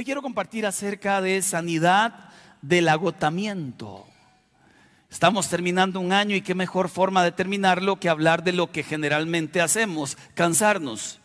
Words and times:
Hoy 0.00 0.04
quiero 0.06 0.22
compartir 0.22 0.64
acerca 0.64 1.20
de 1.20 1.42
sanidad 1.42 2.30
del 2.62 2.88
agotamiento. 2.88 4.06
Estamos 5.10 5.50
terminando 5.50 6.00
un 6.00 6.14
año 6.14 6.34
y 6.34 6.40
qué 6.40 6.54
mejor 6.54 6.88
forma 6.88 7.22
de 7.22 7.32
terminarlo 7.32 8.00
que 8.00 8.08
hablar 8.08 8.42
de 8.42 8.54
lo 8.54 8.72
que 8.72 8.82
generalmente 8.82 9.60
hacemos, 9.60 10.16
cansarnos. 10.32 11.20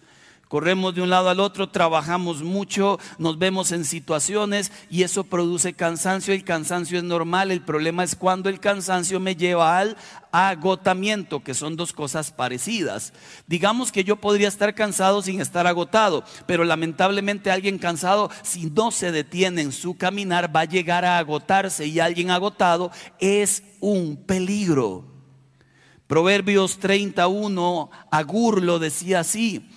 Corremos 0.48 0.93
de 0.93 1.02
un 1.02 1.09
lado 1.09 1.30
al 1.30 1.39
otro, 1.39 1.70
trabajamos 1.70 2.43
mucho, 2.43 3.00
nos 3.18 3.39
vemos 3.39 3.71
en 3.71 3.84
situaciones 3.84 4.71
y 4.91 5.02
eso 5.02 5.23
produce 5.23 5.73
cansancio. 5.73 6.36
El 6.36 6.44
cansancio 6.44 7.00
es 7.00 7.04
normal, 7.04 7.50
el 7.50 7.62
problema 7.62 8.04
es 8.04 8.16
cuando 8.16 8.48
el 8.48 8.59
cansancio 8.59 9.20
me 9.20 9.35
lleva 9.35 9.80
al 9.80 9.98
agotamiento, 10.31 11.44
que 11.44 11.55
son 11.55 11.76
dos 11.76 11.94
cosas 11.94 12.30
parecidas. 12.31 13.12
Digamos 13.48 13.91
que 13.91 14.04
yo 14.04 14.18
podría 14.18 14.48
estar 14.48 14.76
cansado 14.76 15.23
sin 15.23 15.41
estar 15.41 15.66
agotado, 15.66 16.23
pero 16.46 16.63
lamentablemente 16.63 17.49
alguien 17.49 17.80
cansado, 17.80 18.30
si 18.43 18.68
no 18.68 18.91
se 18.91 19.12
detiene 19.12 19.63
en 19.63 19.71
su 19.71 19.98
caminar, 19.98 20.55
va 20.55 20.62
a 20.62 20.66
llegar 20.66 21.05
a 21.05 21.18
agotarse 21.18 21.88
y 21.88 21.99
alguien 21.99 22.30
agotado 22.30 22.91
es 23.20 23.63
un 23.80 24.16
peligro. 24.16 25.05
Proverbios 26.05 26.77
31, 26.77 27.90
Agur 28.12 28.62
lo 28.62 28.77
decía 28.77 29.21
así 29.21 29.68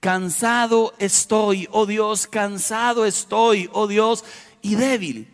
cansado 0.00 0.94
estoy, 0.98 1.68
oh 1.72 1.86
Dios, 1.86 2.26
cansado 2.26 3.04
estoy, 3.04 3.68
oh 3.72 3.86
Dios, 3.86 4.24
y 4.62 4.74
débil. 4.74 5.28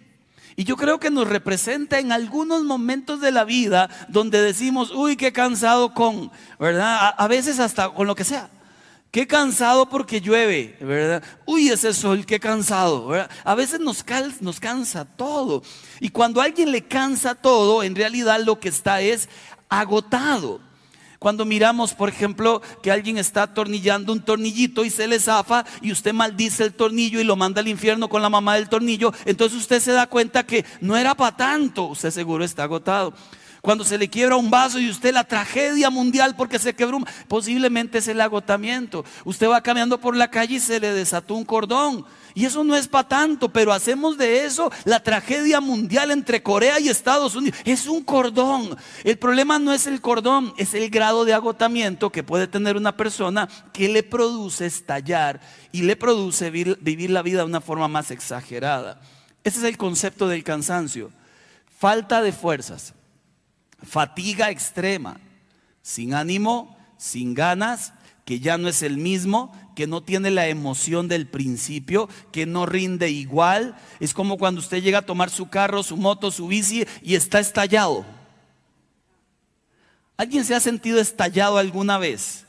Y 0.56 0.64
yo 0.64 0.76
creo 0.76 1.00
que 1.00 1.10
nos 1.10 1.28
representa 1.28 1.98
en 1.98 2.12
algunos 2.12 2.62
momentos 2.62 3.20
de 3.20 3.32
la 3.32 3.44
vida 3.44 3.88
donde 4.08 4.40
decimos, 4.40 4.92
uy, 4.92 5.16
qué 5.16 5.32
cansado 5.32 5.92
con, 5.94 6.30
¿verdad? 6.60 7.14
A, 7.16 7.26
veces 7.26 7.58
hasta 7.58 7.90
con 7.90 8.06
lo 8.06 8.14
que 8.14 8.24
sea. 8.24 8.48
Qué 9.10 9.26
cansado 9.26 9.88
porque 9.88 10.20
llueve, 10.20 10.76
¿verdad? 10.80 11.22
Uy, 11.44 11.68
ese 11.68 11.92
sol, 11.92 12.24
qué 12.24 12.38
cansado, 12.38 13.08
¿verdad? 13.08 13.30
A 13.44 13.54
veces 13.54 13.80
nos, 13.80 14.04
nos 14.40 14.60
cansa 14.60 15.04
todo. 15.04 15.62
Y 16.00 16.10
cuando 16.10 16.40
a 16.40 16.44
alguien 16.44 16.70
le 16.70 16.82
cansa 16.82 17.34
todo, 17.34 17.82
en 17.82 17.94
realidad 17.94 18.40
lo 18.44 18.58
que 18.58 18.68
está 18.68 19.00
es 19.00 19.28
agotado. 19.68 20.60
Cuando 21.24 21.46
miramos, 21.46 21.94
por 21.94 22.10
ejemplo, 22.10 22.60
que 22.82 22.90
alguien 22.90 23.16
está 23.16 23.44
atornillando 23.44 24.12
un 24.12 24.20
tornillito 24.20 24.84
y 24.84 24.90
se 24.90 25.08
le 25.08 25.18
zafa 25.18 25.64
y 25.80 25.90
usted 25.90 26.12
maldice 26.12 26.64
el 26.64 26.74
tornillo 26.74 27.18
y 27.18 27.24
lo 27.24 27.34
manda 27.34 27.62
al 27.62 27.68
infierno 27.68 28.10
con 28.10 28.20
la 28.20 28.28
mamá 28.28 28.56
del 28.56 28.68
tornillo, 28.68 29.10
entonces 29.24 29.58
usted 29.58 29.80
se 29.80 29.92
da 29.92 30.06
cuenta 30.06 30.44
que 30.44 30.66
no 30.82 30.98
era 30.98 31.14
para 31.14 31.34
tanto, 31.34 31.84
usted 31.84 32.10
seguro 32.10 32.44
está 32.44 32.64
agotado. 32.64 33.14
Cuando 33.64 33.82
se 33.82 33.96
le 33.96 34.10
quiebra 34.10 34.36
un 34.36 34.50
vaso 34.50 34.78
y 34.78 34.90
usted 34.90 35.14
la 35.14 35.24
tragedia 35.24 35.88
mundial 35.88 36.36
porque 36.36 36.58
se 36.58 36.74
quebró, 36.74 36.98
posiblemente 37.28 37.96
es 37.96 38.08
el 38.08 38.20
agotamiento. 38.20 39.06
Usted 39.24 39.48
va 39.48 39.62
caminando 39.62 39.98
por 39.98 40.14
la 40.14 40.30
calle 40.30 40.56
y 40.56 40.60
se 40.60 40.78
le 40.78 40.92
desató 40.92 41.34
un 41.34 41.46
cordón 41.46 42.04
y 42.34 42.44
eso 42.44 42.62
no 42.62 42.76
es 42.76 42.88
para 42.88 43.08
tanto, 43.08 43.48
pero 43.48 43.72
hacemos 43.72 44.18
de 44.18 44.44
eso 44.44 44.70
la 44.84 45.02
tragedia 45.02 45.62
mundial 45.62 46.10
entre 46.10 46.42
Corea 46.42 46.78
y 46.78 46.90
Estados 46.90 47.36
Unidos. 47.36 47.58
Es 47.64 47.86
un 47.86 48.04
cordón. 48.04 48.76
El 49.02 49.16
problema 49.16 49.58
no 49.58 49.72
es 49.72 49.86
el 49.86 50.02
cordón, 50.02 50.52
es 50.58 50.74
el 50.74 50.90
grado 50.90 51.24
de 51.24 51.32
agotamiento 51.32 52.10
que 52.10 52.22
puede 52.22 52.46
tener 52.46 52.76
una 52.76 52.98
persona 52.98 53.48
que 53.72 53.88
le 53.88 54.02
produce 54.02 54.66
estallar 54.66 55.40
y 55.72 55.84
le 55.84 55.96
produce 55.96 56.50
vivir 56.50 57.10
la 57.10 57.22
vida 57.22 57.38
de 57.38 57.46
una 57.46 57.62
forma 57.62 57.88
más 57.88 58.10
exagerada. 58.10 59.00
Ese 59.42 59.60
es 59.60 59.64
el 59.64 59.78
concepto 59.78 60.28
del 60.28 60.44
cansancio. 60.44 61.10
Falta 61.78 62.22
de 62.22 62.32
fuerzas, 62.32 62.93
fatiga 63.82 64.50
extrema, 64.50 65.20
sin 65.82 66.14
ánimo, 66.14 66.76
sin 66.96 67.34
ganas, 67.34 67.92
que 68.24 68.40
ya 68.40 68.56
no 68.56 68.68
es 68.68 68.82
el 68.82 68.96
mismo, 68.96 69.52
que 69.74 69.86
no 69.86 70.02
tiene 70.02 70.30
la 70.30 70.48
emoción 70.48 71.08
del 71.08 71.26
principio, 71.26 72.08
que 72.32 72.46
no 72.46 72.64
rinde 72.64 73.10
igual. 73.10 73.76
Es 74.00 74.14
como 74.14 74.38
cuando 74.38 74.60
usted 74.60 74.82
llega 74.82 74.98
a 74.98 75.06
tomar 75.06 75.30
su 75.30 75.48
carro, 75.48 75.82
su 75.82 75.96
moto, 75.96 76.30
su 76.30 76.46
bici 76.46 76.86
y 77.02 77.14
está 77.14 77.40
estallado. 77.40 78.04
¿Alguien 80.16 80.44
se 80.44 80.54
ha 80.54 80.60
sentido 80.60 81.00
estallado 81.00 81.58
alguna 81.58 81.98
vez? 81.98 82.46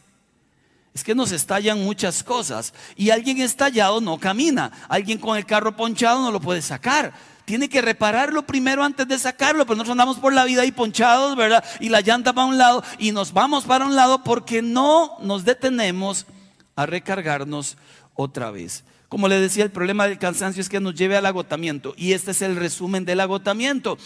Es 0.93 1.03
que 1.03 1.15
nos 1.15 1.33
estallan 1.33 1.83
muchas 1.83 2.23
cosas 2.23 2.73
y 2.95 3.09
alguien 3.09 3.41
estallado 3.41 3.99
no 3.99 4.17
camina. 4.17 4.71
Alguien 4.87 5.17
con 5.17 5.35
el 5.35 5.45
carro 5.45 5.75
ponchado 5.75 6.21
no 6.21 6.31
lo 6.31 6.39
puede 6.39 6.61
sacar 6.61 7.13
tiene 7.45 7.69
que 7.69 7.81
repararlo 7.81 8.45
primero 8.45 8.83
antes 8.83 9.07
de 9.07 9.17
sacarlo, 9.19 9.65
pero 9.65 9.75
nosotros 9.75 9.93
andamos 9.93 10.17
por 10.17 10.33
la 10.33 10.45
vida 10.45 10.63
ahí 10.63 10.71
ponchados, 10.71 11.35
¿verdad? 11.35 11.63
Y 11.79 11.89
la 11.89 12.01
llanta 12.01 12.31
va 12.31 12.43
a 12.43 12.47
un 12.47 12.57
lado 12.57 12.83
y 12.97 13.11
nos 13.11 13.33
vamos 13.33 13.65
para 13.65 13.85
un 13.85 13.95
lado 13.95 14.23
porque 14.23 14.61
no 14.61 15.17
nos 15.21 15.45
detenemos 15.45 16.25
a 16.75 16.85
recargarnos 16.85 17.77
otra 18.15 18.51
vez. 18.51 18.83
Como 19.09 19.27
le 19.27 19.39
decía, 19.39 19.63
el 19.63 19.71
problema 19.71 20.07
del 20.07 20.17
cansancio 20.17 20.61
es 20.61 20.69
que 20.69 20.79
nos 20.79 20.95
lleve 20.95 21.15
al 21.15 21.25
agotamiento. 21.25 21.93
Y 21.97 22.13
este 22.13 22.31
es 22.31 22.41
el 22.41 22.55
resumen 22.55 23.05
del 23.05 23.19
agotamiento. 23.19 23.97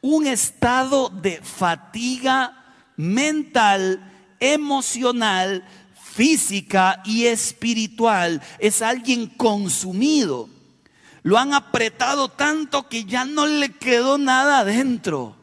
Un 0.00 0.26
estado 0.26 1.10
de 1.10 1.40
fatiga 1.42 2.64
mental, 2.96 4.12
emocional, 4.38 5.64
física 5.94 7.02
y 7.04 7.26
espiritual. 7.26 8.40
Es 8.58 8.80
alguien 8.80 9.26
consumido. 9.26 10.48
Lo 11.24 11.38
han 11.38 11.54
apretado 11.54 12.28
tanto 12.28 12.86
que 12.88 13.06
ya 13.06 13.24
no 13.24 13.46
le 13.46 13.72
quedó 13.72 14.18
nada 14.18 14.58
adentro. 14.58 15.34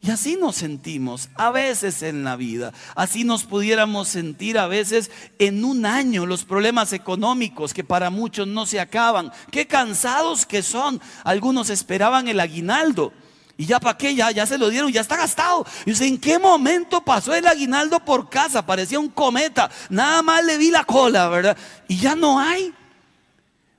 Y 0.00 0.12
así 0.12 0.36
nos 0.40 0.54
sentimos 0.54 1.28
a 1.34 1.50
veces 1.50 2.02
en 2.02 2.22
la 2.22 2.36
vida. 2.36 2.72
Así 2.94 3.24
nos 3.24 3.42
pudiéramos 3.42 4.06
sentir 4.06 4.56
a 4.56 4.68
veces 4.68 5.10
en 5.40 5.64
un 5.64 5.84
año 5.84 6.24
los 6.24 6.44
problemas 6.44 6.92
económicos 6.92 7.74
que 7.74 7.82
para 7.82 8.10
muchos 8.10 8.46
no 8.46 8.64
se 8.64 8.78
acaban. 8.78 9.32
Qué 9.50 9.66
cansados 9.66 10.46
que 10.46 10.62
son. 10.62 11.00
Algunos 11.24 11.68
esperaban 11.68 12.28
el 12.28 12.38
aguinaldo. 12.38 13.12
Y 13.56 13.66
ya 13.66 13.80
para 13.80 13.98
qué, 13.98 14.14
ya, 14.14 14.30
ya 14.30 14.46
se 14.46 14.56
lo 14.56 14.70
dieron, 14.70 14.92
ya 14.92 15.00
está 15.00 15.16
gastado. 15.16 15.66
Y 15.84 15.90
dice, 15.90 16.06
¿en 16.06 16.18
qué 16.18 16.38
momento 16.38 17.04
pasó 17.04 17.34
el 17.34 17.48
aguinaldo 17.48 17.98
por 17.98 18.30
casa? 18.30 18.64
Parecía 18.64 19.00
un 19.00 19.08
cometa. 19.08 19.68
Nada 19.90 20.22
más 20.22 20.44
le 20.44 20.58
vi 20.58 20.70
la 20.70 20.84
cola, 20.84 21.28
¿verdad? 21.28 21.56
Y 21.88 21.96
ya 21.96 22.14
no 22.14 22.38
hay. 22.38 22.72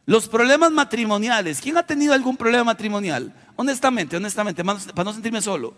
Los 0.07 0.29
problemas 0.29 0.72
matrimoniales. 0.72 1.59
¿Quién 1.59 1.78
ha 1.78 1.85
tenido 1.85 2.13
algún 2.13 2.38
problema 2.38 2.63
matrimonial? 2.63 3.34
Honestamente, 3.57 4.16
honestamente, 4.16 4.63
para 4.63 5.03
no 5.03 5.12
sentirme 5.12 5.41
solo. 5.41 5.73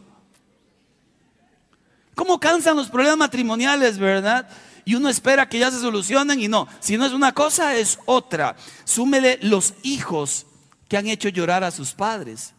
¿Cómo 2.14 2.40
cansan 2.40 2.78
los 2.78 2.90
problemas 2.90 3.18
matrimoniales, 3.18 3.98
verdad? 3.98 4.48
Y 4.86 4.94
uno 4.94 5.10
espera 5.10 5.50
que 5.50 5.58
ya 5.58 5.72
se 5.72 5.80
solucionen 5.80 6.40
y 6.40 6.48
no. 6.48 6.68
Si 6.80 6.96
no 6.96 7.08
es 7.08 7.14
una 7.14 7.34
cosa, 7.34 7.76
es 7.76 7.98
otra. 8.06 8.56
Súmele 8.84 9.40
los 9.42 9.74
hijos 9.82 10.46
que 10.88 10.98
han 10.98 11.08
hecho 11.08 11.30
llorar 11.30 11.64
a 11.64 11.72
sus 11.72 11.94
padres. 11.94 12.54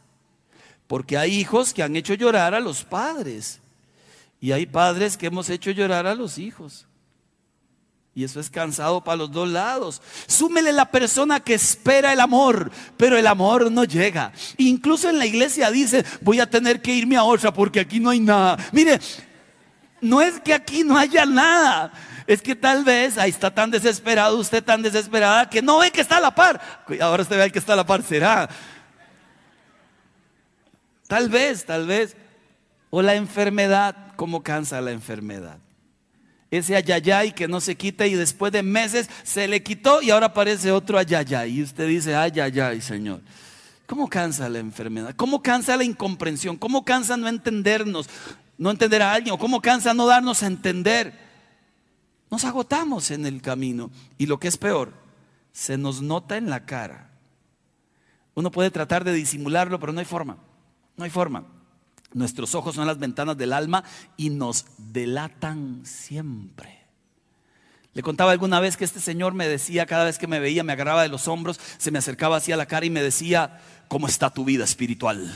Porque 0.89 1.19
hay 1.19 1.37
hijos 1.37 1.73
que 1.73 1.85
han 1.85 1.95
hecho 1.95 2.15
llorar 2.15 2.53
a 2.53 2.59
los 2.59 2.83
padres. 2.83 3.61
Y 4.41 4.51
hay 4.51 4.67
padres 4.67 5.17
que 5.17 5.27
hemos 5.27 5.49
hecho 5.49 5.71
llorar 5.71 6.09
a 6.09 6.17
los 6.17 6.37
hijos. 6.37 6.89
Y 8.15 8.25
eso 8.25 8.41
es 8.41 8.51
cansado 8.51 9.03
para 9.05 9.19
los 9.19 9.31
dos 9.31 9.49
lados. 9.49 10.03
Súmele 10.27 10.73
la 10.73 10.91
persona 10.91 11.41
que 11.41 11.55
espera 11.55 12.13
el 12.13 12.21
amor, 12.21 12.71
pero 12.97 13.17
el 13.17 13.27
amor 13.27 13.71
no 13.71 13.85
llega. 13.85 14.33
Incluso 14.57 15.09
en 15.09 15.19
la 15.19 15.27
iglesia 15.27 15.71
dice, 15.71 16.05
voy 16.21 16.41
a 16.41 16.51
tener 16.51 16.83
que 16.83 16.93
irme 16.93 17.17
a 17.17 17.23
otra 17.23 17.53
porque 17.53 17.81
aquí 17.81 18.01
no 18.01 18.11
hay 18.11 18.21
nada. 18.21 18.59
Mire, 18.73 18.99
no 20.01 20.21
es 20.21 20.41
que 20.41 20.53
aquí 20.53 20.83
no 20.83 20.99
haya 20.99 21.25
nada. 21.25 21.93
Es 22.27 22.43
que 22.43 22.55
tal 22.55 22.85
vez 22.85 23.17
ahí 23.17 23.31
está 23.31 23.53
tan 23.53 23.71
desesperado, 23.71 24.39
usted 24.39 24.63
tan 24.63 24.83
desesperada, 24.83 25.49
que 25.49 25.63
no 25.63 25.79
ve 25.79 25.91
que 25.91 26.01
está 26.01 26.19
a 26.19 26.21
la 26.21 26.35
par. 26.35 26.61
Ahora 27.01 27.23
usted 27.23 27.39
ve 27.39 27.51
que 27.51 27.59
está 27.59 27.75
a 27.75 27.77
la 27.77 27.87
par, 27.87 28.03
será. 28.03 28.49
Tal 31.07 31.29
vez, 31.29 31.65
tal 31.65 31.87
vez. 31.87 32.17
O 32.91 33.03
la 33.03 33.15
enfermedad, 33.15 33.97
¿cómo 34.17 34.43
cansa 34.43 34.81
la 34.81 34.91
enfermedad? 34.91 35.59
Ese 36.51 36.75
ayayay 36.75 37.33
que 37.33 37.47
no 37.47 37.61
se 37.61 37.77
quita 37.77 38.07
y 38.07 38.15
después 38.15 38.53
de 38.53 38.63
meses 38.63 39.09
se 39.23 39.47
le 39.47 39.63
quitó 39.63 40.03
y 40.03 40.11
ahora 40.11 40.27
aparece 40.27 40.73
otro 40.73 40.99
ayayay. 40.99 41.59
Y 41.59 41.63
usted 41.63 41.89
dice, 41.89 42.15
ayayay, 42.15 42.81
Señor. 42.81 43.21
¿Cómo 43.87 44.09
cansa 44.09 44.49
la 44.49 44.59
enfermedad? 44.59 45.15
¿Cómo 45.17 45.43
cansa 45.43 45.77
la 45.77 45.85
incomprensión? 45.85 46.57
¿Cómo 46.57 46.85
cansa 46.85 47.17
no 47.17 47.29
entendernos? 47.29 48.09
no 48.61 48.71
entender 48.71 49.01
a 49.01 49.15
alguien 49.15 49.35
o 49.35 49.39
cómo 49.39 49.63
cansa 49.63 49.95
no 49.95 50.07
darnos 50.07 50.43
a 50.43 50.47
entender. 50.47 51.15
Nos 52.31 52.45
agotamos 52.45 53.11
en 53.11 53.25
el 53.25 53.41
camino 53.41 53.91
y 54.19 54.27
lo 54.27 54.39
que 54.39 54.49
es 54.49 54.59
peor, 54.59 54.93
se 55.51 55.79
nos 55.79 56.03
nota 56.03 56.37
en 56.37 56.51
la 56.51 56.67
cara. 56.67 57.11
Uno 58.35 58.51
puede 58.51 58.71
tratar 58.71 59.03
de 59.03 59.15
disimularlo, 59.15 59.81
pero 59.81 59.95
no 59.95 60.01
hay 60.01 60.05
forma. 60.05 60.37
No 60.99 61.05
hay 61.05 61.11
forma. 61.11 61.47
Nuestros 62.13 62.55
ojos 62.55 62.75
son 62.75 62.87
las 62.87 62.99
ventanas 62.99 63.37
del 63.37 63.53
alma 63.53 63.85
y 64.17 64.31
nos 64.31 64.67
delatan 64.79 65.83
siempre. 65.85 66.81
Le 67.93 68.03
contaba 68.03 68.33
alguna 68.33 68.61
vez 68.61 68.77
que 68.77 68.85
este 68.85 69.01
señor 69.01 69.35
me 69.35 69.49
decía, 69.49 69.87
cada 69.87 70.05
vez 70.05 70.19
que 70.19 70.27
me 70.27 70.39
veía, 70.39 70.63
me 70.63 70.73
agarraba 70.73 71.03
de 71.03 71.09
los 71.09 71.27
hombros, 71.29 71.61
se 71.79 71.91
me 71.91 71.99
acercaba 71.99 72.37
hacia 72.37 72.57
la 72.57 72.67
cara 72.67 72.87
y 72.87 72.91
me 72.91 73.03
decía, 73.03 73.61
¿cómo 73.89 74.07
está 74.07 74.31
tu 74.31 74.45
vida 74.45 74.65
espiritual? 74.65 75.35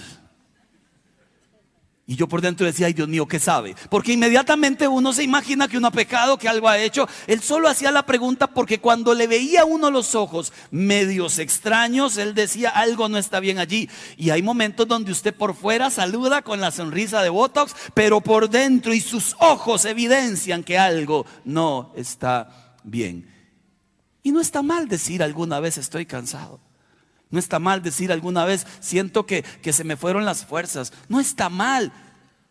Y 2.07 2.17
yo 2.17 2.29
por 2.29 2.43
dentro 2.43 2.67
decía, 2.67 2.87
ay 2.87 2.93
Dios 2.93 3.09
mío, 3.09 3.27
¿qué 3.27 3.41
sabe? 3.41 3.75
Porque 3.89 4.13
inmediatamente 4.13 4.87
uno 4.87 5.15
se 5.15 5.23
imagina 5.23 5.69
que 5.69 5.79
uno 5.79 5.87
ha 5.89 5.91
pecado, 5.91 6.37
que 6.37 6.51
algo 6.51 6.69
ha 6.69 6.77
hecho. 6.77 7.09
Él 7.27 7.41
solo 7.41 7.67
hacía 7.67 7.91
la 7.91 8.05
pregunta 8.05 8.47
porque 8.47 8.79
cuando 8.79 9.15
le 9.15 9.27
veía 9.27 9.65
uno 9.65 9.91
los 9.91 10.15
ojos 10.15 10.53
medios 10.71 11.39
extraños, 11.39 12.19
él 12.19 12.35
decía, 12.35 12.69
algo 12.69 13.09
no 13.09 13.17
está 13.17 13.41
bien 13.41 13.59
allí. 13.59 13.89
Y 14.19 14.29
hay 14.31 14.43
momentos 14.43 14.87
donde 14.87 15.13
usted 15.13 15.35
por 15.35 15.55
fuera 15.55 15.91
saluda 15.91 16.43
con 16.43 16.61
la 16.61 16.73
sonrisa 16.73 17.23
de 17.23 17.31
Botox, 17.31 17.75
pero 17.95 18.21
por 18.21 18.51
dentro 18.51 18.93
y 18.93 19.01
sus 19.01 19.35
ojos 19.41 19.87
evidencian 19.87 20.63
que 20.63 20.77
algo 20.77 21.25
no 21.47 21.95
está 21.97 22.75
bien. 22.83 23.33
Y 24.23 24.31
no 24.31 24.43
está 24.43 24.63
mal 24.63 24.89
decir 24.89 25.23
alguna 25.23 25.59
vez 25.59 25.79
estoy 25.79 26.05
cansado. 26.05 26.61
No 27.35 27.41
está 27.41 27.59
mal 27.59 27.83
decir 27.83 28.13
alguna 28.13 28.45
vez, 28.45 28.65
siento 28.79 29.27
que, 29.27 29.43
que 29.43 29.73
se 29.73 29.83
me 29.83 29.97
fueron 29.97 30.25
las 30.25 30.47
fuerzas. 30.47 30.93
No 31.09 31.19
está 31.19 31.49
mal. 31.49 31.93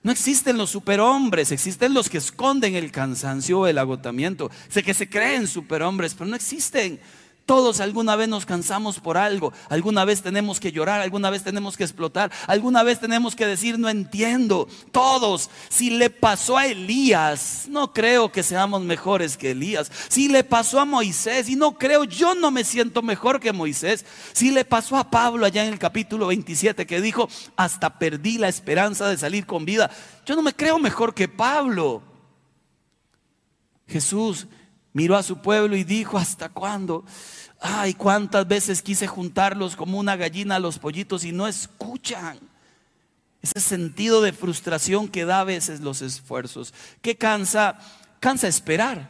No 0.01 0.11
existen 0.11 0.57
los 0.57 0.71
superhombres, 0.71 1.53
existen 1.53 1.93
los 1.93 2.09
que 2.09 2.17
esconden 2.17 2.75
el 2.75 2.91
cansancio 2.91 3.61
o 3.61 3.67
el 3.67 3.77
agotamiento. 3.77 4.51
Sé 4.67 4.83
que 4.83 4.93
se 4.93 5.09
creen 5.09 5.47
superhombres, 5.47 6.15
pero 6.15 6.29
no 6.29 6.35
existen. 6.35 6.99
Todos 7.45 7.81
alguna 7.81 8.15
vez 8.15 8.29
nos 8.29 8.45
cansamos 8.45 9.01
por 9.01 9.17
algo, 9.17 9.51
alguna 9.67 10.05
vez 10.05 10.21
tenemos 10.21 10.61
que 10.61 10.71
llorar, 10.71 11.01
alguna 11.01 11.29
vez 11.29 11.43
tenemos 11.43 11.75
que 11.75 11.83
explotar, 11.83 12.31
alguna 12.47 12.83
vez 12.83 13.01
tenemos 13.01 13.35
que 13.35 13.45
decir 13.45 13.77
no 13.77 13.89
entiendo. 13.89 14.69
Todos, 14.93 15.49
si 15.67 15.89
le 15.89 16.09
pasó 16.09 16.57
a 16.57 16.67
Elías, 16.67 17.65
no 17.67 17.91
creo 17.91 18.31
que 18.31 18.43
seamos 18.43 18.83
mejores 18.83 19.35
que 19.35 19.51
Elías. 19.51 19.91
Si 20.07 20.29
le 20.29 20.45
pasó 20.45 20.79
a 20.79 20.85
Moisés, 20.85 21.49
y 21.49 21.57
no 21.57 21.77
creo, 21.77 22.05
yo 22.05 22.33
no 22.33 22.49
me 22.49 22.63
siento 22.63 23.01
mejor 23.01 23.41
que 23.41 23.51
Moisés. 23.51 24.05
Si 24.31 24.49
le 24.51 24.63
pasó 24.63 24.95
a 24.95 25.11
Pablo 25.11 25.45
allá 25.45 25.65
en 25.65 25.73
el 25.73 25.79
capítulo 25.79 26.27
27 26.27 26.87
que 26.87 27.01
dijo, 27.01 27.27
hasta 27.57 27.99
perdí 27.99 28.37
la 28.37 28.47
esperanza 28.47 29.09
de 29.09 29.17
salir 29.17 29.45
con 29.45 29.65
vida, 29.65 29.91
yo 30.25 30.37
no 30.37 30.43
me 30.43 30.53
creo 30.53 30.79
mejor 30.79 31.13
que 31.13 31.27
Pablo. 31.27 32.03
Jesús 33.85 34.47
miró 34.93 35.17
a 35.17 35.23
su 35.23 35.41
pueblo 35.41 35.75
y 35.75 35.83
dijo, 35.83 36.17
¿hasta 36.17 36.49
cuándo? 36.49 37.03
Ay, 37.59 37.93
cuántas 37.93 38.47
veces 38.47 38.81
quise 38.81 39.07
juntarlos 39.07 39.75
como 39.75 39.99
una 39.99 40.15
gallina 40.15 40.55
a 40.55 40.59
los 40.59 40.79
pollitos 40.79 41.25
y 41.25 41.31
no 41.31 41.47
escuchan. 41.47 42.39
Ese 43.41 43.59
sentido 43.59 44.21
de 44.21 44.31
frustración 44.31 45.07
que 45.07 45.25
da 45.25 45.41
a 45.41 45.45
veces 45.45 45.81
los 45.81 46.01
esfuerzos. 46.01 46.73
¿Qué 47.01 47.17
cansa? 47.17 47.77
Cansa 48.19 48.47
esperar. 48.47 49.09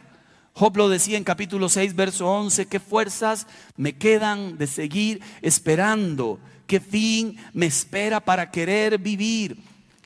Job 0.54 0.78
lo 0.78 0.90
decía 0.90 1.18
en 1.18 1.24
capítulo 1.24 1.68
6, 1.68 1.96
verso 1.96 2.28
11, 2.28 2.68
¿qué 2.68 2.80
fuerzas 2.80 3.48
me 3.76 3.98
quedan 3.98 4.58
de 4.58 4.68
seguir 4.68 5.22
esperando? 5.42 6.40
¿Qué 6.68 6.80
fin 6.80 7.38
me 7.54 7.66
espera 7.66 8.20
para 8.20 8.52
querer 8.52 9.00
vivir? 9.00 9.58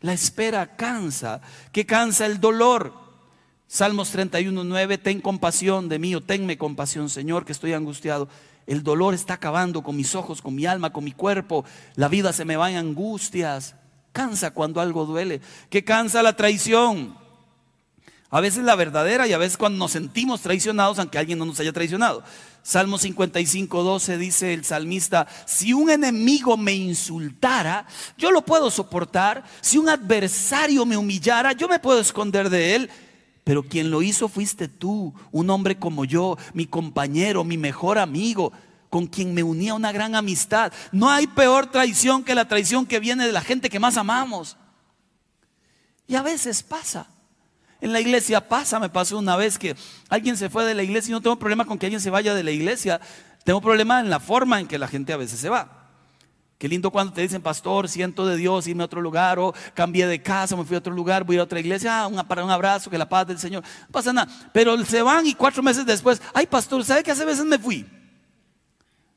La 0.01 0.13
espera 0.13 0.75
cansa. 0.75 1.41
¿Qué 1.71 1.85
cansa 1.85 2.25
el 2.25 2.39
dolor? 2.39 3.06
Salmos 3.67 4.11
31, 4.11 4.63
9, 4.63 4.97
ten 4.97 5.19
compasión 5.19 5.89
de 5.89 5.99
mí 5.99 6.15
o 6.15 6.23
tenme 6.23 6.57
compasión, 6.57 7.09
Señor, 7.09 7.43
que 7.43 7.51
estoy 7.51 7.73
angustiado. 7.73 8.29
El 8.65 8.81
dolor 8.81 9.13
está 9.13 9.33
acabando 9.35 9.83
con 9.83 9.95
mis 9.97 10.15
ojos, 10.15 10.41
con 10.41 10.55
mi 10.55 10.65
alma, 10.65 10.93
con 10.93 11.03
mi 11.03 11.11
cuerpo. 11.11 11.65
La 11.95 12.07
vida 12.07 12.31
se 12.31 12.45
me 12.45 12.55
va 12.55 12.71
en 12.71 12.77
angustias. 12.77 13.75
Cansa 14.13 14.51
cuando 14.51 14.79
algo 14.79 15.05
duele. 15.05 15.41
¿Qué 15.69 15.83
cansa 15.83 16.23
la 16.23 16.35
traición? 16.35 17.17
A 18.29 18.41
veces 18.41 18.63
la 18.63 18.75
verdadera 18.75 19.27
y 19.27 19.33
a 19.33 19.37
veces 19.37 19.57
cuando 19.57 19.79
nos 19.79 19.91
sentimos 19.91 20.41
traicionados, 20.41 20.99
aunque 20.99 21.17
alguien 21.17 21.37
no 21.37 21.45
nos 21.45 21.59
haya 21.59 21.71
traicionado. 21.73 22.23
Salmo 22.63 22.97
55, 22.97 23.83
12 23.83 24.17
dice 24.17 24.53
el 24.53 24.65
salmista, 24.65 25.27
si 25.45 25.71
un 25.73 25.89
enemigo 25.89 26.57
me 26.57 26.73
insultara, 26.73 27.85
yo 28.17 28.31
lo 28.31 28.43
puedo 28.43 28.71
soportar. 28.71 29.43
Si 29.61 29.77
un 29.77 29.87
adversario 29.87 30.85
me 30.85 30.97
humillara, 30.97 31.51
yo 31.53 31.67
me 31.67 31.79
puedo 31.79 31.99
esconder 31.99 32.49
de 32.49 32.75
él 32.75 32.89
pero 33.47 33.63
quien 33.63 33.91
lo 33.91 34.01
hizo 34.01 34.27
fuiste 34.27 34.67
tú, 34.67 35.13
un 35.31 35.49
hombre 35.49 35.79
como 35.79 36.03
yo, 36.03 36.37
mi 36.53 36.65
compañero, 36.65 37.45
mi 37.45 37.57
mejor 37.57 37.97
amigo, 37.97 38.51
con 38.89 39.07
quien 39.07 39.33
me 39.33 39.41
unía 39.41 39.73
una 39.73 39.93
gran 39.93 40.15
amistad. 40.15 40.73
No 40.91 41.09
hay 41.09 41.27
peor 41.27 41.67
traición 41.67 42.25
que 42.25 42.35
la 42.35 42.49
traición 42.49 42.85
que 42.85 42.99
viene 42.99 43.25
de 43.25 43.31
la 43.31 43.39
gente 43.39 43.69
que 43.69 43.79
más 43.79 43.95
amamos. 43.95 44.57
Y 46.07 46.15
a 46.15 46.23
veces 46.23 46.61
pasa. 46.61 47.07
En 47.79 47.93
la 47.93 48.01
iglesia 48.01 48.49
pasa, 48.49 48.81
me 48.81 48.89
pasó 48.89 49.17
una 49.17 49.37
vez 49.37 49.57
que 49.57 49.77
alguien 50.09 50.35
se 50.35 50.49
fue 50.49 50.65
de 50.65 50.75
la 50.75 50.83
iglesia 50.83 51.11
y 51.11 51.13
no 51.13 51.21
tengo 51.21 51.39
problema 51.39 51.63
con 51.63 51.79
que 51.79 51.85
alguien 51.85 52.01
se 52.01 52.09
vaya 52.09 52.35
de 52.35 52.43
la 52.43 52.51
iglesia, 52.51 52.99
tengo 53.45 53.61
problema 53.61 54.01
en 54.01 54.09
la 54.09 54.19
forma 54.19 54.59
en 54.59 54.67
que 54.67 54.77
la 54.77 54.89
gente 54.89 55.13
a 55.13 55.17
veces 55.17 55.39
se 55.39 55.47
va. 55.47 55.86
Qué 56.57 56.67
lindo 56.67 56.89
cuando 56.89 57.13
te 57.13 57.21
dicen, 57.21 57.41
pastor, 57.41 57.87
siento 57.87 58.25
de 58.25 58.35
Dios, 58.35 58.67
irme 58.67 58.81
a 58.81 58.87
otro 58.87 58.99
lugar, 58.99 59.37
o 59.37 59.53
cambié 59.75 60.07
de 60.07 60.21
casa, 60.23 60.55
me 60.55 60.65
fui 60.65 60.75
a 60.75 60.79
otro 60.79 60.91
lugar, 60.91 61.23
voy 61.23 61.37
a 61.37 61.43
otra 61.43 61.59
iglesia, 61.59 62.01
ah, 62.01 62.07
un, 62.07 62.15
para 62.25 62.43
un 62.43 62.49
abrazo, 62.49 62.89
que 62.89 62.97
la 62.97 63.07
paz 63.07 63.27
del 63.27 63.37
Señor. 63.37 63.63
No 63.81 63.91
pasa 63.91 64.11
nada. 64.11 64.31
Pero 64.53 64.83
se 64.83 65.03
van 65.03 65.27
y 65.27 65.35
cuatro 65.35 65.61
meses 65.61 65.85
después, 65.85 66.19
ay, 66.33 66.47
pastor, 66.47 66.83
¿sabe 66.83 67.03
que 67.03 67.11
hace 67.11 67.25
veces 67.25 67.45
me 67.45 67.59
fui? 67.59 67.85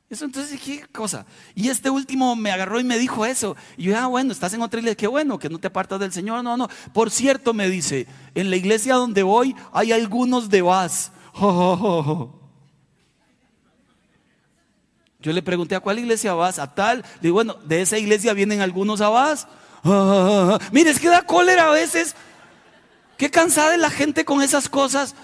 Eso 0.07 0.25
entonces, 0.25 0.59
¿qué 0.61 0.85
cosa? 0.91 1.25
Y 1.55 1.69
este 1.69 1.89
último 1.89 2.35
me 2.35 2.51
agarró 2.51 2.79
y 2.79 2.83
me 2.83 2.99
dijo 2.99 3.25
eso. 3.25 3.55
Y 3.75 3.85
yo, 3.85 3.97
ah, 3.97 4.05
bueno, 4.05 4.33
estás 4.33 4.53
en 4.53 4.61
otra 4.61 4.79
iglesia, 4.79 4.97
qué 4.97 5.07
bueno, 5.07 5.39
que 5.39 5.49
no 5.49 5.57
te 5.57 5.67
apartas 5.67 5.99
del 5.99 6.11
Señor. 6.11 6.43
No, 6.43 6.57
no. 6.57 6.67
Por 6.93 7.09
cierto, 7.09 7.55
me 7.55 7.69
dice, 7.69 8.05
en 8.35 8.51
la 8.51 8.57
iglesia 8.57 8.95
donde 8.95 9.23
voy 9.23 9.55
hay 9.71 9.93
algunos 9.93 10.49
de 10.49 10.61
vas. 10.61 11.11
Yo 15.21 15.31
le 15.33 15.41
pregunté 15.41 15.75
a 15.75 15.79
cuál 15.79 15.99
iglesia 15.99 16.33
vas, 16.33 16.59
a 16.59 16.73
tal. 16.73 16.99
Le 16.99 17.21
digo, 17.21 17.35
bueno, 17.35 17.55
de 17.63 17.81
esa 17.81 17.97
iglesia 17.97 18.33
vienen 18.33 18.61
algunos 18.61 19.01
a 19.01 19.09
vas. 19.09 19.47
mire, 20.71 20.89
es 20.89 20.99
que 20.99 21.09
da 21.09 21.23
cólera 21.23 21.67
a 21.67 21.71
veces. 21.71 22.15
Qué 23.17 23.29
cansada 23.29 23.75
es 23.75 23.79
la 23.79 23.91
gente 23.91 24.25
con 24.25 24.41
esas 24.41 24.67
cosas. 24.67 25.15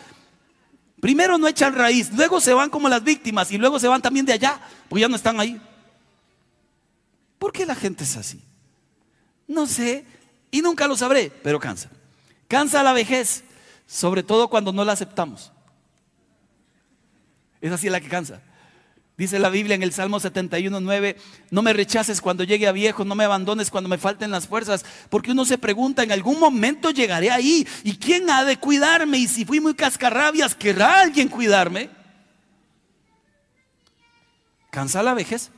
Primero 0.99 1.37
no 1.37 1.47
echan 1.47 1.75
raíz, 1.75 2.11
luego 2.13 2.39
se 2.41 2.53
van 2.53 2.69
como 2.69 2.89
las 2.89 3.03
víctimas 3.03 3.51
y 3.51 3.57
luego 3.57 3.79
se 3.79 3.87
van 3.87 4.01
también 4.01 4.25
de 4.25 4.33
allá, 4.33 4.59
porque 4.89 5.01
ya 5.01 5.07
no 5.07 5.15
están 5.15 5.39
ahí. 5.39 5.61
¿Por 7.37 7.51
qué 7.51 7.65
la 7.65 7.75
gente 7.75 8.03
es 8.03 8.17
así? 8.17 8.41
No 9.47 9.67
sé 9.67 10.05
y 10.49 10.61
nunca 10.61 10.87
lo 10.87 10.97
sabré, 10.97 11.31
pero 11.43 11.59
cansa. 11.59 11.89
Cansa 12.47 12.81
la 12.81 12.93
vejez, 12.93 13.43
sobre 13.85 14.23
todo 14.23 14.47
cuando 14.47 14.73
no 14.73 14.83
la 14.83 14.93
aceptamos. 14.93 15.51
Es 17.61 17.71
así 17.71 17.89
la 17.89 17.99
que 17.99 18.09
cansa. 18.09 18.41
Dice 19.17 19.39
la 19.39 19.49
Biblia 19.49 19.73
en 19.73 19.81
el 19.81 19.91
Salmo 19.91 20.19
71, 20.19 20.79
9, 20.79 21.17
no 21.49 21.63
me 21.63 21.73
rechaces 21.73 22.21
cuando 22.21 22.43
llegue 22.43 22.67
a 22.67 22.71
viejo, 22.71 23.03
no 23.03 23.15
me 23.15 23.23
abandones 23.23 23.71
cuando 23.71 23.89
me 23.89 23.97
falten 23.97 24.29
las 24.29 24.47
fuerzas, 24.47 24.85
porque 25.09 25.31
uno 25.31 25.43
se 25.43 25.57
pregunta, 25.57 26.03
en 26.03 26.11
algún 26.11 26.39
momento 26.39 26.91
llegaré 26.91 27.31
ahí, 27.31 27.67
¿y 27.83 27.97
quién 27.97 28.29
ha 28.29 28.45
de 28.45 28.57
cuidarme? 28.57 29.17
Y 29.17 29.27
si 29.27 29.43
fui 29.43 29.59
muy 29.59 29.73
cascarrabias, 29.73 30.53
¿querrá 30.53 31.01
alguien 31.01 31.29
cuidarme? 31.29 31.89
¿Cansa 34.69 35.01
la 35.01 35.15
vejez? 35.15 35.49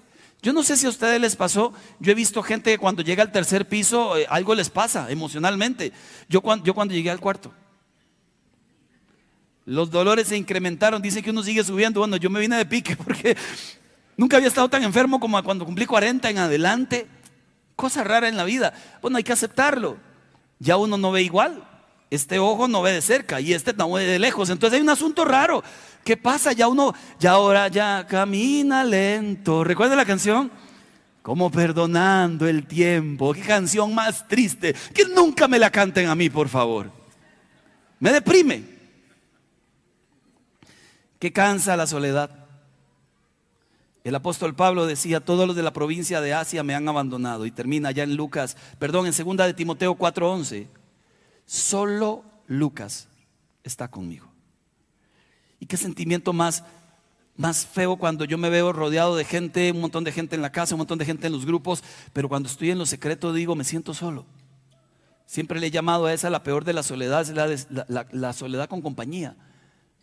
Yo 0.41 0.53
no 0.53 0.63
sé 0.63 0.77
si 0.77 0.85
a 0.85 0.89
ustedes 0.89 1.19
les 1.19 1.35
pasó, 1.35 1.73
yo 1.99 2.13
he 2.13 2.15
visto 2.15 2.41
gente 2.41 2.71
que 2.71 2.77
cuando 2.77 3.01
llega 3.01 3.23
al 3.23 3.33
tercer 3.33 3.67
piso, 3.67 4.17
eh, 4.17 4.25
algo 4.29 4.55
les 4.55 4.69
pasa 4.69 5.11
emocionalmente. 5.11 5.91
Yo, 6.29 6.41
yo 6.63 6.73
cuando 6.73 6.93
llegué 6.93 7.11
al 7.11 7.19
cuarto, 7.19 7.53
los 9.69 9.91
dolores 9.91 10.27
se 10.27 10.35
incrementaron, 10.35 10.99
dice 10.99 11.21
que 11.21 11.29
uno 11.29 11.43
sigue 11.43 11.63
subiendo. 11.63 11.99
Bueno, 11.99 12.17
yo 12.17 12.31
me 12.31 12.39
vine 12.39 12.57
de 12.57 12.65
pique 12.65 12.95
porque 13.03 13.37
nunca 14.17 14.37
había 14.37 14.49
estado 14.49 14.67
tan 14.67 14.83
enfermo 14.83 15.19
como 15.19 15.41
cuando 15.43 15.63
cumplí 15.63 15.85
40 15.85 16.27
en 16.29 16.39
adelante. 16.39 17.07
Cosa 17.75 18.03
rara 18.03 18.27
en 18.27 18.35
la 18.35 18.43
vida. 18.45 18.73
Bueno, 19.01 19.17
hay 19.17 19.23
que 19.23 19.31
aceptarlo. 19.31 19.97
Ya 20.57 20.75
uno 20.75 20.97
no 20.97 21.11
ve 21.11 21.21
igual. 21.21 21.63
Este 22.09 22.39
ojo 22.39 22.67
no 22.67 22.81
ve 22.81 22.93
de 22.93 23.01
cerca 23.01 23.39
y 23.39 23.53
este 23.53 23.71
no 23.73 23.91
ve 23.91 24.05
de 24.05 24.17
lejos. 24.17 24.49
Entonces 24.49 24.77
hay 24.77 24.81
un 24.81 24.89
asunto 24.89 25.23
raro. 25.23 25.63
¿Qué 26.03 26.17
pasa? 26.17 26.51
Ya 26.51 26.67
uno, 26.67 26.95
ya 27.19 27.31
ahora 27.31 27.67
ya 27.67 28.07
camina 28.07 28.83
lento. 28.83 29.63
¿Recuerda 29.63 29.95
la 29.95 30.05
canción? 30.05 30.51
Como 31.21 31.51
perdonando 31.51 32.47
el 32.47 32.65
tiempo. 32.65 33.33
Qué 33.33 33.41
canción 33.41 33.93
más 33.93 34.27
triste. 34.27 34.73
Que 34.95 35.05
nunca 35.05 35.47
me 35.47 35.59
la 35.59 35.69
canten 35.69 36.07
a 36.07 36.15
mí, 36.15 36.31
por 36.31 36.49
favor. 36.49 36.91
Me 37.99 38.11
deprime 38.11 38.78
que 41.19 41.33
cansa 41.33 41.77
la 41.77 41.85
soledad. 41.85 42.31
El 44.03 44.15
apóstol 44.15 44.55
Pablo 44.55 44.85
decía, 44.85 45.19
todos 45.19 45.45
los 45.45 45.55
de 45.55 45.63
la 45.63 45.73
provincia 45.73 46.21
de 46.21 46.33
Asia 46.33 46.63
me 46.63 46.73
han 46.73 46.87
abandonado. 46.87 47.45
Y 47.45 47.51
termina 47.51 47.91
ya 47.91 48.03
en 48.03 48.15
Lucas, 48.15 48.55
perdón, 48.79 49.05
en 49.05 49.13
segunda 49.13 49.45
de 49.45 49.53
Timoteo 49.53 49.95
4:11. 49.95 50.67
Solo 51.45 52.23
Lucas 52.47 53.09
está 53.63 53.89
conmigo. 53.89 54.27
Y 55.59 55.65
qué 55.65 55.77
sentimiento 55.77 56.31
más 56.31 56.63
más 57.35 57.65
feo 57.65 57.95
cuando 57.95 58.25
yo 58.25 58.37
me 58.37 58.49
veo 58.49 58.73
rodeado 58.73 59.15
de 59.15 59.23
gente, 59.23 59.71
un 59.71 59.79
montón 59.79 60.03
de 60.03 60.11
gente 60.11 60.35
en 60.35 60.41
la 60.41 60.51
casa, 60.51 60.75
un 60.75 60.79
montón 60.79 60.99
de 60.99 61.05
gente 61.05 61.27
en 61.27 61.31
los 61.31 61.45
grupos, 61.45 61.81
pero 62.11 62.27
cuando 62.27 62.49
estoy 62.49 62.69
en 62.69 62.77
lo 62.77 62.85
secreto 62.85 63.31
digo, 63.31 63.55
me 63.55 63.63
siento 63.63 63.93
solo. 63.93 64.25
Siempre 65.25 65.57
le 65.57 65.67
he 65.67 65.71
llamado 65.71 66.07
a 66.07 66.13
esa 66.13 66.29
la 66.29 66.43
peor 66.43 66.65
de 66.65 66.73
las 66.73 66.87
soledades, 66.87 67.29
la, 67.29 68.07
la 68.11 68.33
soledad 68.33 68.67
con 68.67 68.81
compañía. 68.81 69.37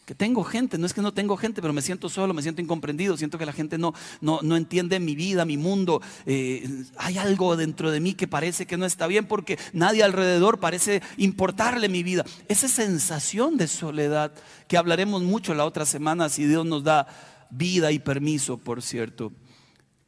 Que 0.06 0.14
tengo 0.14 0.44
gente, 0.44 0.78
no 0.78 0.86
es 0.86 0.94
que 0.94 1.02
no 1.02 1.12
tengo 1.12 1.36
gente, 1.36 1.60
pero 1.60 1.74
me 1.74 1.82
siento 1.82 2.08
solo, 2.08 2.32
me 2.32 2.40
siento 2.40 2.62
incomprendido, 2.62 3.16
siento 3.16 3.38
que 3.38 3.44
la 3.44 3.52
gente 3.52 3.76
no, 3.76 3.92
no, 4.20 4.38
no 4.40 4.56
entiende 4.56 5.00
mi 5.00 5.16
vida, 5.16 5.44
mi 5.44 5.56
mundo. 5.56 6.00
Eh, 6.26 6.84
hay 6.96 7.18
algo 7.18 7.56
dentro 7.56 7.90
de 7.90 7.98
mí 7.98 8.14
que 8.14 8.28
parece 8.28 8.66
que 8.66 8.76
no 8.76 8.86
está 8.86 9.08
bien 9.08 9.26
porque 9.26 9.58
nadie 9.72 10.04
alrededor 10.04 10.60
parece 10.60 11.02
importarle 11.16 11.88
mi 11.88 12.04
vida. 12.04 12.24
Esa 12.46 12.68
sensación 12.68 13.56
de 13.56 13.66
soledad 13.66 14.32
que 14.68 14.76
hablaremos 14.76 15.22
mucho 15.22 15.54
la 15.54 15.64
otra 15.64 15.84
semana 15.84 16.28
si 16.28 16.44
Dios 16.44 16.64
nos 16.64 16.84
da 16.84 17.08
vida 17.50 17.90
y 17.90 17.98
permiso, 17.98 18.58
por 18.58 18.82
cierto. 18.82 19.32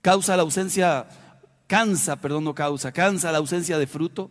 Causa 0.00 0.36
la 0.36 0.42
ausencia, 0.42 1.08
cansa, 1.66 2.20
perdón, 2.20 2.44
no 2.44 2.54
causa, 2.54 2.92
cansa 2.92 3.32
la 3.32 3.38
ausencia 3.38 3.78
de 3.78 3.88
fruto 3.88 4.30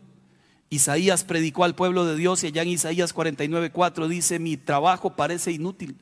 Isaías 0.70 1.24
predicó 1.24 1.64
al 1.64 1.76
pueblo 1.76 2.06
de 2.06 2.16
Dios 2.16 2.44
y 2.44 2.48
allá 2.48 2.62
en 2.62 2.70
Isaías 2.70 3.16
49:4 3.16 4.08
dice, 4.08 4.40
mi 4.40 4.58
trabajo 4.58 5.16
parece 5.16 5.52
inútil. 5.52 5.98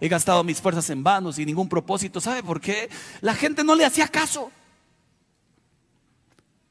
He 0.00 0.08
gastado 0.08 0.44
mis 0.44 0.60
fuerzas 0.60 0.88
en 0.90 1.02
vano, 1.02 1.32
sin 1.32 1.46
ningún 1.46 1.68
propósito. 1.68 2.20
¿Sabe 2.20 2.42
por 2.42 2.60
qué? 2.60 2.88
La 3.20 3.34
gente 3.34 3.64
no 3.64 3.74
le 3.74 3.84
hacía 3.84 4.08
caso. 4.08 4.50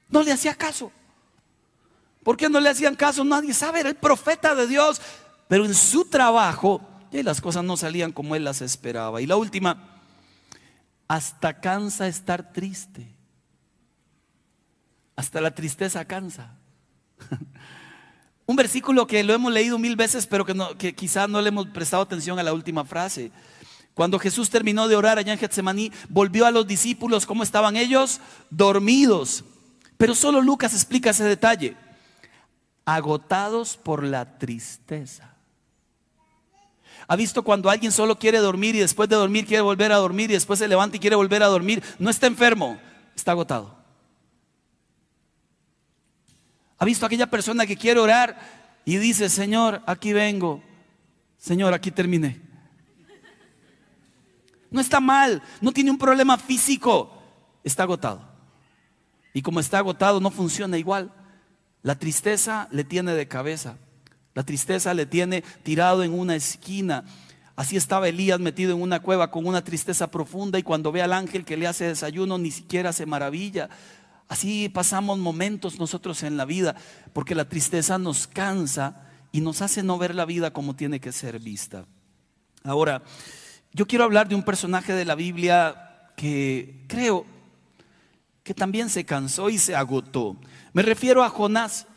No 0.10 0.22
le 0.22 0.32
hacía 0.32 0.54
caso. 0.56 0.92
¿Por 2.24 2.38
qué 2.38 2.50
no 2.50 2.60
le 2.60 2.70
hacían 2.70 2.96
caso? 2.96 3.24
Nadie 3.24 3.54
sabe, 3.54 3.80
era 3.80 3.90
el 3.90 3.96
profeta 3.96 4.56
de 4.56 4.68
Dios. 4.68 5.02
Pero 5.48 5.66
en 5.66 5.74
su 5.74 6.06
trabajo, 6.06 6.82
las 7.12 7.42
cosas 7.42 7.64
no 7.64 7.78
salían 7.78 8.12
como 8.12 8.36
él 8.36 8.44
las 8.44 8.62
esperaba. 8.62 9.22
Y 9.22 9.28
la 9.28 9.38
última, 9.38 10.02
hasta 11.08 11.60
cansa 11.60 12.08
estar 12.08 12.52
triste. 12.52 13.16
Hasta 15.16 15.42
la 15.42 15.54
tristeza 15.54 16.06
cansa. 16.06 16.58
Un 18.46 18.56
versículo 18.56 19.08
que 19.08 19.24
lo 19.24 19.34
hemos 19.34 19.52
leído 19.52 19.80
mil 19.80 19.96
veces, 19.96 20.28
pero 20.28 20.46
que, 20.46 20.54
no, 20.54 20.78
que 20.78 20.94
quizá 20.94 21.28
no 21.28 21.42
le 21.42 21.50
hemos 21.50 21.68
prestado 21.68 22.04
atención 22.04 22.38
a 22.38 22.44
la 22.44 22.54
última 22.54 22.86
frase. 22.86 23.32
Cuando 23.96 24.20
Jesús 24.20 24.50
terminó 24.50 24.88
de 24.88 24.96
orar 24.96 25.18
allá 25.18 25.34
en 25.34 25.40
Getsemaní, 25.40 25.92
volvió 26.10 26.46
a 26.46 26.52
los 26.52 26.68
discípulos, 26.68 27.26
¿cómo 27.26 27.44
estaban 27.44 27.78
ellos? 27.78 28.20
Dormidos. 28.50 29.46
Pero 29.98 30.14
solo 30.14 30.42
Lucas 30.42 30.74
explica 30.74 31.12
ese 31.12 31.24
detalle. 31.24 31.76
Agotados 32.84 33.78
por 33.78 34.04
la 34.04 34.38
tristeza. 34.38 35.34
¿Ha 37.08 37.16
visto 37.16 37.44
cuando 37.44 37.70
alguien 37.70 37.92
solo 37.92 38.20
quiere 38.20 38.40
dormir 38.40 38.76
y 38.76 38.80
después 38.80 39.08
de 39.10 39.16
dormir 39.16 39.46
quiere 39.46 39.62
volver 39.62 39.92
a 39.92 39.98
dormir 39.98 40.30
y 40.30 40.34
después 40.34 40.60
se 40.60 40.68
levanta 40.68 40.98
y 40.98 41.00
quiere 41.00 41.16
volver 41.16 41.42
a 41.42 41.48
dormir? 41.48 41.84
No 41.98 42.10
está 42.10 42.28
enfermo, 42.28 42.78
está 43.16 43.32
agotado. 43.32 43.85
¿Ha 46.78 46.86
visto 46.86 47.06
aquella 47.06 47.30
persona 47.30 47.66
que 47.66 47.78
quiere 47.78 48.00
orar 48.00 48.38
y 48.84 48.98
dice, 48.98 49.30
Señor, 49.30 49.82
aquí 49.86 50.14
vengo, 50.14 50.62
Señor, 51.38 51.74
aquí 51.74 51.92
terminé? 51.92 52.42
No 54.70 54.82
está 54.82 55.00
mal, 55.00 55.42
no 55.62 55.72
tiene 55.72 55.92
un 55.92 55.98
problema 55.98 56.38
físico, 56.38 57.22
está 57.64 57.84
agotado. 57.84 58.22
Y 59.34 59.42
como 59.42 59.60
está 59.60 59.80
agotado, 59.80 60.20
no 60.20 60.32
funciona 60.32 60.78
igual. 60.78 61.14
La 61.82 61.96
tristeza 61.96 62.68
le 62.72 62.84
tiene 62.84 63.14
de 63.14 63.28
cabeza, 63.28 63.78
la 64.34 64.44
tristeza 64.44 64.94
le 64.94 65.06
tiene 65.06 65.44
tirado 65.64 66.04
en 66.04 66.14
una 66.14 66.36
esquina. 66.36 67.06
Así 67.56 67.78
estaba 67.78 68.10
Elías 68.10 68.40
metido 68.40 68.74
en 68.74 68.82
una 68.82 69.02
cueva 69.02 69.32
con 69.32 69.46
una 69.46 69.64
tristeza 69.64 70.12
profunda 70.12 70.60
y 70.60 70.64
cuando 70.64 70.92
ve 70.92 71.02
al 71.02 71.14
ángel 71.14 71.46
que 71.46 71.56
le 71.56 71.68
hace 71.68 71.86
desayuno 71.86 72.38
ni 72.38 72.52
siquiera 72.52 72.92
se 72.92 73.06
maravilla. 73.06 73.70
Así 74.28 74.70
pasamos 74.70 75.20
momentos 75.20 75.80
nosotros 75.80 76.24
en 76.24 76.38
la 76.38 76.46
vida, 76.46 76.76
porque 77.14 77.36
la 77.36 77.48
tristeza 77.48 77.98
nos 77.98 78.28
cansa 78.28 79.04
y 79.32 79.42
nos 79.42 79.62
hace 79.62 79.84
no 79.84 79.98
ver 79.98 80.16
la 80.16 80.26
vida 80.26 80.52
como 80.52 80.76
tiene 80.76 81.00
que 81.00 81.12
ser 81.12 81.40
vista. 81.40 81.86
Ahora, 82.64 83.04
yo 83.74 83.86
quiero 83.86 84.06
hablar 84.06 84.28
de 84.28 84.36
un 84.36 84.44
personaje 84.44 84.94
de 84.94 85.06
la 85.06 85.16
Biblia 85.16 86.10
que 86.16 86.86
creo 86.88 87.26
que 88.44 88.54
también 88.54 88.90
se 88.90 89.06
cansó 89.06 89.50
y 89.50 89.58
se 89.58 89.76
agotó. 89.76 90.38
Me 90.72 90.82
refiero 90.82 91.24
a 91.24 91.30
Jonás, 91.30 91.88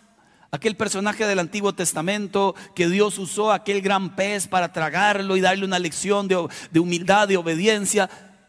aquel 0.51 0.77
personaje 0.77 1.27
del 1.27 1.39
Antiguo 1.39 1.75
Testamento 1.75 2.55
que 2.75 2.89
Dios 2.89 3.19
usó 3.19 3.53
aquel 3.53 3.83
gran 3.83 4.17
pez 4.17 4.49
para 4.49 4.73
tragarlo 4.73 5.37
y 5.37 5.41
darle 5.41 5.65
una 5.65 5.79
lección 5.79 6.27
de, 6.27 6.81
humildad, 6.81 7.29
de 7.29 7.37
obediencia. 7.37 8.09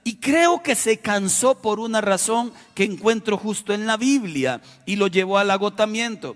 Y 0.10 0.16
creo 0.16 0.64
que 0.64 0.74
se 0.74 0.98
cansó 0.98 1.62
por 1.62 1.80
una 1.80 2.02
razón 2.02 2.52
que 2.74 2.84
encuentro 2.84 3.38
justo 3.38 3.76
en 3.76 3.86
la 3.86 3.96
Biblia 3.96 4.60
y 4.88 4.96
lo 4.96 5.06
llevó 5.06 5.38
al 5.38 5.52
agotamiento. 5.52 6.36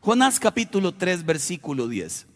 Jonás 0.00 0.40
capítulo 0.40 0.90
3 0.90 1.24
versículo 1.24 1.86
10. 1.86 2.26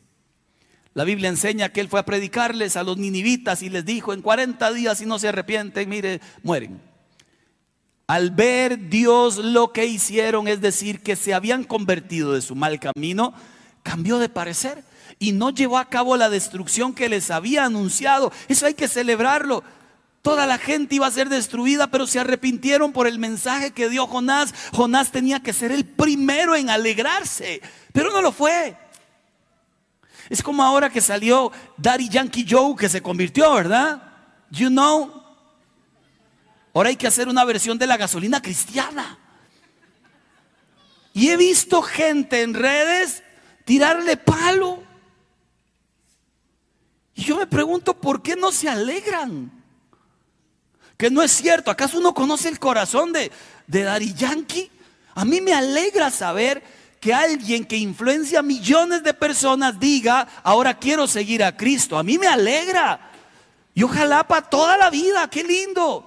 La 0.95 1.03
Biblia 1.03 1.29
enseña 1.29 1.71
que 1.71 1.81
él 1.81 1.89
fue 1.89 1.99
a 1.99 2.05
predicarles 2.05 2.77
a 2.77 2.85
los 2.85 2.99
ninivitas 2.99 3.63
y 3.63 3.69
les 3.69 3.85
dijo, 3.85 4.13
en 4.13 4.23
40 4.23 4.73
días 4.73 4.99
si 4.99 5.07
no 5.07 5.19
se 5.19 5.27
arrepienten, 5.27 5.89
mire, 5.89 6.21
mueren. 6.45 6.81
Al 8.07 8.31
ver 8.31 8.89
Dios 8.89 9.39
lo 9.39 9.73
que 9.73 9.87
hicieron, 9.87 10.47
es 10.47 10.61
decir, 10.61 11.03
que 11.03 11.17
se 11.17 11.35
habían 11.35 11.65
convertido 11.65 12.35
de 12.35 12.43
su 12.43 12.55
mal 12.55 12.79
camino, 12.79 13.35
cambió 13.83 14.19
de 14.19 14.29
parecer 14.29 14.85
y 15.19 15.33
no 15.33 15.51
llevó 15.51 15.79
a 15.79 15.89
cabo 15.89 16.17
la 16.17 16.31
destrucción 16.31 16.95
que 16.95 17.09
les 17.09 17.33
había 17.33 17.65
anunciado. 17.65 18.31
Eso 18.47 18.67
hay 18.67 18.75
que 18.75 18.87
celebrarlo. 18.87 19.65
Toda 20.23 20.47
la 20.47 20.59
gente 20.59 20.97
iba 20.97 21.07
a 21.07 21.11
ser 21.11 21.31
destruida, 21.31 21.87
pero 21.87 22.07
se 22.07 22.21
arrepintieron 22.21 22.93
por 22.93 23.07
el 23.07 23.19
mensaje 23.19 23.71
que 23.71 23.89
dio 23.89 24.07
Jonás. 24.07 24.55
Jonás 24.73 25.11
tenía 25.11 25.41
que 25.41 25.55
ser 25.55 25.73
el 25.73 25.87
primero 25.87 26.55
en 26.55 26.69
alegrarse, 26.69 27.63
pero 27.93 28.13
no 28.13 28.21
lo 28.21 28.31
fue. 28.31 28.77
Es 30.29 30.43
como 30.43 30.63
ahora 30.63 30.91
que 30.91 31.01
salió 31.01 31.51
Daddy 31.79 32.09
Yankee 32.11 32.47
Joe 32.49 32.77
que 32.77 32.89
se 32.89 33.01
convirtió, 33.01 33.53
¿verdad? 33.55 34.03
You 34.51 34.69
know. 34.69 35.23
Ahora 36.75 36.91
hay 36.91 36.97
que 36.97 37.07
hacer 37.07 37.29
una 37.29 37.45
versión 37.45 37.79
de 37.79 37.87
la 37.87 37.97
gasolina 37.97 38.43
cristiana. 38.43 39.19
Y 41.15 41.31
he 41.31 41.37
visto 41.37 41.83
gente 41.83 42.43
en 42.43 42.55
redes 42.55 43.23
tirarle 43.65 44.19
palo. 44.19 44.83
Y 47.15 47.25
yo 47.25 47.39
me 47.39 47.47
pregunto, 47.47 47.99
¿por 47.99 48.23
qué 48.23 48.37
no 48.37 48.53
se 48.53 48.69
alegran? 48.69 49.60
Que 51.01 51.11
no 51.11 51.23
es 51.23 51.33
cierto. 51.33 51.71
¿Acaso 51.71 51.97
uno 51.97 52.13
conoce 52.13 52.51
el 52.51 52.59
corazón 52.59 53.11
de, 53.11 53.33
de 53.67 53.85
Daddy 53.85 54.13
Yankee? 54.13 54.71
A 55.15 55.25
mí 55.25 55.41
me 55.41 55.55
alegra 55.55 56.11
saber 56.11 56.63
que 57.01 57.15
alguien 57.15 57.65
que 57.65 57.79
influencia 57.79 58.41
a 58.41 58.43
millones 58.43 59.03
de 59.03 59.15
personas 59.15 59.81
diga, 59.81 60.29
ahora 60.43 60.79
quiero 60.79 61.07
seguir 61.07 61.43
a 61.43 61.57
Cristo. 61.57 61.97
A 61.97 62.03
mí 62.03 62.19
me 62.19 62.27
alegra. 62.27 63.11
Y 63.73 63.83
ojalá 63.83 64.29
para 64.29 64.43
toda 64.43 64.77
la 64.77 64.91
vida, 64.91 65.27
qué 65.31 65.43
lindo. 65.43 66.07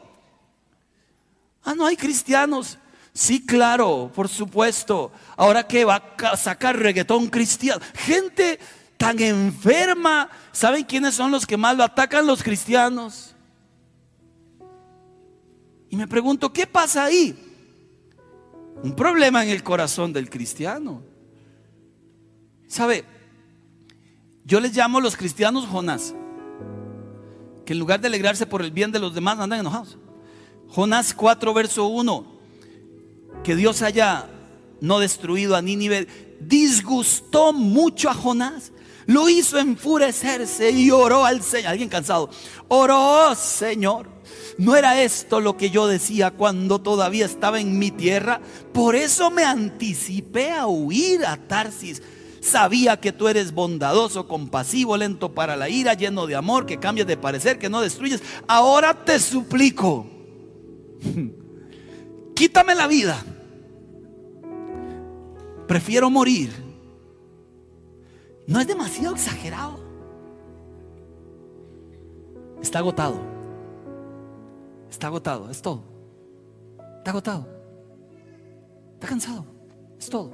Ah, 1.63 1.73
no 1.73 1.87
hay 1.87 1.97
cristianos. 1.97 2.77
Sí, 3.15 3.43
claro, 3.43 4.11
por 4.13 4.29
supuesto. 4.29 5.11
Ahora 5.35 5.67
que 5.67 5.85
va 5.85 6.03
a 6.23 6.37
sacar 6.37 6.77
reggaetón 6.77 7.31
cristiano. 7.31 7.81
Gente 7.95 8.59
tan 8.97 9.19
enferma. 9.19 10.29
¿Saben 10.51 10.83
quiénes 10.83 11.15
son 11.15 11.31
los 11.31 11.47
que 11.47 11.57
más 11.57 11.75
lo 11.75 11.83
atacan 11.83 12.27
los 12.27 12.43
cristianos? 12.43 13.32
Y 15.93 15.95
me 15.95 16.07
pregunto, 16.07 16.51
¿qué 16.51 16.65
pasa 16.65 17.03
ahí? 17.03 17.35
Un 18.81 18.95
problema 18.95 19.43
en 19.43 19.49
el 19.49 19.61
corazón 19.61 20.11
del 20.11 20.27
cristiano. 20.27 21.03
¿Sabe? 22.67 23.05
Yo 24.43 24.59
les 24.59 24.75
llamo 24.75 24.99
los 24.99 25.15
cristianos 25.15 25.67
Jonás, 25.67 26.15
que 27.63 27.73
en 27.73 27.79
lugar 27.79 28.01
de 28.01 28.07
alegrarse 28.07 28.47
por 28.47 28.63
el 28.63 28.71
bien 28.71 28.91
de 28.91 28.97
los 28.97 29.13
demás 29.13 29.37
andan 29.37 29.59
enojados. 29.59 29.99
Jonás 30.69 31.13
4, 31.13 31.53
verso 31.53 31.85
1, 31.85 32.25
que 33.43 33.55
Dios 33.55 33.83
haya 33.83 34.27
no 34.81 34.97
destruido 34.97 35.55
a 35.55 35.61
Nínive, 35.61 36.07
disgustó 36.39 37.53
mucho 37.53 38.09
a 38.09 38.15
Jonás. 38.15 38.71
Lo 39.05 39.29
hizo 39.29 39.57
enfurecerse 39.59 40.71
y 40.71 40.91
oró 40.91 41.25
al 41.25 41.41
Señor. 41.41 41.71
Alguien 41.71 41.89
cansado. 41.89 42.29
Oró, 42.67 43.35
Señor. 43.35 44.09
¿No 44.57 44.75
era 44.75 45.01
esto 45.01 45.39
lo 45.39 45.57
que 45.57 45.69
yo 45.69 45.87
decía 45.87 46.31
cuando 46.31 46.79
todavía 46.79 47.25
estaba 47.25 47.59
en 47.59 47.77
mi 47.79 47.91
tierra? 47.91 48.39
Por 48.71 48.95
eso 48.95 49.31
me 49.31 49.43
anticipé 49.43 50.51
a 50.51 50.67
huir 50.67 51.25
a 51.25 51.37
Tarsis. 51.37 52.01
Sabía 52.41 52.99
que 52.99 53.13
tú 53.13 53.27
eres 53.27 53.53
bondadoso, 53.53 54.27
compasivo, 54.27 54.97
lento 54.97 55.33
para 55.33 55.55
la 55.55 55.69
ira, 55.69 55.93
lleno 55.93 56.27
de 56.27 56.35
amor, 56.35 56.65
que 56.65 56.77
cambias 56.77 57.07
de 57.07 57.17
parecer, 57.17 57.57
que 57.57 57.69
no 57.69 57.81
destruyes. 57.81 58.21
Ahora 58.47 58.93
te 59.05 59.17
suplico, 59.19 60.05
quítame 62.35 62.75
la 62.75 62.87
vida. 62.87 63.23
Prefiero 65.67 66.09
morir. 66.09 66.62
No 68.47 68.59
es 68.59 68.67
demasiado 68.67 69.15
exagerado. 69.15 69.79
Está 72.61 72.79
agotado. 72.79 73.19
Está 74.89 75.07
agotado, 75.07 75.49
es 75.49 75.61
todo. 75.61 75.83
Está 76.97 77.11
agotado. 77.11 77.47
Está 78.93 79.07
cansado, 79.07 79.45
es 79.99 80.09
todo. 80.09 80.31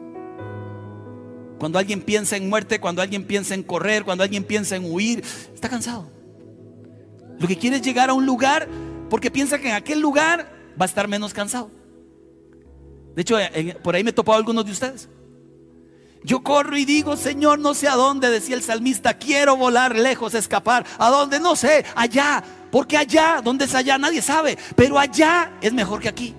Cuando 1.58 1.80
alguien 1.80 2.02
piensa 2.02 2.38
en 2.38 2.48
muerte, 2.48 2.80
cuando 2.80 3.02
alguien 3.02 3.26
piensa 3.26 3.54
en 3.54 3.64
correr, 3.64 4.06
cuando 4.06 4.24
alguien 4.24 4.44
piensa 4.44 4.76
en 4.76 4.92
huir, 4.92 5.24
está 5.54 5.68
cansado. 5.68 6.06
Lo 7.40 7.48
que 7.48 7.58
quiere 7.58 7.78
es 7.78 7.82
llegar 7.82 8.10
a 8.10 8.14
un 8.14 8.26
lugar 8.26 8.68
porque 9.10 9.32
piensa 9.32 9.60
que 9.60 9.70
en 9.70 9.76
aquel 9.76 10.00
lugar 10.00 10.52
va 10.80 10.86
a 10.86 10.88
estar 10.88 11.08
menos 11.08 11.34
cansado. 11.34 11.72
De 13.16 13.24
hecho, 13.24 13.38
por 13.84 13.96
ahí 13.96 14.04
me 14.04 14.12
he 14.12 14.14
topado 14.14 14.38
algunos 14.38 14.66
de 14.66 14.72
ustedes. 14.72 15.10
Yo 16.24 16.44
corro 16.44 16.78
y 16.78 16.86
digo, 16.86 17.16
Señor, 17.16 17.60
no 17.60 17.74
sé 17.74 17.88
a 17.88 17.96
dónde, 17.96 18.30
decía 18.30 18.56
el 18.56 18.64
salmista, 18.64 19.18
quiero 19.18 19.56
volar 19.56 19.96
lejos, 19.96 20.34
escapar. 20.34 20.86
¿A 20.98 21.10
dónde? 21.10 21.40
No 21.40 21.56
sé, 21.56 21.86
allá. 21.96 22.44
Porque 22.72 22.98
allá, 22.98 23.42
¿dónde 23.44 23.66
es 23.66 23.74
allá? 23.74 23.98
Nadie 23.98 24.22
sabe. 24.22 24.58
Pero 24.76 25.00
allá 25.00 25.54
es 25.62 25.74
mejor 25.74 26.02
que 26.02 26.10
aquí. 26.10 26.36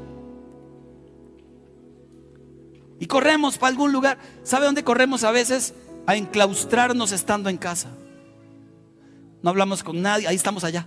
Y 2.98 3.06
corremos 3.06 3.56
para 3.56 3.70
algún 3.70 3.92
lugar. 3.92 4.18
¿Sabe 4.44 4.66
dónde 4.66 4.84
corremos 4.84 5.24
a 5.24 5.30
veces? 5.30 5.72
A 6.06 6.14
enclaustrarnos 6.14 7.12
estando 7.12 7.48
en 7.48 7.56
casa. 7.56 7.88
No 9.42 9.50
hablamos 9.50 9.82
con 9.82 10.02
nadie, 10.02 10.28
ahí 10.28 10.36
estamos 10.36 10.64
allá. 10.64 10.86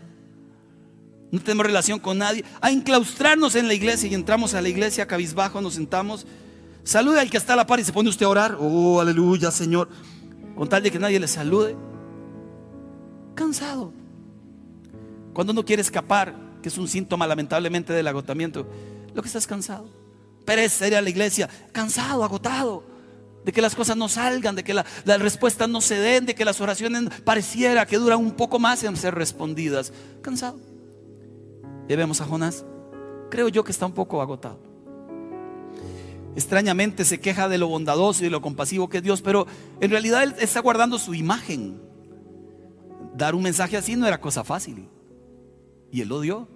No 1.31 1.41
tenemos 1.41 1.65
relación 1.65 1.99
con 1.99 2.19
nadie. 2.19 2.45
A 2.61 2.69
enclaustrarnos 2.69 3.55
en 3.55 3.67
la 3.67 3.73
iglesia 3.73 4.07
y 4.07 4.13
entramos 4.13 4.53
a 4.53 4.61
la 4.61 4.69
iglesia 4.69 5.07
cabizbajo, 5.07 5.59
nos 5.61 5.73
sentamos 5.73 6.27
Salude 6.83 7.21
al 7.21 7.29
que 7.29 7.37
está 7.37 7.53
a 7.53 7.55
la 7.55 7.65
par 7.65 7.79
y 7.79 7.83
se 7.83 7.93
pone 7.93 8.09
usted 8.09 8.25
a 8.25 8.29
orar. 8.29 8.57
Oh, 8.59 8.99
aleluya, 8.99 9.51
Señor. 9.51 9.87
Con 10.55 10.67
tal 10.67 10.83
de 10.83 10.91
que 10.91 10.99
nadie 10.99 11.19
le 11.19 11.27
salude. 11.27 11.75
Cansado. 13.35 13.93
Cuando 15.33 15.53
uno 15.53 15.63
quiere 15.63 15.81
escapar, 15.81 16.35
que 16.61 16.69
es 16.69 16.77
un 16.77 16.87
síntoma 16.87 17.25
lamentablemente 17.25 17.93
del 17.93 18.07
agotamiento, 18.07 18.67
lo 19.13 19.21
que 19.21 19.27
estás 19.27 19.47
cansado. 19.47 19.89
Pereza 20.45 20.87
ir 20.87 20.95
a 20.95 21.01
la 21.01 21.09
iglesia, 21.09 21.49
cansado, 21.71 22.23
agotado. 22.23 22.83
De 23.45 23.51
que 23.51 23.61
las 23.61 23.75
cosas 23.75 23.97
no 23.97 24.07
salgan, 24.07 24.55
de 24.55 24.63
que 24.63 24.73
las 24.73 24.85
respuestas 25.19 25.67
no 25.67 25.81
se 25.81 25.95
den, 25.95 26.25
de 26.25 26.35
que 26.35 26.45
las 26.45 26.61
oraciones 26.61 27.09
pareciera 27.23 27.85
que 27.85 27.97
duran 27.97 28.19
un 28.19 28.31
poco 28.31 28.59
más 28.59 28.83
en 28.83 28.95
ser 28.95 29.15
respondidas. 29.15 29.91
Cansado. 30.21 30.59
Y 31.89 31.95
vemos 31.95 32.21
a 32.21 32.25
Jonás. 32.25 32.65
Creo 33.29 33.49
yo 33.49 33.63
que 33.63 33.71
está 33.71 33.85
un 33.85 33.93
poco 33.93 34.21
agotado 34.21 34.72
extrañamente 36.35 37.05
se 37.05 37.19
queja 37.19 37.47
de 37.47 37.57
lo 37.57 37.67
bondadoso 37.67 38.21
y 38.21 38.25
de 38.25 38.31
lo 38.31 38.41
compasivo 38.41 38.89
que 38.89 38.97
es 38.97 39.03
Dios, 39.03 39.21
pero 39.21 39.45
en 39.79 39.91
realidad 39.91 40.23
él 40.23 40.35
está 40.39 40.59
guardando 40.61 40.97
su 40.97 41.13
imagen. 41.13 41.79
Dar 43.15 43.35
un 43.35 43.43
mensaje 43.43 43.77
así 43.77 43.95
no 43.95 44.07
era 44.07 44.19
cosa 44.19 44.43
fácil. 44.43 44.87
Y 45.91 46.01
él 46.01 46.09
lo 46.09 46.21
dio. 46.21 46.47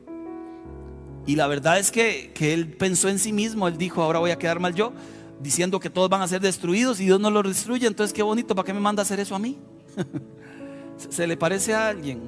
Y 1.27 1.35
la 1.35 1.47
verdad 1.47 1.77
es 1.77 1.91
que, 1.91 2.31
él 2.39 2.73
pensó 2.77 3.09
en 3.09 3.19
sí 3.19 3.33
mismo, 3.33 3.67
él 3.67 3.77
dijo, 3.77 4.01
ahora 4.01 4.19
voy 4.19 4.31
a 4.31 4.39
quedar 4.39 4.59
mal 4.59 4.73
yo, 4.73 4.93
diciendo 5.41 5.79
que 5.79 5.89
todos 5.89 6.09
van 6.09 6.21
a 6.21 6.27
ser 6.27 6.41
destruidos 6.41 6.99
y 7.01 7.05
Dios 7.05 7.19
no 7.19 7.29
los 7.29 7.43
destruye, 7.43 7.85
entonces 7.85 8.13
qué 8.13 8.23
bonito, 8.23 8.55
¿para 8.55 8.65
qué 8.65 8.73
me 8.73 8.79
manda 8.79 9.01
a 9.01 9.03
hacer 9.03 9.19
eso 9.19 9.35
a 9.35 9.39
mí? 9.39 9.57
¿Se 11.09 11.27
le 11.27 11.35
parece 11.35 11.73
a 11.73 11.89
alguien? 11.89 12.21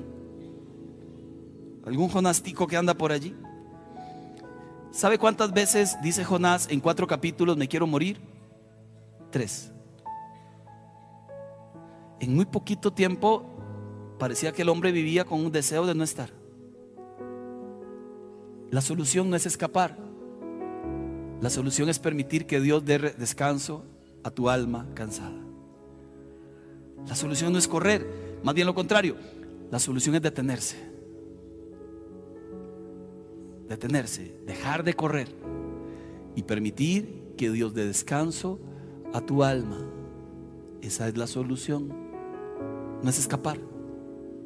¿Algún 1.85 2.09
jonástico 2.09 2.67
que 2.67 2.75
anda 2.75 2.93
por 2.93 3.13
allí? 3.13 3.33
¿Sabe 4.91 5.19
cuántas 5.19 5.53
veces 5.53 5.97
dice 6.01 6.23
Jonás 6.25 6.67
en 6.69 6.79
cuatro 6.79 7.05
capítulos, 7.05 7.57
me 7.57 7.67
quiero 7.67 7.85
morir? 7.85 8.19
Tres. 9.29 9.71
En 12.19 12.35
muy 12.35 12.45
poquito 12.45 12.91
tiempo 12.91 13.45
parecía 14.17 14.51
que 14.51 14.63
el 14.63 14.69
hombre 14.69 14.91
vivía 14.91 15.25
con 15.25 15.45
un 15.45 15.51
deseo 15.51 15.85
de 15.85 15.93
no 15.93 16.03
estar. 16.03 16.31
La 18.71 18.81
solución 18.81 19.29
no 19.29 19.35
es 19.35 19.45
escapar. 19.45 19.95
La 21.39 21.49
solución 21.49 21.87
es 21.87 21.99
permitir 21.99 22.45
que 22.45 22.59
Dios 22.59 22.83
dé 22.83 22.97
descanso 22.99 23.85
a 24.23 24.31
tu 24.31 24.49
alma 24.49 24.87
cansada. 24.95 25.39
La 27.07 27.15
solución 27.15 27.53
no 27.53 27.59
es 27.59 27.67
correr, 27.67 28.39
más 28.43 28.55
bien 28.55 28.67
lo 28.67 28.75
contrario. 28.75 29.15
La 29.71 29.79
solución 29.79 30.15
es 30.15 30.21
detenerse 30.21 30.88
detenerse, 33.69 34.35
dejar 34.45 34.83
de 34.83 34.95
correr 34.95 35.29
y 36.35 36.43
permitir 36.43 37.33
que 37.37 37.51
Dios 37.51 37.73
dé 37.73 37.85
descanso 37.85 38.59
a 39.13 39.21
tu 39.21 39.43
alma. 39.43 39.79
Esa 40.81 41.07
es 41.07 41.17
la 41.17 41.27
solución. 41.27 41.87
No 43.01 43.09
es 43.09 43.19
escapar, 43.19 43.59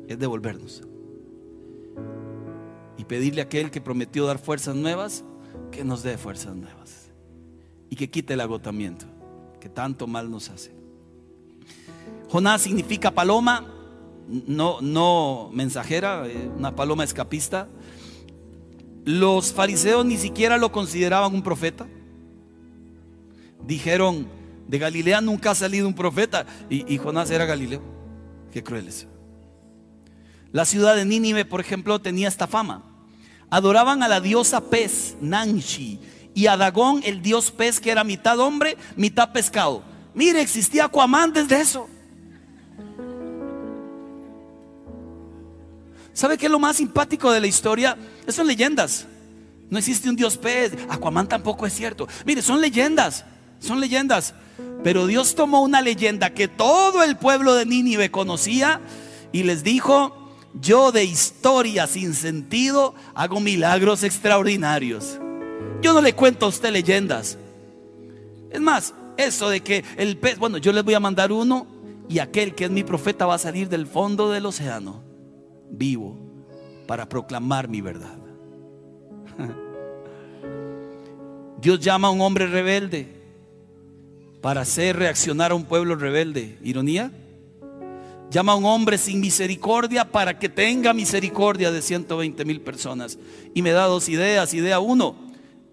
es 0.07 0.19
devolvernos. 0.19 0.83
Y 2.97 3.05
pedirle 3.05 3.41
a 3.41 3.45
aquel 3.45 3.71
que 3.71 3.81
prometió 3.81 4.25
dar 4.25 4.37
fuerzas 4.37 4.75
nuevas, 4.75 5.23
que 5.71 5.83
nos 5.83 6.03
dé 6.03 6.17
fuerzas 6.17 6.55
nuevas. 6.55 7.11
Y 7.89 7.95
que 7.95 8.09
quite 8.09 8.33
el 8.33 8.41
agotamiento, 8.41 9.05
que 9.59 9.69
tanto 9.69 10.05
mal 10.05 10.29
nos 10.29 10.49
hace. 10.49 10.71
Jonás 12.29 12.61
significa 12.61 13.11
paloma, 13.11 13.65
no, 14.27 14.81
no 14.81 15.49
mensajera, 15.53 16.27
eh, 16.27 16.49
una 16.57 16.75
paloma 16.75 17.03
escapista. 17.03 17.67
Los 19.05 19.51
fariseos 19.51 20.05
ni 20.05 20.17
siquiera 20.17 20.57
lo 20.57 20.71
consideraban 20.71 21.33
un 21.33 21.43
profeta. 21.43 21.87
Dijeron, 23.65 24.27
de 24.67 24.77
Galilea 24.79 25.21
nunca 25.21 25.51
ha 25.51 25.55
salido 25.55 25.87
un 25.87 25.93
profeta. 25.93 26.45
Y, 26.69 26.97
Jonás 26.97 27.29
era 27.29 27.45
Galileo. 27.45 27.81
Qué 28.51 28.63
crueles. 28.63 29.07
La 30.51 30.65
ciudad 30.65 30.95
de 30.95 31.05
Nínive, 31.05 31.45
por 31.45 31.59
ejemplo, 31.59 31.99
tenía 31.99 32.27
esta 32.27 32.47
fama. 32.47 32.83
Adoraban 33.49 34.03
a 34.03 34.07
la 34.07 34.21
diosa 34.21 34.61
pez, 34.69 35.15
Nanshi, 35.21 35.99
y 36.33 36.47
a 36.47 36.57
Dagón, 36.57 37.01
el 37.03 37.21
dios 37.21 37.51
pez, 37.51 37.79
que 37.79 37.91
era 37.91 38.03
mitad 38.03 38.39
hombre, 38.39 38.77
mitad 38.95 39.31
pescado. 39.31 39.83
Mire, 40.13 40.41
existía 40.41 40.85
Aquaman 40.85 41.33
desde 41.33 41.59
eso. 41.59 41.87
¿Sabe 46.13 46.37
qué 46.37 46.45
es 46.45 46.51
lo 46.51 46.59
más 46.59 46.77
simpático 46.77 47.31
de 47.31 47.41
la 47.41 47.47
historia? 47.47 47.97
Son 48.27 48.47
leyendas. 48.47 49.05
No 49.69 49.79
existe 49.79 50.09
un 50.09 50.15
dios 50.15 50.37
pez. 50.37 50.73
Aquaman 50.89 51.27
tampoco 51.27 51.65
es 51.65 51.73
cierto. 51.73 52.07
Mire, 52.25 52.41
son 52.41 52.61
leyendas. 52.61 53.25
Son 53.59 53.79
leyendas. 53.79 54.33
Pero 54.83 55.07
Dios 55.07 55.35
tomó 55.35 55.61
una 55.61 55.81
leyenda 55.81 56.31
que 56.31 56.47
todo 56.47 57.03
el 57.03 57.17
pueblo 57.17 57.55
de 57.55 57.65
Nínive 57.65 58.11
conocía 58.11 58.81
y 59.31 59.43
les 59.43 59.63
dijo, 59.63 60.31
yo 60.59 60.91
de 60.91 61.03
historia 61.03 61.87
sin 61.87 62.13
sentido 62.13 62.93
hago 63.15 63.39
milagros 63.39 64.03
extraordinarios. 64.03 65.19
Yo 65.81 65.93
no 65.93 66.01
le 66.01 66.13
cuento 66.13 66.45
a 66.45 66.49
usted 66.49 66.71
leyendas. 66.71 67.37
Es 68.51 68.61
más, 68.61 68.93
eso 69.17 69.49
de 69.49 69.61
que 69.61 69.83
el 69.97 70.17
pez, 70.17 70.37
bueno, 70.37 70.57
yo 70.57 70.71
les 70.71 70.83
voy 70.83 70.93
a 70.93 70.99
mandar 70.99 71.31
uno 71.31 71.65
y 72.07 72.19
aquel 72.19 72.53
que 72.53 72.65
es 72.65 72.71
mi 72.71 72.83
profeta 72.83 73.25
va 73.25 73.35
a 73.35 73.39
salir 73.39 73.69
del 73.69 73.87
fondo 73.87 74.29
del 74.29 74.45
océano, 74.45 75.01
vivo, 75.73 76.15
para 76.87 77.09
proclamar 77.09 77.67
mi 77.67 77.81
verdad. 77.81 78.17
Dios 81.59 81.79
llama 81.79 82.09
a 82.09 82.11
un 82.11 82.21
hombre 82.21 82.47
rebelde 82.47 83.07
para 84.41 84.61
hacer 84.61 84.97
reaccionar 84.97 85.51
a 85.51 85.55
un 85.55 85.63
pueblo 85.63 85.95
rebelde. 85.95 86.57
¿Ironía? 86.61 87.11
Llama 88.29 88.51
a 88.51 88.55
un 88.55 88.65
hombre 88.65 88.97
sin 88.97 89.19
misericordia 89.21 90.11
para 90.11 90.37
que 90.37 90.49
tenga 90.49 90.93
misericordia 90.93 91.71
de 91.71 91.81
120 91.81 92.43
mil 92.45 92.59
personas. 92.61 93.17
Y 93.53 93.61
me 93.61 93.71
da 93.71 93.85
dos 93.85 94.09
ideas. 94.09 94.53
Idea 94.53 94.79
uno, 94.79 95.15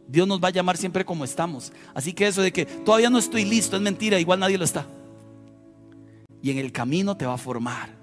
Dios 0.06 0.28
nos 0.28 0.42
va 0.42 0.48
a 0.48 0.52
llamar 0.52 0.76
siempre 0.76 1.04
como 1.04 1.24
estamos. 1.24 1.72
Así 1.94 2.12
que 2.12 2.28
eso 2.28 2.42
de 2.42 2.52
que 2.52 2.66
todavía 2.66 3.10
no 3.10 3.18
estoy 3.18 3.44
listo 3.44 3.76
es 3.76 3.82
mentira, 3.82 4.20
igual 4.20 4.40
nadie 4.40 4.58
lo 4.58 4.64
está. 4.64 4.86
Y 6.42 6.50
en 6.50 6.58
el 6.58 6.70
camino 6.70 7.16
te 7.16 7.26
va 7.26 7.34
a 7.34 7.38
formar. 7.38 7.99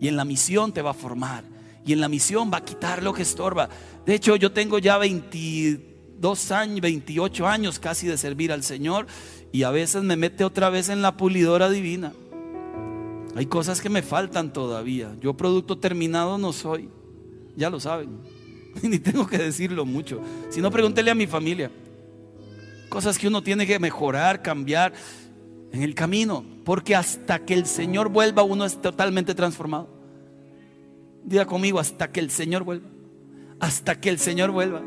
Y 0.00 0.08
en 0.08 0.16
la 0.16 0.24
misión 0.24 0.72
te 0.72 0.82
va 0.82 0.90
a 0.90 0.94
formar 0.94 1.44
y 1.86 1.92
en 1.92 2.00
la 2.00 2.08
misión 2.08 2.50
va 2.52 2.58
a 2.58 2.64
quitar 2.64 3.02
lo 3.02 3.14
que 3.14 3.22
estorba. 3.22 3.68
De 4.04 4.14
hecho, 4.14 4.34
yo 4.34 4.50
tengo 4.50 4.80
ya 4.80 4.98
22 4.98 6.50
años, 6.50 6.80
28 6.80 7.46
años 7.46 7.78
casi 7.78 8.08
de 8.08 8.18
servir 8.18 8.50
al 8.50 8.64
Señor 8.64 9.06
y 9.52 9.62
a 9.62 9.70
veces 9.70 10.02
me 10.02 10.16
mete 10.16 10.44
otra 10.44 10.68
vez 10.68 10.88
en 10.88 11.00
la 11.00 11.16
pulidora 11.16 11.70
divina. 11.70 12.12
Hay 13.36 13.46
cosas 13.46 13.80
que 13.80 13.88
me 13.88 14.02
faltan 14.02 14.52
todavía. 14.52 15.14
Yo 15.20 15.34
producto 15.34 15.78
terminado 15.78 16.38
no 16.38 16.52
soy. 16.52 16.88
Ya 17.54 17.70
lo 17.70 17.78
saben. 17.78 18.18
Ni 18.82 18.98
tengo 18.98 19.26
que 19.26 19.38
decirlo 19.38 19.86
mucho. 19.86 20.20
Si 20.50 20.60
no, 20.60 20.72
pregúntele 20.72 21.12
a 21.12 21.14
mi 21.14 21.28
familia. 21.28 21.70
Cosas 22.88 23.16
que 23.16 23.28
uno 23.28 23.42
tiene 23.42 23.66
que 23.66 23.78
mejorar, 23.78 24.42
cambiar 24.42 24.92
en 25.76 25.82
el 25.82 25.94
camino. 25.94 26.44
Porque 26.64 26.96
hasta 26.96 27.44
que 27.44 27.54
el 27.54 27.66
Señor 27.66 28.08
vuelva 28.08 28.42
uno 28.42 28.64
es 28.64 28.80
totalmente 28.80 29.34
transformado. 29.34 29.88
Diga 31.22 31.46
conmigo, 31.46 31.78
hasta 31.78 32.10
que 32.10 32.20
el 32.20 32.30
Señor 32.30 32.64
vuelva. 32.64 32.88
Hasta 33.60 34.00
que 34.00 34.08
el 34.08 34.18
Señor 34.18 34.50
vuelva. 34.50 34.82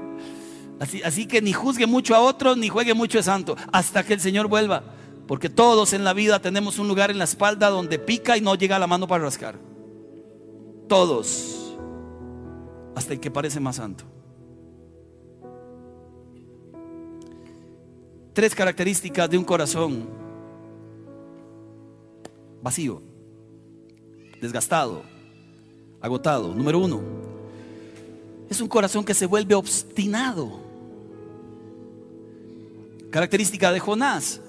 Así, 0.79 1.01
así 1.03 1.25
que 1.25 1.41
ni 1.41 1.53
juzgue 1.53 1.87
mucho 1.87 2.15
a 2.15 2.21
otros, 2.21 2.57
ni 2.57 2.69
juegue 2.69 2.93
mucho 2.93 3.17
de 3.17 3.23
santo. 3.23 3.55
Hasta 3.71 4.03
que 4.03 4.13
el 4.13 4.19
Señor 4.19 4.47
vuelva. 4.47 4.83
Porque 5.27 5.49
todos 5.49 5.93
en 5.93 6.03
la 6.03 6.13
vida 6.13 6.39
tenemos 6.41 6.79
un 6.79 6.87
lugar 6.87 7.11
en 7.11 7.19
la 7.19 7.25
espalda 7.25 7.69
donde 7.69 7.99
pica 7.99 8.35
y 8.35 8.41
no 8.41 8.55
llega 8.55 8.79
la 8.79 8.87
mano 8.87 9.07
para 9.07 9.23
rascar. 9.23 9.59
Todos. 10.87 11.77
Hasta 12.95 13.13
el 13.13 13.19
que 13.19 13.29
parece 13.29 13.59
más 13.59 13.75
santo. 13.75 14.05
Tres 18.33 18.55
características 18.55 19.29
de 19.29 19.37
un 19.37 19.43
corazón 19.43 20.28
vacío, 22.61 23.01
desgastado, 24.41 25.03
agotado. 26.01 26.53
Número 26.53 26.79
uno, 26.79 27.01
es 28.49 28.59
un 28.61 28.67
corazón 28.67 29.03
que 29.03 29.13
se 29.13 29.25
vuelve 29.25 29.55
obstinado. 29.55 30.59
Característica 33.11 33.71
de 33.71 33.79
Jonás. 33.79 34.41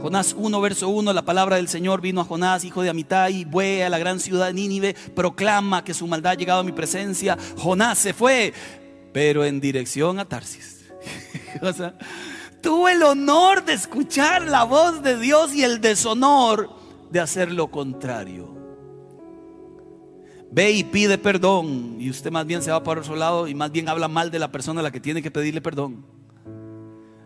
Jonás 0.00 0.34
1, 0.38 0.60
verso 0.62 0.88
1, 0.88 1.12
la 1.12 1.24
palabra 1.24 1.56
del 1.56 1.68
Señor 1.68 2.00
vino 2.00 2.22
a 2.22 2.24
Jonás, 2.24 2.64
hijo 2.64 2.80
de 2.80 2.88
Amitai, 2.88 3.44
fue 3.44 3.84
a 3.84 3.90
la 3.90 3.98
gran 3.98 4.18
ciudad 4.18 4.46
de 4.46 4.54
Nínive, 4.54 4.94
proclama 5.14 5.84
que 5.84 5.92
su 5.92 6.06
maldad 6.06 6.32
ha 6.32 6.36
llegado 6.36 6.60
a 6.60 6.64
mi 6.64 6.72
presencia. 6.72 7.36
Jonás 7.58 7.98
se 7.98 8.14
fue, 8.14 8.54
pero 9.12 9.44
en 9.44 9.60
dirección 9.60 10.18
a 10.18 10.24
Tarsis. 10.24 10.86
o 12.68 12.88
el 12.88 13.02
honor 13.02 13.64
de 13.64 13.74
escuchar 13.74 14.46
la 14.46 14.64
voz 14.64 15.02
de 15.02 15.18
Dios 15.18 15.54
y 15.54 15.64
el 15.64 15.80
deshonor 15.80 16.79
de 17.10 17.20
hacer 17.20 17.50
lo 17.50 17.70
contrario. 17.70 18.60
Ve 20.52 20.72
y 20.72 20.84
pide 20.84 21.16
perdón 21.16 21.96
y 22.00 22.10
usted 22.10 22.30
más 22.30 22.44
bien 22.44 22.62
se 22.62 22.72
va 22.72 22.82
para 22.82 23.00
otro 23.00 23.14
lado 23.14 23.46
y 23.46 23.54
más 23.54 23.70
bien 23.70 23.88
habla 23.88 24.08
mal 24.08 24.30
de 24.30 24.38
la 24.38 24.50
persona 24.50 24.80
a 24.80 24.82
la 24.82 24.90
que 24.90 25.00
tiene 25.00 25.22
que 25.22 25.30
pedirle 25.30 25.60
perdón. 25.60 26.04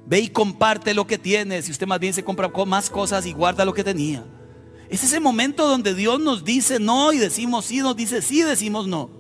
Ve 0.07 0.21
y 0.21 0.29
comparte 0.29 0.93
lo 0.93 1.07
que 1.07 1.17
tiene 1.17 1.63
si 1.63 1.71
usted 1.71 1.87
más 1.87 1.99
bien 1.99 2.13
se 2.13 2.23
compra 2.23 2.51
más 2.67 2.91
cosas 2.91 3.25
y 3.25 3.33
guarda 3.33 3.65
lo 3.65 3.73
que 3.73 3.85
tenía. 3.85 4.25
Es 4.91 5.03
ese 5.03 5.21
momento 5.21 5.67
donde 5.67 5.95
Dios 5.95 6.21
nos 6.21 6.45
dice 6.45 6.79
no 6.79 7.13
y 7.13 7.19
decimos 7.19 7.65
sí, 7.65 7.79
nos 7.79 7.97
dice 7.97 8.21
sí, 8.21 8.43
decimos 8.43 8.87
no. 8.87 9.11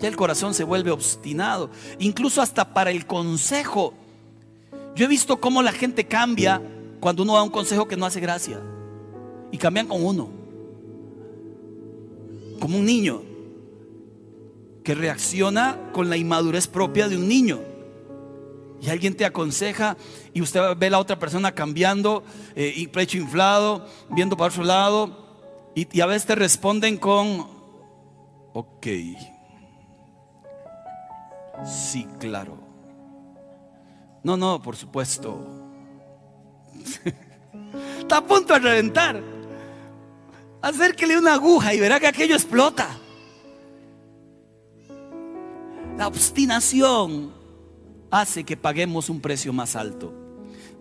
Ya 0.00 0.08
el 0.08 0.16
corazón 0.16 0.54
se 0.54 0.64
vuelve 0.64 0.90
obstinado, 0.90 1.70
incluso 1.98 2.42
hasta 2.42 2.72
para 2.74 2.90
el 2.90 3.06
consejo. 3.06 3.94
Yo 4.96 5.04
he 5.04 5.08
visto 5.08 5.40
cómo 5.40 5.62
la 5.62 5.72
gente 5.72 6.06
cambia 6.06 6.60
cuando 6.98 7.22
uno 7.22 7.34
da 7.34 7.42
un 7.42 7.50
consejo 7.50 7.86
que 7.86 7.96
no 7.96 8.06
hace 8.06 8.20
gracia. 8.20 8.60
Y 9.50 9.58
cambian 9.58 9.86
con 9.86 10.04
uno. 10.04 10.28
Como 12.60 12.78
un 12.78 12.84
niño 12.84 13.22
que 14.82 14.94
reacciona 14.94 15.90
con 15.92 16.08
la 16.08 16.16
inmadurez 16.16 16.66
propia 16.66 17.08
de 17.08 17.16
un 17.16 17.28
niño. 17.28 17.60
Y 18.80 18.88
alguien 18.90 19.14
te 19.14 19.24
aconseja 19.24 19.96
y 20.32 20.40
usted 20.40 20.60
ve 20.76 20.86
a 20.86 20.90
la 20.90 20.98
otra 20.98 21.18
persona 21.18 21.52
cambiando 21.52 22.22
eh, 22.54 22.72
y 22.74 22.86
pecho 22.86 23.18
inflado, 23.18 23.86
viendo 24.10 24.36
para 24.36 24.50
otro 24.50 24.64
lado. 24.64 25.26
Y, 25.74 25.86
y 25.96 26.00
a 26.00 26.06
veces 26.06 26.26
te 26.26 26.34
responden 26.36 26.96
con, 26.96 27.46
ok, 28.52 28.86
sí, 31.64 32.06
claro. 32.18 32.58
No, 34.22 34.36
no, 34.36 34.62
por 34.62 34.76
supuesto. 34.76 35.46
Está 37.98 38.18
a 38.18 38.26
punto 38.26 38.54
de 38.54 38.60
reventar. 38.60 39.22
Acérquele 40.60 41.16
una 41.16 41.34
aguja 41.34 41.74
y 41.74 41.80
verá 41.80 42.00
que 42.00 42.06
aquello 42.06 42.34
explota. 42.34 42.88
La 45.96 46.06
obstinación 46.06 47.32
hace 48.10 48.44
que 48.44 48.56
paguemos 48.56 49.08
un 49.08 49.20
precio 49.20 49.52
más 49.52 49.76
alto. 49.76 50.12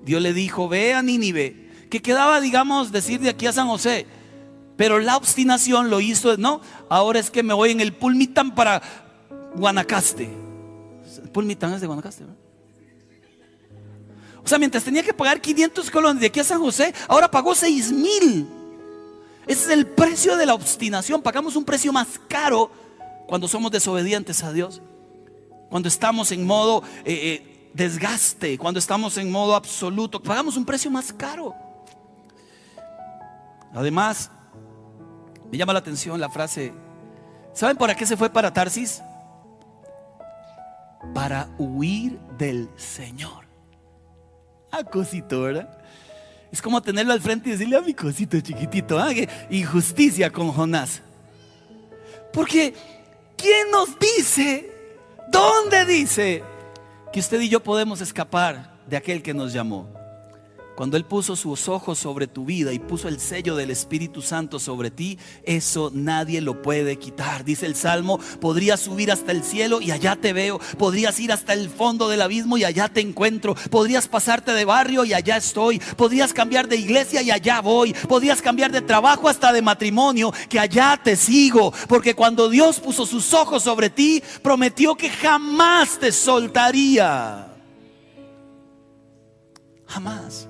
Dios 0.03 0.21
le 0.21 0.33
dijo, 0.33 0.69
ve 0.69 0.93
a 0.93 1.01
Nínive, 1.01 1.69
que 1.89 2.01
quedaba, 2.01 2.39
digamos, 2.39 2.91
decir 2.91 3.19
de 3.19 3.29
aquí 3.29 3.45
a 3.45 3.53
San 3.53 3.67
José. 3.67 4.05
Pero 4.77 4.99
la 4.99 5.17
obstinación 5.17 5.89
lo 5.89 5.99
hizo, 5.99 6.37
no, 6.37 6.61
ahora 6.89 7.19
es 7.19 7.31
que 7.31 7.43
me 7.43 7.53
voy 7.53 7.71
en 7.71 7.81
el 7.81 7.93
Pulmitán 7.93 8.53
para 8.53 8.81
Guanacaste. 9.55 10.29
El 11.23 11.29
Pulmitán 11.29 11.73
es 11.73 11.81
de 11.81 11.87
Guanacaste, 11.87 12.23
¿verdad? 12.23 12.37
O 14.43 14.47
sea, 14.47 14.57
mientras 14.59 14.83
tenía 14.83 15.03
que 15.03 15.13
pagar 15.13 15.41
500 15.41 15.91
colones 15.91 16.21
de 16.21 16.27
aquí 16.27 16.39
a 16.39 16.43
San 16.43 16.59
José, 16.59 16.93
ahora 17.09 17.29
pagó 17.29 17.53
6 17.53 17.91
mil. 17.91 18.47
Ese 19.47 19.65
es 19.65 19.69
el 19.69 19.87
precio 19.87 20.35
de 20.35 20.45
la 20.45 20.53
obstinación. 20.53 21.21
Pagamos 21.21 21.55
un 21.55 21.63
precio 21.63 21.93
más 21.93 22.07
caro 22.27 22.69
cuando 23.27 23.47
somos 23.47 23.71
desobedientes 23.71 24.43
a 24.43 24.51
Dios. 24.51 24.81
Cuando 25.69 25.87
estamos 25.87 26.31
en 26.31 26.45
modo 26.45 26.83
eh, 27.05 27.13
eh, 27.13 27.69
desgaste, 27.73 28.57
cuando 28.57 28.79
estamos 28.79 29.17
en 29.17 29.31
modo 29.31 29.55
absoluto, 29.55 30.21
pagamos 30.21 30.57
un 30.57 30.65
precio 30.65 30.89
más 30.89 31.13
caro. 31.13 31.55
Además, 33.73 34.31
me 35.51 35.57
llama 35.57 35.73
la 35.73 35.79
atención 35.79 36.19
la 36.19 36.29
frase, 36.29 36.73
¿saben 37.53 37.77
para 37.77 37.95
qué 37.95 38.05
se 38.05 38.17
fue 38.17 38.29
para 38.29 38.51
Tarsis? 38.51 39.01
Para 41.13 41.49
huir 41.57 42.19
del 42.37 42.69
Señor. 42.75 43.45
Ah, 44.71 44.83
cosito, 44.83 45.41
¿verdad? 45.41 45.77
Es 46.51 46.61
como 46.61 46.81
tenerlo 46.81 47.13
al 47.13 47.21
frente 47.21 47.49
y 47.49 47.51
decirle 47.53 47.77
a 47.77 47.81
mi 47.81 47.93
cosito 47.93 48.39
chiquitito, 48.39 48.99
¿ah? 48.99 49.09
injusticia 49.49 50.31
con 50.31 50.51
Jonás. 50.51 51.01
Porque, 52.31 52.73
¿quién 53.35 53.69
nos 53.71 53.97
dice? 53.99 54.71
¿Dónde 55.29 55.85
dice 55.85 56.43
que 57.11 57.19
usted 57.19 57.41
y 57.41 57.49
yo 57.49 57.61
podemos 57.61 57.99
escapar 58.01 58.77
de 58.87 58.97
aquel 58.97 59.21
que 59.21 59.33
nos 59.33 59.51
llamó? 59.51 59.89
Cuando 60.77 60.95
Él 60.95 61.05
puso 61.05 61.35
sus 61.35 61.69
ojos 61.69 61.97
sobre 61.97 62.27
tu 62.27 62.45
vida 62.45 62.71
y 62.71 62.77
puso 62.77 63.07
el 63.07 63.19
sello 63.19 63.55
del 63.55 63.71
Espíritu 63.71 64.21
Santo 64.21 64.59
sobre 64.59 64.91
ti, 64.91 65.17
eso 65.41 65.89
nadie 65.91 66.39
lo 66.39 66.61
puede 66.61 66.99
quitar. 66.99 67.43
Dice 67.43 67.65
el 67.65 67.75
Salmo, 67.75 68.19
podrías 68.39 68.81
subir 68.81 69.11
hasta 69.11 69.31
el 69.31 69.43
cielo 69.43 69.81
y 69.81 69.89
allá 69.89 70.15
te 70.15 70.33
veo. 70.33 70.59
Podrías 70.77 71.19
ir 71.19 71.31
hasta 71.31 71.53
el 71.53 71.71
fondo 71.71 72.09
del 72.09 72.21
abismo 72.21 72.59
y 72.59 72.63
allá 72.63 72.89
te 72.89 73.01
encuentro. 73.01 73.55
Podrías 73.71 74.07
pasarte 74.07 74.51
de 74.51 74.65
barrio 74.65 75.03
y 75.03 75.15
allá 75.15 75.37
estoy. 75.37 75.79
Podrías 75.79 76.31
cambiar 76.31 76.67
de 76.67 76.75
iglesia 76.75 77.23
y 77.23 77.31
allá 77.31 77.59
voy. 77.59 77.95
Podrías 78.07 78.43
cambiar 78.43 78.71
de 78.71 78.81
trabajo 78.81 79.29
hasta 79.29 79.51
de 79.51 79.63
matrimonio, 79.63 80.31
que 80.47 80.59
allá 80.59 81.01
te 81.03 81.15
sigo. 81.15 81.73
Porque 81.87 82.13
cuando 82.13 82.49
Dios 82.49 82.79
puso 82.79 83.07
sus 83.07 83.33
ojos 83.33 83.63
sobre 83.63 83.89
ti, 83.89 84.21
prometió 84.43 84.93
que 84.93 85.09
jamás 85.09 85.97
te 85.97 86.11
soltaría. 86.11 87.47
Jamás. 89.87 90.47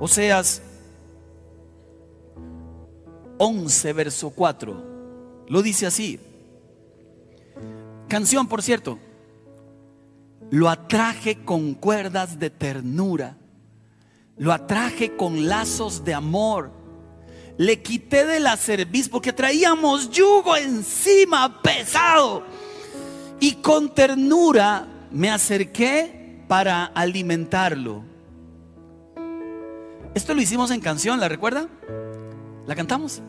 Oseas 0.00 0.62
11, 3.36 3.92
verso 3.92 4.30
4. 4.30 5.44
Lo 5.46 5.62
dice 5.62 5.86
así. 5.86 6.18
Canción, 8.08 8.48
por 8.48 8.62
cierto. 8.62 8.98
Lo 10.50 10.68
atraje 10.68 11.44
con 11.44 11.74
cuerdas 11.74 12.38
de 12.38 12.48
ternura. 12.50 13.36
Lo 14.38 14.52
atraje 14.52 15.16
con 15.16 15.48
lazos 15.48 16.02
de 16.02 16.14
amor. 16.14 16.72
Le 17.58 17.82
quité 17.82 18.24
de 18.24 18.40
la 18.40 18.56
cerviz 18.56 19.06
porque 19.06 19.34
traíamos 19.34 20.10
yugo 20.10 20.56
encima 20.56 21.60
pesado. 21.60 22.42
Y 23.38 23.56
con 23.56 23.94
ternura 23.94 24.88
me 25.10 25.30
acerqué 25.30 26.42
para 26.48 26.86
alimentarlo. 26.86 28.09
Esto 30.14 30.34
lo 30.34 30.42
hicimos 30.42 30.72
en 30.72 30.80
canción, 30.80 31.20
¿la 31.20 31.28
recuerda? 31.28 31.68
¿La 32.66 32.74
cantamos? 32.74 33.22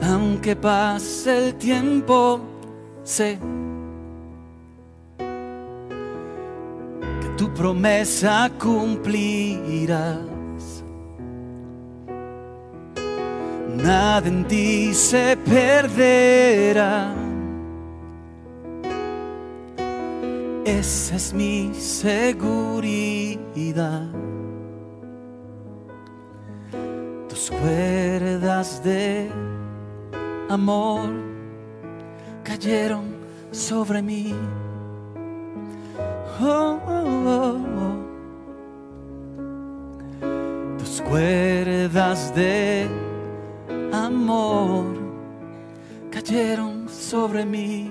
Aunque 0.00 0.56
pase 0.56 1.48
el 1.48 1.54
tiempo, 1.56 2.40
sé 3.02 3.38
que 7.20 7.28
tu 7.36 7.52
promesa 7.52 8.50
cumplirás. 8.58 10.18
Nada 13.76 14.26
en 14.26 14.48
ti 14.48 14.94
se 14.94 15.36
perderá 15.36 17.27
Esa 20.68 21.16
es 21.16 21.32
mi 21.32 21.72
seguridad. 21.72 23.38
Tus 27.26 27.50
cuerdas 27.50 28.84
de 28.84 29.30
amor 30.50 31.08
cayeron 32.44 33.16
sobre 33.50 34.02
mí. 34.02 34.34
Oh, 36.38 36.78
oh, 36.86 37.56
oh, 37.80 37.96
Tus 40.76 41.00
cuerdas 41.00 42.34
de 42.34 42.86
amor 43.90 44.84
cayeron 46.10 46.86
sobre 46.90 47.46
mí 47.46 47.90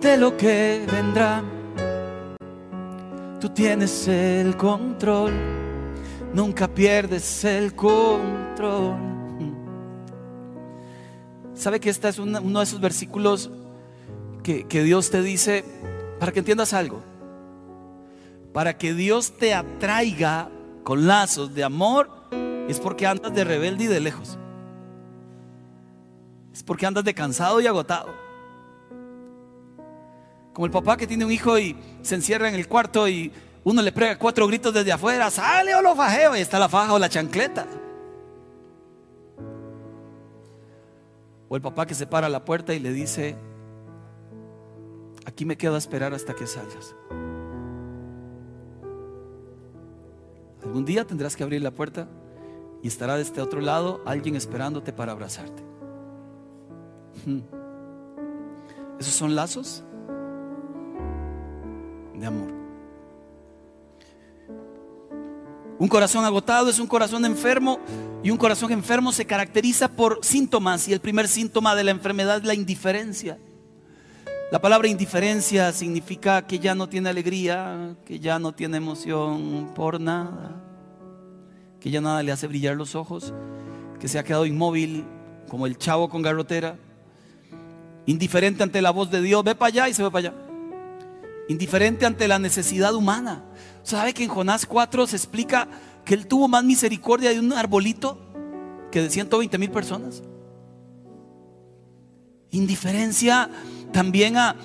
de 0.00 0.16
lo 0.16 0.36
que 0.36 0.86
vendrá. 0.90 1.42
Tú 3.40 3.48
tienes 3.50 4.08
el 4.08 4.56
control, 4.56 5.32
nunca 6.32 6.68
pierdes 6.68 7.44
el 7.44 7.74
control. 7.74 8.96
¿Sabe 11.54 11.80
que 11.80 11.90
este 11.90 12.08
es 12.08 12.18
uno 12.18 12.58
de 12.58 12.64
esos 12.64 12.80
versículos 12.80 13.50
que, 14.42 14.66
que 14.66 14.82
Dios 14.82 15.10
te 15.10 15.22
dice 15.22 15.64
para 16.18 16.32
que 16.32 16.40
entiendas 16.40 16.72
algo? 16.72 17.02
Para 18.52 18.76
que 18.78 18.94
Dios 18.94 19.32
te 19.36 19.54
atraiga 19.54 20.50
con 20.84 21.06
lazos 21.06 21.54
de 21.54 21.64
amor, 21.64 22.10
es 22.68 22.80
porque 22.80 23.06
andas 23.06 23.34
de 23.34 23.44
rebelde 23.44 23.84
y 23.84 23.88
de 23.88 24.00
lejos. 24.00 24.38
Es 26.52 26.62
porque 26.62 26.86
andas 26.86 27.04
de 27.04 27.14
cansado 27.14 27.60
y 27.60 27.66
agotado. 27.66 28.27
Como 30.58 30.66
el 30.66 30.72
papá 30.72 30.96
que 30.96 31.06
tiene 31.06 31.24
un 31.24 31.30
hijo 31.30 31.56
y 31.56 31.76
se 32.02 32.16
encierra 32.16 32.48
en 32.48 32.56
el 32.56 32.66
cuarto 32.66 33.06
y 33.06 33.30
uno 33.62 33.80
le 33.80 33.92
prega 33.92 34.18
cuatro 34.18 34.44
gritos 34.48 34.74
desde 34.74 34.90
afuera, 34.90 35.30
sale 35.30 35.72
o 35.72 35.80
lo 35.80 35.94
fajeo 35.94 36.34
y 36.34 36.40
está 36.40 36.58
la 36.58 36.68
faja 36.68 36.94
o 36.94 36.98
la 36.98 37.08
chancleta. 37.08 37.64
O 41.48 41.54
el 41.54 41.62
papá 41.62 41.86
que 41.86 41.94
se 41.94 42.08
para 42.08 42.26
a 42.26 42.30
la 42.30 42.44
puerta 42.44 42.74
y 42.74 42.80
le 42.80 42.92
dice, 42.92 43.36
aquí 45.26 45.44
me 45.44 45.56
quedo 45.56 45.76
a 45.76 45.78
esperar 45.78 46.12
hasta 46.12 46.34
que 46.34 46.48
salgas. 46.48 46.96
Algún 50.64 50.84
día 50.84 51.06
tendrás 51.06 51.36
que 51.36 51.44
abrir 51.44 51.62
la 51.62 51.70
puerta 51.70 52.08
y 52.82 52.88
estará 52.88 53.14
de 53.14 53.22
este 53.22 53.40
otro 53.40 53.60
lado 53.60 54.02
alguien 54.04 54.34
esperándote 54.34 54.92
para 54.92 55.12
abrazarte. 55.12 55.62
Hmm. 57.24 57.42
¿Esos 58.98 59.14
son 59.14 59.36
lazos? 59.36 59.84
De 62.18 62.26
amor. 62.26 62.58
Un 65.78 65.86
corazón 65.86 66.24
agotado 66.24 66.70
es 66.70 66.80
un 66.80 66.88
corazón 66.88 67.24
enfermo 67.24 67.78
y 68.24 68.30
un 68.30 68.36
corazón 68.36 68.72
enfermo 68.72 69.12
se 69.12 69.26
caracteriza 69.26 69.88
por 69.88 70.18
síntomas 70.22 70.88
y 70.88 70.92
el 70.92 71.00
primer 71.00 71.28
síntoma 71.28 71.76
de 71.76 71.84
la 71.84 71.92
enfermedad 71.92 72.38
es 72.38 72.44
la 72.44 72.54
indiferencia. 72.54 73.38
La 74.50 74.60
palabra 74.60 74.88
indiferencia 74.88 75.72
significa 75.72 76.46
que 76.46 76.58
ya 76.58 76.74
no 76.74 76.88
tiene 76.88 77.10
alegría, 77.10 77.94
que 78.04 78.18
ya 78.18 78.40
no 78.40 78.52
tiene 78.52 78.78
emoción 78.78 79.70
por 79.74 80.00
nada, 80.00 80.64
que 81.78 81.90
ya 81.90 82.00
nada 82.00 82.24
le 82.24 82.32
hace 82.32 82.48
brillar 82.48 82.74
los 82.74 82.96
ojos, 82.96 83.32
que 84.00 84.08
se 84.08 84.18
ha 84.18 84.24
quedado 84.24 84.46
inmóvil 84.46 85.04
como 85.48 85.66
el 85.66 85.78
chavo 85.78 86.08
con 86.08 86.22
garrotera, 86.22 86.76
indiferente 88.06 88.64
ante 88.64 88.82
la 88.82 88.90
voz 88.90 89.10
de 89.10 89.22
Dios, 89.22 89.44
ve 89.44 89.54
para 89.54 89.68
allá 89.68 89.88
y 89.90 89.94
se 89.94 90.02
ve 90.02 90.10
para 90.10 90.30
allá 90.30 90.47
indiferente 91.48 92.06
ante 92.06 92.28
la 92.28 92.38
necesidad 92.38 92.94
humana. 92.94 93.44
¿Sabe 93.82 94.14
que 94.14 94.22
en 94.22 94.30
Jonás 94.30 94.66
4 94.66 95.06
se 95.06 95.16
explica 95.16 95.66
que 96.04 96.14
él 96.14 96.26
tuvo 96.26 96.46
más 96.46 96.62
misericordia 96.62 97.30
de 97.30 97.40
un 97.40 97.52
arbolito 97.52 98.18
que 98.92 99.02
de 99.02 99.10
120 99.10 99.58
mil 99.58 99.70
personas? 99.70 100.22
Indiferencia 102.50 103.50
también 103.92 104.36
a, 104.36 104.56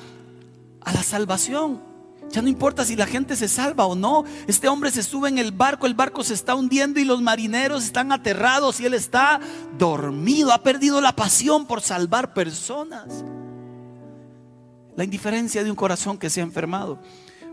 a 0.81 0.93
la 0.93 1.03
salvación. 1.03 1.81
Ya 2.29 2.41
no 2.41 2.47
importa 2.47 2.83
si 2.83 2.95
la 2.95 3.05
gente 3.05 3.35
se 3.35 3.47
salva 3.47 3.85
o 3.85 3.95
no. 3.95 4.23
Este 4.47 4.67
hombre 4.67 4.91
se 4.91 5.03
sube 5.03 5.29
en 5.29 5.37
el 5.37 5.51
barco, 5.51 5.85
el 5.85 5.93
barco 5.93 6.23
se 6.23 6.33
está 6.33 6.55
hundiendo 6.55 6.99
y 6.99 7.05
los 7.05 7.21
marineros 7.21 7.83
están 7.83 8.11
aterrados 8.11 8.79
y 8.79 8.85
él 8.85 8.93
está 8.93 9.39
dormido, 9.77 10.51
ha 10.51 10.63
perdido 10.63 10.99
la 10.99 11.15
pasión 11.15 11.65
por 11.65 11.81
salvar 11.81 12.33
personas. 12.33 13.23
La 14.95 15.03
indiferencia 15.03 15.63
de 15.63 15.69
un 15.69 15.75
corazón 15.75 16.17
que 16.17 16.29
se 16.29 16.41
ha 16.41 16.43
enfermado. 16.43 16.99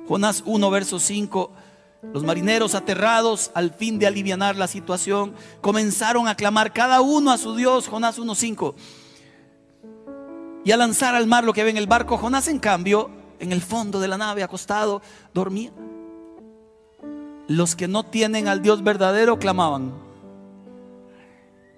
Jonás 0.06 0.42
1, 0.44 0.70
verso 0.70 0.98
5. 0.98 1.52
Los 2.12 2.24
marineros 2.24 2.74
aterrados 2.74 3.50
al 3.54 3.72
fin 3.72 3.98
de 3.98 4.06
aliviar 4.06 4.56
la 4.56 4.66
situación 4.66 5.34
comenzaron 5.60 6.28
a 6.28 6.34
clamar 6.34 6.72
cada 6.72 7.00
uno 7.00 7.30
a 7.30 7.38
su 7.38 7.54
Dios. 7.54 7.88
Jonás 7.88 8.18
1.5. 8.18 8.74
Y 10.64 10.72
a 10.72 10.76
lanzar 10.76 11.14
al 11.14 11.26
mar 11.26 11.44
lo 11.44 11.52
que 11.52 11.64
ve 11.64 11.70
en 11.70 11.76
el 11.76 11.86
barco. 11.86 12.18
Jonás 12.18 12.48
en 12.48 12.58
cambio, 12.58 13.10
en 13.38 13.52
el 13.52 13.62
fondo 13.62 14.00
de 14.00 14.08
la 14.08 14.18
nave, 14.18 14.42
acostado, 14.42 15.00
dormía. 15.32 15.72
Los 17.48 17.74
que 17.74 17.88
no 17.88 18.04
tienen 18.04 18.48
al 18.48 18.62
Dios 18.62 18.82
verdadero 18.82 19.38
clamaban. 19.38 19.92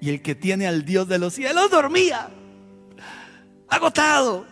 Y 0.00 0.10
el 0.10 0.20
que 0.20 0.34
tiene 0.34 0.66
al 0.66 0.84
Dios 0.84 1.08
de 1.08 1.18
los 1.18 1.34
cielos 1.34 1.70
dormía. 1.70 2.28
Agotado. 3.68 4.51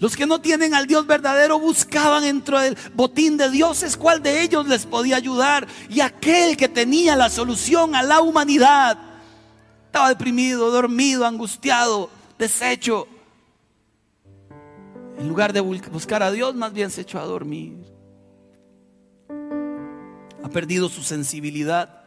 Los 0.00 0.16
que 0.16 0.24
no 0.24 0.40
tienen 0.40 0.72
al 0.72 0.86
Dios 0.86 1.06
verdadero 1.06 1.58
buscaban 1.58 2.22
dentro 2.22 2.58
del 2.58 2.76
botín 2.94 3.36
de 3.36 3.50
dioses 3.50 3.98
cuál 3.98 4.22
de 4.22 4.40
ellos 4.40 4.66
les 4.66 4.86
podía 4.86 5.16
ayudar. 5.16 5.68
Y 5.90 6.00
aquel 6.00 6.56
que 6.56 6.70
tenía 6.70 7.14
la 7.16 7.28
solución 7.28 7.94
a 7.94 8.02
la 8.02 8.22
humanidad 8.22 8.98
estaba 9.84 10.08
deprimido, 10.08 10.70
dormido, 10.70 11.26
angustiado, 11.26 12.08
deshecho. 12.38 13.06
En 15.18 15.28
lugar 15.28 15.52
de 15.52 15.60
buscar 15.60 16.22
a 16.22 16.32
Dios, 16.32 16.54
más 16.54 16.72
bien 16.72 16.90
se 16.90 17.02
echó 17.02 17.20
a 17.20 17.26
dormir. 17.26 17.76
Ha 20.42 20.48
perdido 20.48 20.88
su 20.88 21.02
sensibilidad, 21.02 22.04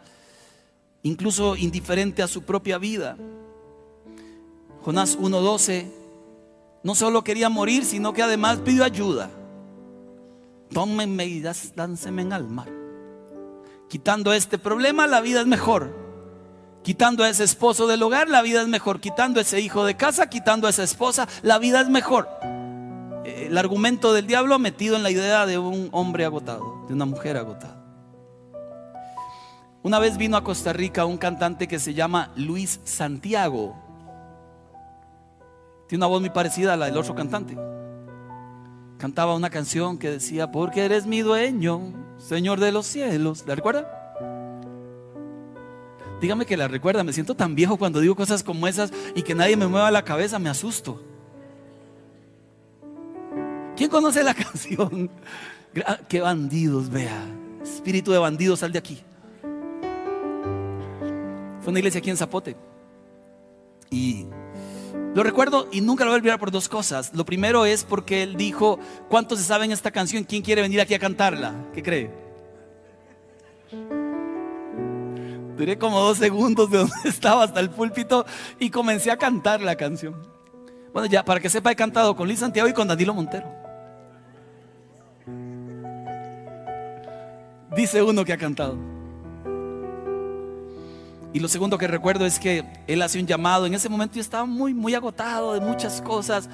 incluso 1.03 1.55
indiferente 1.55 2.23
a 2.23 2.27
su 2.27 2.41
propia 2.41 2.79
vida. 2.79 3.17
Jonás 4.81 5.15
1.12 5.15 6.02
no 6.83 6.95
solo 6.95 7.23
quería 7.23 7.49
morir, 7.49 7.85
sino 7.85 8.13
que 8.13 8.21
además 8.21 8.59
pidió 8.59 8.83
ayuda. 8.83 9.29
Tómenme 10.71 11.25
y 11.25 11.43
lánceme 11.75 12.33
al 12.33 12.47
mar. 12.47 12.67
Quitando 13.87 14.33
este 14.33 14.57
problema, 14.57 15.07
la 15.07 15.21
vida 15.21 15.41
es 15.41 15.47
mejor. 15.47 16.03
Quitando 16.83 17.23
a 17.23 17.29
ese 17.29 17.43
esposo 17.43 17.87
del 17.87 18.03
hogar, 18.03 18.27
la 18.27 18.41
vida 18.41 18.61
es 18.61 18.67
mejor. 18.67 18.99
Quitando 18.99 19.39
a 19.39 19.43
ese 19.43 19.61
hijo 19.61 19.85
de 19.85 19.95
casa, 19.95 20.29
quitando 20.29 20.67
a 20.67 20.71
esa 20.71 20.83
esposa, 20.83 21.27
la 21.41 21.59
vida 21.59 21.79
es 21.79 21.89
mejor. 21.89 22.27
El 23.23 23.57
argumento 23.57 24.11
del 24.13 24.27
diablo 24.27 24.59
metido 24.59 24.95
en 24.95 25.03
la 25.03 25.11
idea 25.11 25.45
de 25.45 25.57
un 25.57 25.89
hombre 25.91 26.25
agotado, 26.25 26.85
de 26.87 26.93
una 26.93 27.05
mujer 27.05 27.37
agotada. 27.37 27.81
Una 29.83 29.99
vez 29.99 30.17
vino 30.17 30.37
a 30.37 30.43
Costa 30.43 30.73
Rica 30.73 31.05
un 31.05 31.17
cantante 31.17 31.67
que 31.67 31.77
se 31.77 31.93
llama 31.93 32.31
Luis 32.35 32.79
Santiago. 32.83 33.82
Tiene 35.93 36.07
una 36.07 36.09
voz 36.09 36.21
muy 36.21 36.31
parecida 36.31 36.73
a 36.73 36.75
la 36.75 36.87
del 36.87 36.97
otro 36.97 37.13
cantante. 37.13 37.55
Cantaba 38.97 39.35
una 39.35 39.51
canción 39.51 39.99
que 39.99 40.09
decía, 40.09 40.51
porque 40.51 40.85
eres 40.85 41.05
mi 41.05 41.21
dueño, 41.21 41.93
Señor 42.17 42.59
de 42.59 42.71
los 42.71 42.87
cielos. 42.87 43.43
¿La 43.45 43.53
recuerda? 43.53 43.87
Dígame 46.19 46.47
que 46.47 46.57
la 46.57 46.67
recuerda. 46.67 47.03
Me 47.03 47.13
siento 47.13 47.35
tan 47.35 47.53
viejo 47.53 47.77
cuando 47.77 47.99
digo 47.99 48.15
cosas 48.15 48.41
como 48.41 48.67
esas 48.67 48.91
y 49.13 49.21
que 49.21 49.35
nadie 49.35 49.55
me 49.55 49.67
mueva 49.67 49.91
la 49.91 50.03
cabeza, 50.03 50.39
me 50.39 50.49
asusto. 50.49 50.99
¿Quién 53.77 53.91
conoce 53.91 54.23
la 54.23 54.33
canción? 54.33 55.11
Qué 56.09 56.21
bandidos, 56.21 56.89
vea. 56.89 57.23
Espíritu 57.61 58.11
de 58.11 58.17
bandidos, 58.17 58.61
sal 58.61 58.71
de 58.71 58.79
aquí. 58.79 58.99
Fue 61.61 61.69
una 61.69 61.77
iglesia 61.77 61.99
aquí 61.99 62.09
en 62.09 62.17
Zapote. 62.17 62.55
Y 63.91 64.25
lo 65.13 65.23
recuerdo 65.23 65.67
y 65.71 65.81
nunca 65.81 66.03
lo 66.03 66.11
voy 66.11 66.15
a 66.15 66.19
olvidar 66.19 66.39
por 66.39 66.51
dos 66.51 66.67
cosas. 66.67 67.13
Lo 67.13 67.25
primero 67.25 67.65
es 67.65 67.83
porque 67.83 68.23
él 68.23 68.35
dijo, 68.35 68.79
¿cuántos 69.09 69.39
se 69.39 69.45
saben 69.45 69.71
esta 69.71 69.91
canción? 69.91 70.23
¿Quién 70.23 70.41
quiere 70.41 70.61
venir 70.61 70.81
aquí 70.81 70.93
a 70.93 70.99
cantarla? 70.99 71.53
¿Qué 71.73 71.83
cree? 71.83 72.11
Duré 75.57 75.77
como 75.77 75.99
dos 75.99 76.17
segundos 76.17 76.71
de 76.71 76.79
donde 76.79 76.93
estaba 77.05 77.43
hasta 77.43 77.59
el 77.59 77.69
púlpito 77.69 78.25
y 78.59 78.69
comencé 78.69 79.11
a 79.11 79.17
cantar 79.17 79.61
la 79.61 79.75
canción. 79.75 80.15
Bueno, 80.91 81.07
ya, 81.07 81.23
para 81.23 81.39
que 81.39 81.49
sepa, 81.49 81.71
he 81.71 81.75
cantado 81.75 82.15
con 82.15 82.27
Luis 82.27 82.39
Santiago 82.39 82.67
y 82.67 82.73
con 82.73 82.87
Danilo 82.87 83.13
Montero. 83.13 83.47
Dice 87.75 88.01
uno 88.03 88.23
que 88.23 88.33
ha 88.33 88.37
cantado. 88.37 88.92
Y 91.33 91.39
lo 91.39 91.47
segundo 91.47 91.79
que 91.79 91.87
recuerdo 91.87 92.25
es 92.27 92.39
que 92.39 92.63
él 92.85 93.01
hace 93.01 93.19
un 93.19 93.25
llamado. 93.25 93.65
En 93.65 93.73
ese 93.73 93.89
momento 93.89 94.15
yo 94.15 94.21
estaba 94.21 94.45
muy, 94.45 94.73
muy 94.73 94.93
agotado 94.93 95.53
de 95.53 95.61
muchas 95.61 95.99
cosas. 96.01 96.47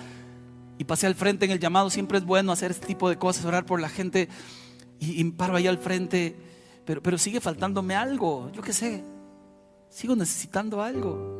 Y 0.77 0.85
pasé 0.85 1.05
al 1.05 1.15
frente 1.15 1.43
en 1.43 1.51
el 1.51 1.59
llamado. 1.59 1.89
Siempre 1.89 2.17
es 2.17 2.23
bueno 2.23 2.53
hacer 2.53 2.71
este 2.71 2.87
tipo 2.87 3.09
de 3.09 3.17
cosas, 3.17 3.43
orar 3.43 3.65
por 3.65 3.81
la 3.81 3.89
gente. 3.89 4.29
Y, 4.97 5.21
paro 5.31 5.57
ahí 5.57 5.67
al 5.67 5.77
frente. 5.77 6.33
Pero, 6.85 7.03
pero 7.03 7.17
sigue 7.17 7.41
faltándome 7.41 7.93
algo. 7.93 8.49
Yo 8.53 8.61
qué 8.61 8.71
sé. 8.71 9.03
Sigo 9.89 10.15
necesitando 10.15 10.81
algo. 10.81 11.39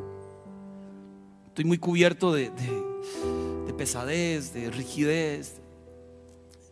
Estoy 1.48 1.64
muy 1.64 1.78
cubierto 1.78 2.34
de, 2.34 2.50
de 2.50 3.72
pesadez, 3.72 4.52
de 4.52 4.70
rigidez. 4.70 5.62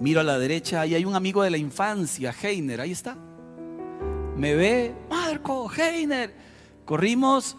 Miro 0.00 0.20
a 0.20 0.24
la 0.24 0.38
derecha 0.38 0.86
y 0.86 0.94
hay 0.94 1.04
un 1.06 1.14
amigo 1.14 1.42
de 1.42 1.50
la 1.50 1.56
infancia, 1.56 2.32
Heiner, 2.42 2.80
ahí 2.80 2.92
está. 2.92 3.16
Me 4.36 4.54
ve, 4.54 4.94
Marco, 5.10 5.68
Heiner. 5.72 6.47
Corrimos, 6.88 7.54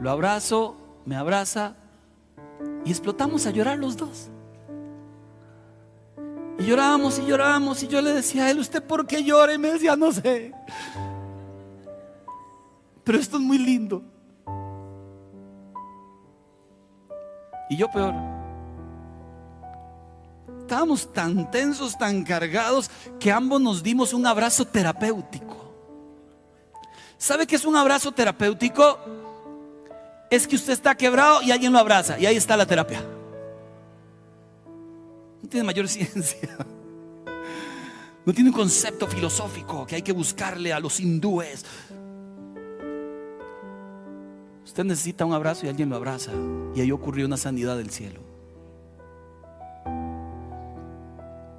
lo 0.00 0.10
abrazo, 0.10 0.76
me 1.04 1.14
abraza 1.14 1.76
y 2.84 2.90
explotamos 2.90 3.46
a 3.46 3.52
llorar 3.52 3.78
los 3.78 3.96
dos. 3.96 4.28
Y 6.58 6.64
llorábamos 6.64 7.20
y 7.20 7.26
llorábamos 7.26 7.84
y 7.84 7.86
yo 7.86 8.02
le 8.02 8.12
decía 8.12 8.46
a 8.46 8.50
él, 8.50 8.58
¿usted 8.58 8.82
por 8.82 9.06
qué 9.06 9.22
llora? 9.22 9.54
Y 9.54 9.58
me 9.58 9.68
decía, 9.70 9.94
no 9.94 10.10
sé. 10.10 10.52
Pero 13.04 13.18
esto 13.18 13.36
es 13.36 13.42
muy 13.44 13.58
lindo. 13.58 14.02
Y 17.70 17.76
yo 17.76 17.88
peor. 17.88 18.14
Estábamos 20.62 21.12
tan 21.12 21.48
tensos, 21.52 21.96
tan 21.96 22.24
cargados, 22.24 22.90
que 23.20 23.30
ambos 23.30 23.60
nos 23.60 23.80
dimos 23.80 24.12
un 24.12 24.26
abrazo 24.26 24.64
terapéutico. 24.64 25.55
¿Sabe 27.18 27.46
qué 27.46 27.56
es 27.56 27.64
un 27.64 27.76
abrazo 27.76 28.12
terapéutico? 28.12 28.98
Es 30.30 30.46
que 30.46 30.56
usted 30.56 30.72
está 30.72 30.94
quebrado 30.94 31.42
y 31.42 31.50
alguien 31.50 31.72
lo 31.72 31.78
abraza. 31.78 32.18
Y 32.18 32.26
ahí 32.26 32.36
está 32.36 32.56
la 32.56 32.66
terapia. 32.66 33.02
No 35.42 35.48
tiene 35.48 35.64
mayor 35.64 35.88
ciencia. 35.88 36.56
No 38.24 38.32
tiene 38.32 38.50
un 38.50 38.56
concepto 38.56 39.06
filosófico 39.06 39.86
que 39.86 39.96
hay 39.96 40.02
que 40.02 40.12
buscarle 40.12 40.72
a 40.72 40.80
los 40.80 40.98
hindúes. 40.98 41.64
Usted 44.64 44.84
necesita 44.84 45.24
un 45.24 45.32
abrazo 45.32 45.64
y 45.64 45.68
alguien 45.68 45.88
lo 45.88 45.96
abraza. 45.96 46.32
Y 46.74 46.80
ahí 46.80 46.90
ocurrió 46.90 47.24
una 47.24 47.36
sanidad 47.36 47.76
del 47.76 47.90
cielo. 47.90 48.20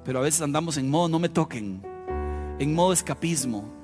Pero 0.04 0.20
a 0.20 0.22
veces 0.22 0.40
andamos 0.40 0.76
en 0.76 0.88
modo 0.88 1.08
no 1.08 1.18
me 1.18 1.28
toquen, 1.28 1.82
en 2.58 2.74
modo 2.74 2.92
escapismo, 2.94 3.77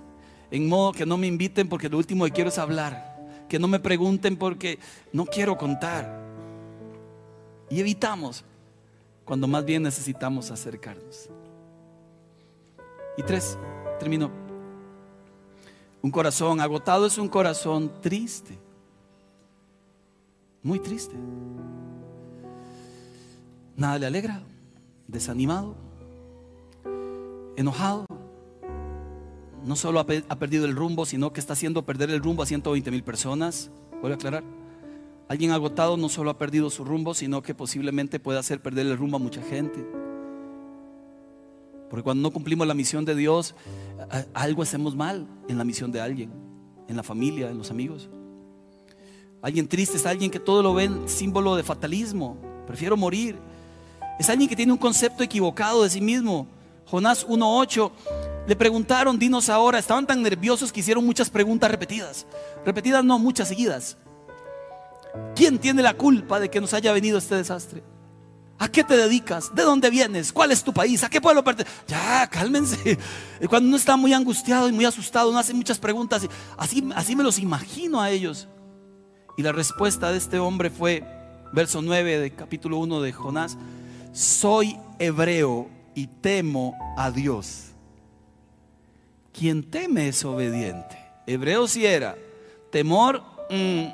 en 0.51 0.69
modo 0.69 0.93
que 0.93 1.07
no 1.07 1.17
me 1.17 1.27
inviten 1.27 1.69
porque 1.69 1.89
lo 1.89 1.99
último 1.99 2.25
que 2.25 2.31
quiero 2.31 2.51
es 2.51 2.59
hablar, 2.59 3.45
que 3.49 3.59
no 3.59 3.69
me 3.69 3.81
pregunten 3.81 4.37
porque 4.37 4.79
no 5.13 5.27
quiero 5.27 5.57
contar. 5.57 6.23
Y 7.71 7.81
evitamos 7.81 8.45
cuando 9.25 9.47
más 9.47 9.65
bien 9.65 9.83
necesitamos 9.83 10.51
acercarnos. 10.51 11.29
Y 13.17 13.23
tres, 13.23 13.59
termino. 13.99 14.31
Un 16.03 16.11
corazón 16.11 16.61
agotado 16.61 17.07
es 17.07 17.17
un 17.17 17.29
corazón 17.29 17.91
triste. 18.03 18.59
Muy 20.63 20.79
triste. 20.79 21.15
Nada 23.77 23.99
le 23.99 24.07
alegra. 24.07 24.43
Desanimado. 25.07 25.75
Enojado. 27.57 28.07
No 29.65 29.77
solo 29.77 29.99
ha, 29.99 30.05
perdido 30.05 30.67
el 30.67 30.77
rumbo, 30.77 31.07
sino 31.07 31.33
que 31.33 31.41
está 31.41 31.55
haciendo 31.55 31.87
perder 31.87 32.11
el 32.11 32.23
rumbo 32.23 32.43
a 32.43 32.47
120 32.47 32.91
mil 32.91 33.03
personas. 33.03 33.71
¿Puedo 34.01 34.15
aclarar? 34.15 34.45
Alguien 35.27 35.53
agotado 35.53 35.97
no 35.97 36.11
solo 36.11 36.31
ha 36.31 36.39
perdido 36.39 36.69
su 36.69 36.85
rumbo, 36.85 37.15
sino 37.15 37.43
que 37.43 37.55
posiblemente 37.55 38.21
puede 38.21 38.39
hacer 38.39 38.61
perder 38.61 38.87
el 38.87 38.99
rumbo 38.99 39.17
a 39.17 39.21
mucha 39.21 39.43
gente. 39.43 39.85
Porque 41.89 42.03
cuando 42.03 42.23
no 42.23 42.31
cumplimos 42.31 42.67
la 42.67 42.75
misión 42.75 43.07
de 43.07 43.15
Dios, 43.15 43.55
algo 44.35 44.63
hacemos 44.63 44.95
mal 44.95 45.27
en 45.49 45.57
la 45.57 45.65
misión 45.65 45.91
de 45.93 46.01
alguien, 46.03 46.31
en 46.87 46.97
la 46.97 47.03
familia, 47.03 47.49
en 47.49 47.57
los 47.57 47.71
amigos. 47.71 48.11
Alguien 49.41 49.67
triste 49.67 49.97
es 49.97 50.05
alguien 50.05 50.31
que 50.31 50.41
todo 50.41 50.63
lo 50.63 50.75
ve 50.75 50.91
símbolo 51.07 51.57
de 51.57 51.63
fatalismo. 51.63 52.37
Prefiero 52.67 52.99
morir. 52.99 53.39
Es 54.19 54.29
alguien 54.29 54.49
que 54.49 54.57
tiene 54.57 54.73
un 54.73 54.79
concepto 54.79 55.23
equivocado 55.23 55.85
de 55.85 55.91
sí 55.91 56.03
mismo. 56.03 56.47
Jonás 56.87 57.27
1.8 57.27 57.91
le 58.47 58.57
preguntaron, 58.57 59.19
dinos 59.19 59.49
ahora, 59.49 59.79
estaban 59.79 60.07
tan 60.07 60.23
nerviosos 60.23 60.73
que 60.73 60.81
hicieron 60.81 61.05
muchas 61.05 61.31
preguntas 61.31 61.71
repetidas. 61.71 62.27
Repetidas 62.65 63.05
no, 63.05 63.19
muchas 63.19 63.49
seguidas. 63.49 63.97
¿Quién 65.35 65.59
tiene 65.59 65.83
la 65.83 65.95
culpa 65.95 66.41
de 66.41 66.51
que 66.51 66.61
nos 66.61 66.75
haya 66.75 66.93
venido 66.93 67.19
este 67.19 67.37
desastre? 67.37 67.83
¿A 68.59 68.69
qué 68.69 68.85
te 68.85 68.97
dedicas? 68.97 69.55
¿De 69.55 69.63
dónde 69.63 69.91
vienes? 69.91 70.33
¿Cuál 70.33 70.53
es 70.53 70.63
tu 70.63 70.73
país? 70.73 71.03
¿A 71.03 71.11
qué 71.11 71.21
pueblo 71.21 71.43
perteneces? 71.43 71.75
Ya, 71.89 72.27
cálmense. 72.29 72.99
Cuando 73.49 73.69
uno 73.69 73.77
está 73.77 73.97
muy 73.97 74.13
angustiado 74.13 74.69
y 74.69 74.73
muy 74.73 74.85
asustado, 74.85 75.31
uno 75.31 75.39
hace 75.39 75.55
muchas 75.55 75.79
preguntas. 75.79 76.27
Así, 76.57 76.87
así 76.95 77.17
me 77.17 77.25
los 77.25 77.39
imagino 77.39 78.01
a 78.01 78.11
ellos. 78.11 78.49
Y 79.37 79.43
la 79.43 79.53
respuesta 79.53 80.13
de 80.13 80.19
este 80.19 80.39
hombre 80.39 80.71
fue, 80.71 81.05
verso 81.53 81.83
9 81.83 82.19
de 82.19 82.31
capítulo 82.31 82.79
1 82.79 83.01
de 83.01 83.13
Jonás, 83.13 83.57
soy 84.13 84.79
hebreo 85.01 85.69
y 85.95 86.07
temo 86.07 86.77
a 86.97 87.11
Dios. 87.11 87.74
Quien 89.37 89.69
teme 89.69 90.09
es 90.09 90.25
obediente. 90.25 90.97
Hebreo 91.27 91.67
si 91.67 91.85
era. 91.85 92.17
Temor, 92.71 93.21
mm. 93.51 93.87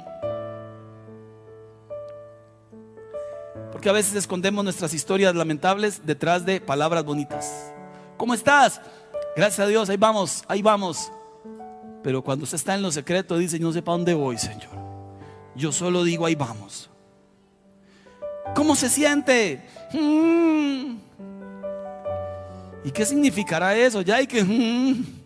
porque 3.72 3.88
a 3.88 3.92
veces 3.92 4.14
escondemos 4.14 4.62
nuestras 4.62 4.92
historias 4.92 5.34
lamentables 5.34 6.04
detrás 6.04 6.44
de 6.44 6.60
palabras 6.60 7.04
bonitas. 7.04 7.72
¿Cómo 8.18 8.34
estás? 8.34 8.80
Gracias 9.36 9.60
a 9.60 9.66
Dios, 9.66 9.88
ahí 9.88 9.96
vamos, 9.96 10.44
ahí 10.48 10.60
vamos. 10.60 11.10
Pero 12.02 12.22
cuando 12.22 12.44
usted 12.44 12.56
está 12.56 12.74
en 12.74 12.82
lo 12.82 12.90
secreto, 12.90 13.38
dice, 13.38 13.58
no 13.58 13.72
sé 13.72 13.80
para 13.80 13.96
dónde 13.96 14.14
voy, 14.14 14.36
Señor. 14.38 14.70
Yo 15.54 15.72
solo 15.72 16.04
digo, 16.04 16.26
ahí 16.26 16.34
vamos. 16.34 16.90
¿Cómo 18.54 18.74
se 18.74 18.88
siente? 18.88 19.62
Mm. 19.92 20.96
¿Y 22.84 22.90
qué 22.90 23.04
significará 23.06 23.74
eso? 23.76 24.02
Ya 24.02 24.16
hay 24.16 24.26
que... 24.26 24.42
Mm. 24.42 25.19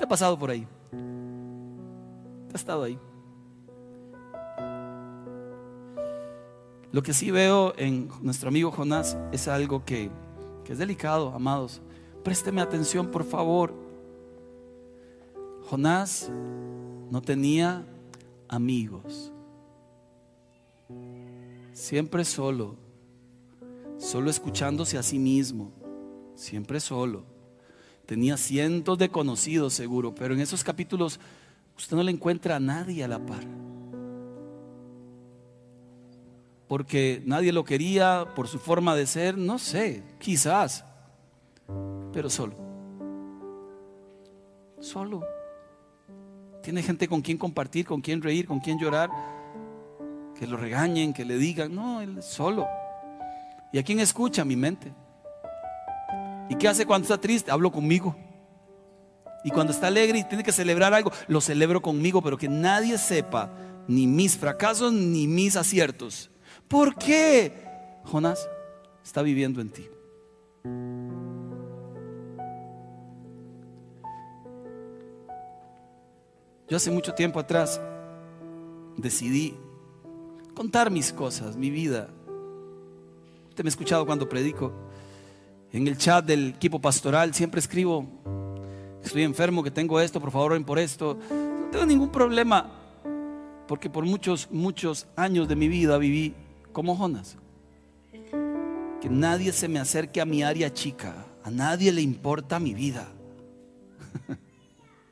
¿Usted 0.00 0.06
ha 0.06 0.16
pasado 0.16 0.38
por 0.38 0.48
ahí? 0.48 0.66
¿Usted 2.46 2.54
ha 2.54 2.56
estado 2.56 2.84
ahí? 2.84 2.98
Lo 6.90 7.02
que 7.02 7.12
sí 7.12 7.30
veo 7.30 7.74
en 7.76 8.08
nuestro 8.22 8.48
amigo 8.48 8.70
Jonás 8.70 9.18
es 9.30 9.46
algo 9.46 9.84
que, 9.84 10.10
que 10.64 10.72
es 10.72 10.78
delicado, 10.78 11.34
amados. 11.34 11.82
Présteme 12.24 12.62
atención, 12.62 13.10
por 13.10 13.24
favor. 13.24 13.74
Jonás 15.68 16.30
no 17.10 17.20
tenía 17.20 17.84
amigos. 18.48 19.30
Siempre 21.74 22.24
solo. 22.24 22.76
Solo 23.98 24.30
escuchándose 24.30 24.96
a 24.96 25.02
sí 25.02 25.18
mismo. 25.18 25.70
Siempre 26.36 26.80
solo. 26.80 27.39
Tenía 28.10 28.36
cientos 28.36 28.98
de 28.98 29.08
conocidos 29.08 29.72
seguro, 29.72 30.12
pero 30.12 30.34
en 30.34 30.40
esos 30.40 30.64
capítulos 30.64 31.20
usted 31.78 31.96
no 31.96 32.02
le 32.02 32.10
encuentra 32.10 32.56
a 32.56 32.58
nadie 32.58 33.04
a 33.04 33.06
la 33.06 33.24
par. 33.24 33.44
Porque 36.66 37.22
nadie 37.24 37.52
lo 37.52 37.62
quería 37.62 38.26
por 38.34 38.48
su 38.48 38.58
forma 38.58 38.96
de 38.96 39.06
ser, 39.06 39.38
no 39.38 39.60
sé, 39.60 40.02
quizás, 40.18 40.84
pero 42.12 42.28
solo. 42.28 42.56
Solo. 44.80 45.22
Tiene 46.64 46.82
gente 46.82 47.06
con 47.06 47.22
quien 47.22 47.38
compartir, 47.38 47.86
con 47.86 48.00
quien 48.00 48.22
reír, 48.22 48.44
con 48.44 48.58
quien 48.58 48.76
llorar. 48.76 49.08
Que 50.36 50.48
lo 50.48 50.56
regañen, 50.56 51.12
que 51.12 51.24
le 51.24 51.38
digan, 51.38 51.72
no, 51.72 52.00
él 52.00 52.20
solo. 52.24 52.66
¿Y 53.72 53.78
a 53.78 53.84
quién 53.84 54.00
escucha? 54.00 54.44
Mi 54.44 54.56
mente. 54.56 54.92
¿Y 56.50 56.56
qué 56.56 56.66
hace 56.68 56.84
cuando 56.84 57.04
está 57.04 57.18
triste? 57.18 57.52
Hablo 57.52 57.70
conmigo. 57.70 58.16
Y 59.44 59.50
cuando 59.50 59.72
está 59.72 59.86
alegre 59.86 60.18
y 60.18 60.24
tiene 60.24 60.42
que 60.42 60.52
celebrar 60.52 60.92
algo, 60.92 61.12
lo 61.28 61.40
celebro 61.40 61.80
conmigo, 61.80 62.20
pero 62.20 62.36
que 62.36 62.48
nadie 62.48 62.98
sepa 62.98 63.54
ni 63.86 64.06
mis 64.06 64.36
fracasos 64.36 64.92
ni 64.92 65.28
mis 65.28 65.54
aciertos. 65.56 66.28
¿Por 66.68 66.96
qué? 66.96 67.52
Jonás 68.04 68.48
está 69.02 69.22
viviendo 69.22 69.60
en 69.60 69.70
ti. 69.70 69.88
Yo 76.68 76.76
hace 76.76 76.90
mucho 76.90 77.14
tiempo 77.14 77.38
atrás 77.38 77.80
decidí 78.96 79.56
contar 80.54 80.90
mis 80.90 81.12
cosas, 81.12 81.56
mi 81.56 81.70
vida. 81.70 82.08
Usted 83.48 83.64
me 83.64 83.68
ha 83.68 83.70
escuchado 83.70 84.04
cuando 84.04 84.28
predico. 84.28 84.89
En 85.72 85.86
el 85.86 85.96
chat 85.96 86.24
del 86.24 86.48
equipo 86.48 86.80
pastoral 86.80 87.32
siempre 87.32 87.60
escribo, 87.60 88.04
estoy 89.04 89.22
enfermo, 89.22 89.62
que 89.62 89.70
tengo 89.70 90.00
esto, 90.00 90.20
por 90.20 90.32
favor 90.32 90.52
oren 90.52 90.64
por 90.64 90.78
esto. 90.78 91.18
No 91.30 91.70
tengo 91.70 91.86
ningún 91.86 92.10
problema, 92.10 92.70
porque 93.68 93.88
por 93.88 94.04
muchos, 94.04 94.50
muchos 94.50 95.06
años 95.14 95.48
de 95.48 95.56
mi 95.56 95.68
vida 95.68 95.96
viví 95.98 96.34
como 96.72 96.96
Jonas. 96.96 97.36
Que 99.00 99.08
nadie 99.08 99.52
se 99.52 99.68
me 99.68 99.78
acerque 99.78 100.20
a 100.20 100.24
mi 100.24 100.42
área 100.42 100.72
chica, 100.72 101.14
a 101.44 101.50
nadie 101.50 101.92
le 101.92 102.02
importa 102.02 102.58
mi 102.58 102.74
vida. 102.74 103.08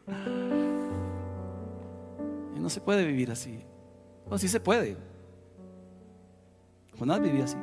no 2.60 2.68
se 2.68 2.80
puede 2.80 3.06
vivir 3.06 3.30
así. 3.30 3.60
O 4.28 4.36
sí 4.36 4.48
se 4.48 4.60
puede, 4.60 4.96
Jonás 6.98 7.20
vivía 7.20 7.44
así. 7.44 7.56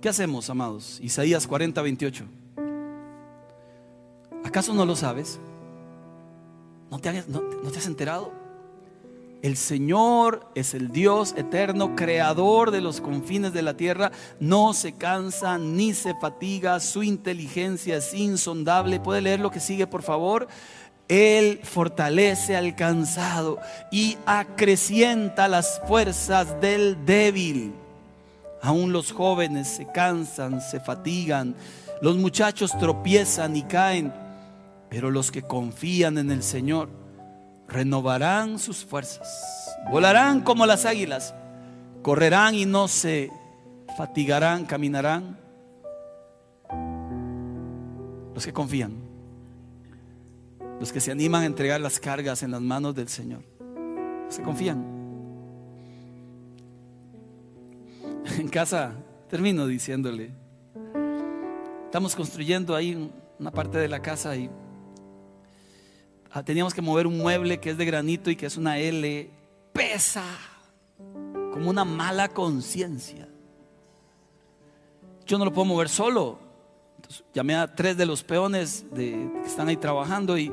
¿Qué 0.00 0.08
hacemos, 0.08 0.48
amados? 0.48 0.98
Isaías 1.02 1.46
40, 1.46 1.82
28. 1.82 2.24
¿Acaso 4.44 4.72
no 4.72 4.86
lo 4.86 4.96
sabes? 4.96 5.38
¿No 6.90 6.98
te, 6.98 7.10
has, 7.10 7.28
no 7.28 7.40
te 7.70 7.78
has 7.78 7.86
enterado? 7.86 8.32
El 9.42 9.56
Señor 9.56 10.46
es 10.54 10.74
el 10.74 10.90
Dios 10.90 11.34
eterno, 11.36 11.96
creador 11.96 12.70
de 12.70 12.80
los 12.80 13.00
confines 13.00 13.52
de 13.52 13.62
la 13.62 13.74
tierra. 13.74 14.12
No 14.38 14.74
se 14.74 14.92
cansa 14.92 15.56
ni 15.56 15.94
se 15.94 16.14
fatiga. 16.14 16.78
Su 16.80 17.02
inteligencia 17.02 17.96
es 17.96 18.12
insondable. 18.12 19.00
¿Puede 19.00 19.22
leer 19.22 19.40
lo 19.40 19.50
que 19.50 19.60
sigue, 19.60 19.86
por 19.86 20.02
favor? 20.02 20.48
Él 21.08 21.60
fortalece 21.62 22.54
al 22.54 22.76
cansado 22.76 23.58
y 23.90 24.16
acrecienta 24.26 25.48
las 25.48 25.80
fuerzas 25.86 26.60
del 26.60 27.04
débil. 27.04 27.74
Aún 28.62 28.92
los 28.92 29.12
jóvenes 29.12 29.68
se 29.68 29.86
cansan, 29.86 30.60
se 30.60 30.80
fatigan, 30.80 31.54
los 32.02 32.16
muchachos 32.16 32.76
tropiezan 32.78 33.56
y 33.56 33.62
caen, 33.62 34.12
pero 34.90 35.10
los 35.10 35.30
que 35.30 35.42
confían 35.42 36.18
en 36.18 36.30
el 36.30 36.42
Señor 36.42 36.90
renovarán 37.68 38.58
sus 38.58 38.84
fuerzas, 38.84 39.28
volarán 39.90 40.40
como 40.42 40.66
las 40.66 40.84
águilas, 40.84 41.34
correrán 42.02 42.54
y 42.54 42.66
no 42.66 42.88
se 42.88 43.30
fatigarán, 43.96 44.66
caminarán. 44.66 45.38
Los 48.34 48.44
que 48.44 48.52
confían, 48.52 48.94
los 50.78 50.92
que 50.92 51.00
se 51.00 51.12
animan 51.12 51.42
a 51.42 51.46
entregar 51.46 51.80
las 51.80 51.98
cargas 51.98 52.42
en 52.42 52.50
las 52.50 52.60
manos 52.60 52.94
del 52.94 53.08
Señor, 53.08 53.42
que 54.34 54.42
confían. 54.42 54.99
En 58.38 58.48
casa, 58.48 58.94
termino 59.28 59.66
diciéndole, 59.66 60.32
estamos 61.84 62.14
construyendo 62.14 62.74
ahí 62.76 63.10
una 63.38 63.50
parte 63.50 63.78
de 63.78 63.88
la 63.88 64.00
casa 64.00 64.36
y 64.36 64.50
ah, 66.30 66.42
teníamos 66.42 66.74
que 66.74 66.82
mover 66.82 67.06
un 67.06 67.18
mueble 67.18 67.58
que 67.58 67.70
es 67.70 67.78
de 67.78 67.84
granito 67.84 68.30
y 68.30 68.36
que 68.36 68.46
es 68.46 68.56
una 68.56 68.78
L, 68.78 69.30
pesa 69.72 70.24
como 71.52 71.70
una 71.70 71.84
mala 71.84 72.28
conciencia. 72.28 73.28
Yo 75.26 75.38
no 75.38 75.44
lo 75.44 75.52
puedo 75.52 75.64
mover 75.64 75.88
solo. 75.88 76.38
Entonces, 76.96 77.24
llamé 77.32 77.54
a 77.54 77.74
tres 77.74 77.96
de 77.96 78.06
los 78.06 78.22
peones 78.22 78.84
que 78.94 79.30
están 79.44 79.68
ahí 79.68 79.76
trabajando 79.76 80.36
y, 80.36 80.52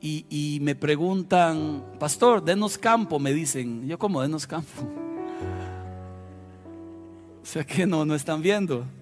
y, 0.00 0.26
y 0.28 0.60
me 0.60 0.74
preguntan, 0.74 1.84
pastor, 1.98 2.42
denos 2.42 2.78
campo, 2.78 3.18
me 3.18 3.32
dicen. 3.32 3.86
Yo 3.86 3.98
como, 3.98 4.20
denos 4.22 4.46
campo. 4.46 5.03
O 7.44 7.46
sea 7.46 7.62
que 7.62 7.86
no, 7.86 8.06
no 8.06 8.14
están 8.14 8.40
viendo. 8.40 8.86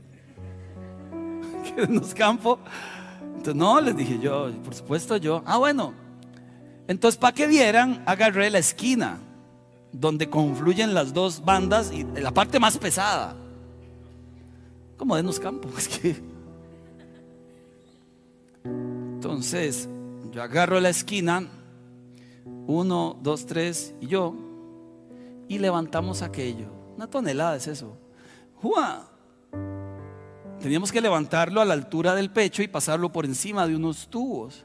Que 1.77 1.87
nos 1.87 2.13
campo. 2.13 2.59
Entonces, 3.23 3.55
no, 3.55 3.81
les 3.81 3.97
dije 3.97 4.19
yo, 4.19 4.51
por 4.65 4.75
supuesto 4.75 5.17
yo. 5.17 5.45
Ah, 5.47 5.59
bueno. 5.59 5.95
Entonces, 6.89 7.17
para 7.17 7.33
que 7.33 7.47
vieran, 7.47 8.03
agarré 8.05 8.51
la 8.51 8.59
esquina 8.59 9.21
donde 9.93 10.29
confluyen 10.29 10.93
las 10.93 11.15
dos 11.15 11.45
bandas 11.45 11.93
y 11.93 12.03
la 12.21 12.33
parte 12.33 12.59
más 12.59 12.77
pesada. 12.79 13.37
Como 14.97 15.15
de 15.15 15.23
los 15.23 15.39
campos. 15.39 15.73
Es 15.79 15.89
que... 15.89 16.17
Entonces, 18.65 19.89
yo 20.33 20.43
agarro 20.43 20.81
la 20.81 20.89
esquina, 20.89 21.49
uno, 22.67 23.17
dos, 23.23 23.47
tres, 23.47 23.95
y 24.01 24.09
yo, 24.09 24.35
y 25.47 25.61
levantamos 25.61 26.23
aquello. 26.23 26.67
Una 26.97 27.07
tonelada 27.07 27.55
es 27.55 27.69
eso. 27.69 28.02
Teníamos 30.61 30.93
que 30.93 31.01
levantarlo 31.01 31.61
a 31.61 31.65
la 31.65 31.75
altura 31.75 32.15
del 32.15 32.31
pecho 32.31 32.63
y 32.63 32.69
pasarlo 32.69 33.11
por 33.11 33.25
encima 33.25 33.67
de 33.67 33.75
unos 33.75 34.09
tubos. 34.09 34.65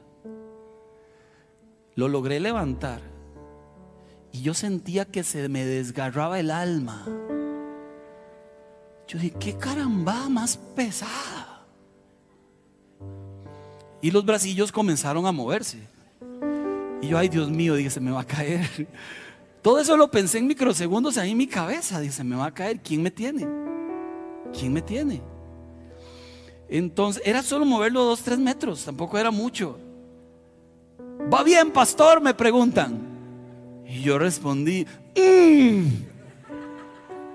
Lo 1.96 2.06
logré 2.06 2.38
levantar 2.38 3.00
y 4.32 4.42
yo 4.42 4.54
sentía 4.54 5.04
que 5.04 5.24
se 5.24 5.48
me 5.48 5.64
desgarraba 5.64 6.38
el 6.38 6.52
alma. 6.52 7.04
Yo 9.08 9.18
dije, 9.18 9.34
qué 9.40 9.56
caramba 9.56 10.28
más 10.28 10.56
pesada. 10.76 11.66
Y 14.00 14.12
los 14.12 14.24
bracillos 14.24 14.70
comenzaron 14.70 15.26
a 15.26 15.32
moverse. 15.32 15.78
Y 17.02 17.08
yo, 17.08 17.18
ay 17.18 17.28
Dios 17.28 17.50
mío, 17.50 17.74
dije, 17.74 17.90
se 17.90 18.00
me 18.00 18.12
va 18.12 18.20
a 18.20 18.26
caer. 18.26 18.88
Todo 19.62 19.80
eso 19.80 19.96
lo 19.96 20.10
pensé 20.10 20.38
en 20.38 20.46
microsegundos 20.46 21.18
ahí 21.18 21.32
en 21.32 21.38
mi 21.38 21.48
cabeza. 21.48 21.98
Dije, 21.98 22.12
se 22.12 22.22
me 22.22 22.36
va 22.36 22.46
a 22.46 22.54
caer. 22.54 22.80
¿Quién 22.80 23.02
me 23.02 23.10
tiene? 23.10 23.46
¿Quién 24.52 24.72
me 24.72 24.82
tiene? 24.82 25.20
Entonces, 26.68 27.22
era 27.24 27.42
solo 27.42 27.64
moverlo 27.64 28.04
dos, 28.04 28.22
tres 28.22 28.38
metros, 28.38 28.84
tampoco 28.84 29.18
era 29.18 29.30
mucho. 29.30 29.78
¿Va 31.32 31.42
bien, 31.42 31.70
pastor? 31.70 32.20
Me 32.20 32.34
preguntan. 32.34 33.06
Y 33.86 34.02
yo 34.02 34.18
respondí, 34.18 34.86
mm". 35.16 35.86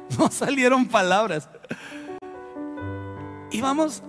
no 0.20 0.30
salieron 0.30 0.88
palabras. 0.88 1.50
Y 3.52 3.62
vamos, 3.62 4.04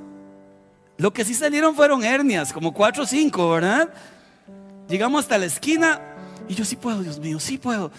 lo 0.96 1.12
que 1.12 1.24
sí 1.24 1.34
salieron 1.34 1.74
fueron 1.74 2.04
hernias, 2.04 2.52
como 2.52 2.72
cuatro 2.72 3.02
o 3.02 3.06
cinco, 3.06 3.50
¿verdad? 3.50 3.92
Llegamos 4.88 5.24
hasta 5.24 5.38
la 5.38 5.46
esquina 5.46 6.00
y 6.48 6.54
yo 6.54 6.64
sí 6.64 6.76
puedo, 6.76 7.02
Dios 7.02 7.18
mío, 7.18 7.40
sí 7.40 7.58
puedo. 7.58 7.90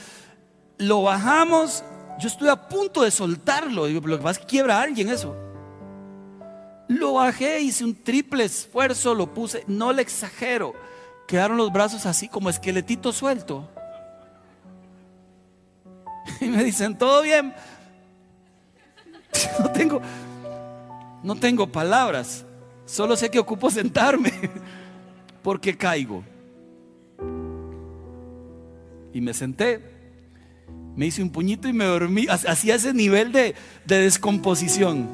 Lo 0.78 1.03
bajamos 1.03 1.84
yo 2.18 2.28
estoy 2.28 2.49
a 2.49 2.55
punto 2.55 3.03
de 3.03 3.11
soltarlo. 3.11 3.86
Digo, 3.86 4.07
lo 4.07 4.18
que 4.18 4.24
pasa 4.24 4.39
es 4.39 4.45
que 4.45 4.51
quiebra 4.51 4.80
a 4.80 4.84
alguien 4.84 5.09
eso. 5.09 5.36
Lo 6.88 7.13
bajé, 7.13 7.61
hice 7.61 7.84
un 7.84 8.03
triple 8.03 8.43
esfuerzo, 8.43 9.16
lo 9.16 9.34
puse, 9.34 9.63
no 9.68 9.91
le 9.91 10.01
exagero. 10.01 10.74
Quedaron 11.28 11.57
los 11.57 11.72
brazos 11.72 12.05
así 12.05 12.28
como 12.28 12.49
esqueletito 12.49 13.11
suelto. 13.11 13.70
Y 16.41 16.45
me 16.45 16.63
dicen, 16.63 16.97
¿todo 16.97 17.22
bien? 17.22 17.53
No 19.59 19.72
tengo, 19.72 20.01
no 21.24 21.36
tengo 21.36 21.68
palabras. 21.68 22.45
Solo 22.86 23.16
sé 23.16 23.30
que 23.30 23.39
ocupo 23.39 23.70
sentarme 23.70 24.32
porque 25.43 25.76
caigo. 25.76 26.24
Y 29.11 29.22
me 29.22 29.34
senté 29.34 29.95
me 30.96 31.08
hice 31.08 31.22
un 31.22 31.30
puñito 31.30 31.68
y 31.68 31.74
me 31.74 31.86
dormí. 31.86 32.28
Hacía 32.28 32.76
ese 32.76 32.93
nivel 32.93 33.32
de, 33.32 33.56
de 33.86 34.00
descomposición. 34.00 35.08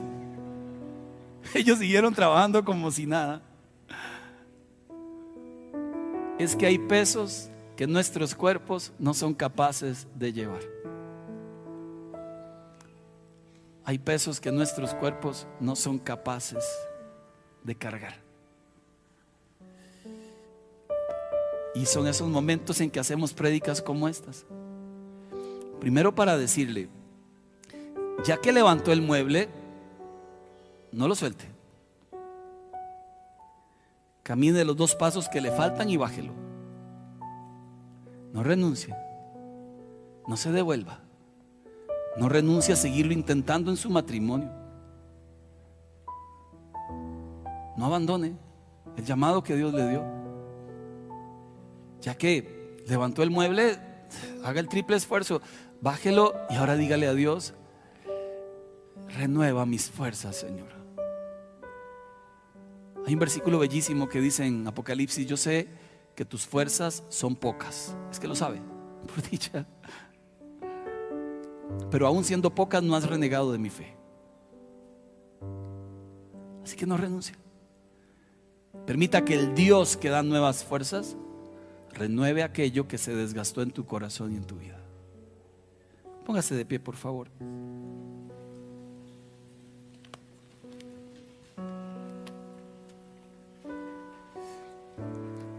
Ellos 1.53 1.79
siguieron 1.79 2.13
trabajando 2.13 2.63
como 2.63 2.91
si 2.91 3.05
nada. 3.05 3.41
Es 6.37 6.55
que 6.55 6.65
hay 6.65 6.77
pesos 6.77 7.49
que 7.75 7.87
nuestros 7.87 8.35
cuerpos 8.35 8.91
no 8.99 9.13
son 9.13 9.33
capaces 9.33 10.07
de 10.15 10.33
llevar. 10.33 10.61
Hay 13.83 13.97
pesos 13.97 14.39
que 14.39 14.51
nuestros 14.51 14.93
cuerpos 14.93 15.47
no 15.59 15.75
son 15.75 15.97
capaces 15.97 16.63
de 17.63 17.75
cargar. 17.75 18.15
Y 21.73 21.85
son 21.85 22.07
esos 22.07 22.29
momentos 22.29 22.79
en 22.81 22.91
que 22.91 22.99
hacemos 22.99 23.33
prédicas 23.33 23.81
como 23.81 24.07
estas. 24.07 24.45
Primero 25.81 26.13
para 26.13 26.37
decirle, 26.37 26.89
ya 28.23 28.37
que 28.37 28.51
levantó 28.51 28.91
el 28.91 29.01
mueble, 29.01 29.49
no 30.91 31.07
lo 31.07 31.15
suelte. 31.15 31.45
Camine 34.21 34.63
los 34.63 34.77
dos 34.77 34.93
pasos 34.93 35.27
que 35.27 35.41
le 35.41 35.49
faltan 35.51 35.89
y 35.89 35.97
bájelo. 35.97 36.33
No 38.31 38.43
renuncie. 38.43 38.95
No 40.27 40.37
se 40.37 40.51
devuelva. 40.51 40.99
No 42.15 42.29
renuncie 42.29 42.75
a 42.75 42.77
seguirlo 42.77 43.13
intentando 43.13 43.71
en 43.71 43.77
su 43.77 43.89
matrimonio. 43.89 44.51
No 47.75 47.87
abandone 47.87 48.37
el 48.97 49.03
llamado 49.03 49.41
que 49.41 49.55
Dios 49.55 49.73
le 49.73 49.89
dio. 49.89 50.03
Ya 52.01 52.13
que 52.13 52.77
levantó 52.87 53.23
el 53.23 53.31
mueble, 53.31 53.79
haga 54.43 54.59
el 54.59 54.69
triple 54.69 54.97
esfuerzo. 54.97 55.41
Bájelo 55.81 56.35
y 56.49 56.55
ahora 56.55 56.75
dígale 56.75 57.07
a 57.07 57.13
Dios, 57.15 57.55
renueva 59.17 59.65
mis 59.65 59.89
fuerzas, 59.89 60.35
Señor. 60.35 60.69
Hay 63.05 63.13
un 63.13 63.19
versículo 63.19 63.57
bellísimo 63.57 64.07
que 64.07 64.21
dice 64.21 64.45
en 64.45 64.67
Apocalipsis, 64.67 65.25
yo 65.25 65.37
sé 65.37 65.67
que 66.15 66.23
tus 66.23 66.45
fuerzas 66.45 67.03
son 67.09 67.35
pocas. 67.35 67.95
Es 68.11 68.19
que 68.19 68.27
lo 68.27 68.35
sabe, 68.35 68.61
por 69.07 69.27
dicha. 69.27 69.65
Pero 71.89 72.05
aún 72.05 72.23
siendo 72.23 72.53
pocas 72.53 72.83
no 72.83 72.95
has 72.95 73.09
renegado 73.09 73.51
de 73.51 73.57
mi 73.57 73.71
fe. 73.71 73.95
Así 76.63 76.75
que 76.77 76.85
no 76.85 76.95
renuncie. 76.95 77.35
Permita 78.85 79.25
que 79.25 79.33
el 79.33 79.55
Dios 79.55 79.97
que 79.97 80.09
da 80.09 80.21
nuevas 80.21 80.63
fuerzas 80.63 81.17
renueve 81.93 82.43
aquello 82.43 82.87
que 82.87 82.99
se 82.99 83.15
desgastó 83.15 83.63
en 83.63 83.71
tu 83.71 83.85
corazón 83.85 84.33
y 84.33 84.35
en 84.35 84.45
tu 84.45 84.57
vida. 84.57 84.80
Póngase 86.31 86.55
de 86.55 86.63
pie, 86.63 86.79
por 86.79 86.95
favor. 86.95 87.27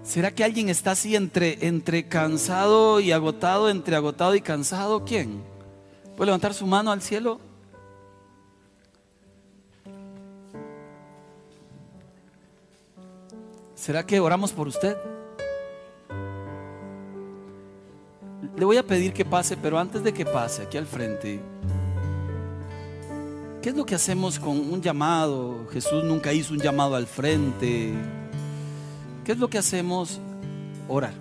¿Será 0.03 0.31
que 0.31 0.43
alguien 0.43 0.71
está 0.71 0.93
así 0.93 1.15
entre, 1.15 1.67
entre 1.67 2.09
cansado 2.09 3.01
y 3.01 3.13
agotado, 3.13 3.69
entre 3.69 3.97
agotado 3.97 4.35
y 4.35 4.41
cansado? 4.41 5.05
¿Quién? 5.05 5.43
¿Puede 6.17 6.29
levantar 6.29 6.55
su 6.55 6.67
mano 6.67 6.91
al 6.91 7.03
cielo? 7.03 7.39
¿Será 13.75 14.07
que 14.07 14.21
oramos 14.21 14.53
por 14.53 14.69
usted? 14.69 14.97
Le 18.63 18.67
voy 18.67 18.77
a 18.77 18.87
pedir 18.87 19.13
que 19.13 19.25
pase, 19.25 19.57
pero 19.57 19.77
antes 19.77 20.05
de 20.05 20.15
que 20.15 20.25
pase, 20.25 20.63
aquí 20.63 20.79
al 20.79 20.87
frente, 20.87 21.41
¿qué 23.61 23.71
es 23.71 23.75
lo 23.75 23.85
que 23.85 23.97
hacemos 23.97 24.39
con 24.39 24.57
un 24.57 24.81
llamado? 24.81 25.67
Jesús 25.73 26.05
nunca 26.05 26.33
hizo 26.33 26.55
un 26.55 26.61
llamado 26.61 26.95
al 26.95 27.09
frente. 27.09 27.93
¿Qué 29.25 29.33
es 29.33 29.39
lo 29.39 29.51
que 29.51 29.59
hacemos? 29.59 30.21
Orar. 30.87 31.13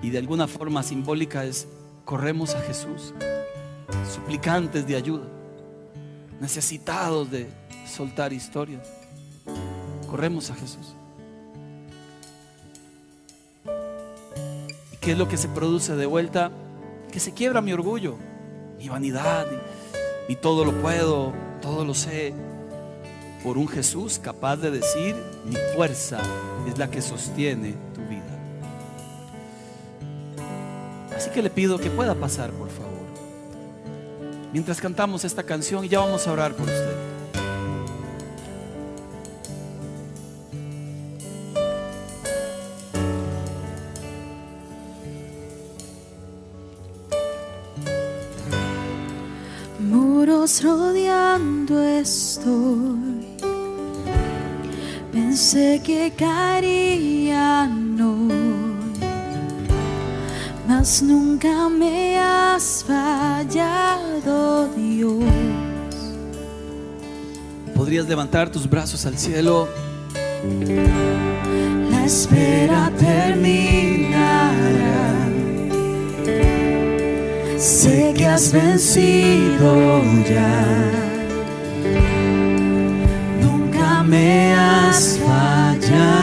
Y 0.00 0.08
de 0.08 0.16
alguna 0.16 0.46
forma 0.46 0.82
simbólica 0.82 1.44
es, 1.44 1.68
corremos 2.06 2.54
a 2.54 2.62
Jesús, 2.62 3.12
suplicantes 4.10 4.86
de 4.86 4.96
ayuda, 4.96 5.26
necesitados 6.40 7.30
de 7.30 7.46
soltar 7.86 8.32
historias. 8.32 8.88
Corremos 10.08 10.48
a 10.48 10.54
Jesús. 10.54 10.94
Qué 15.08 15.12
es 15.12 15.18
lo 15.18 15.26
que 15.26 15.38
se 15.38 15.48
produce 15.48 15.96
de 15.96 16.04
vuelta? 16.04 16.50
Que 17.10 17.18
se 17.18 17.32
quiebra 17.32 17.62
mi 17.62 17.72
orgullo, 17.72 18.18
mi 18.76 18.90
vanidad, 18.90 19.46
y 20.28 20.36
todo 20.36 20.66
lo 20.66 20.82
puedo, 20.82 21.32
todo 21.62 21.86
lo 21.86 21.94
sé 21.94 22.34
por 23.42 23.56
un 23.56 23.68
Jesús 23.68 24.20
capaz 24.22 24.56
de 24.56 24.70
decir, 24.70 25.16
mi 25.46 25.56
fuerza 25.74 26.18
es 26.70 26.76
la 26.76 26.90
que 26.90 27.00
sostiene 27.00 27.74
tu 27.94 28.02
vida. 28.02 28.38
Así 31.16 31.30
que 31.30 31.40
le 31.40 31.48
pido 31.48 31.78
que 31.78 31.88
pueda 31.88 32.14
pasar, 32.14 32.50
por 32.50 32.68
favor. 32.68 32.92
Mientras 34.52 34.78
cantamos 34.78 35.24
esta 35.24 35.42
canción, 35.42 35.88
ya 35.88 36.00
vamos 36.00 36.28
a 36.28 36.32
orar 36.32 36.52
por 36.52 36.66
usted. 36.66 36.87
Que 55.88 56.12
caerían 56.18 57.98
hoy, 57.98 59.00
mas 60.68 61.00
nunca 61.00 61.70
me 61.70 62.18
has 62.18 62.84
fallado, 62.86 64.68
Dios. 64.76 65.24
¿Podrías 67.74 68.06
levantar 68.06 68.50
tus 68.50 68.68
brazos 68.68 69.06
al 69.06 69.16
cielo? 69.16 69.66
La 71.90 72.04
espera 72.04 72.92
terminará. 72.98 74.58
Sé 77.56 78.12
que 78.14 78.26
has 78.26 78.52
vencido 78.52 80.02
ya 80.28 80.98
me 84.08 84.54
has 84.54 85.18
fallado, 85.18 85.57
Dios. 85.88 86.18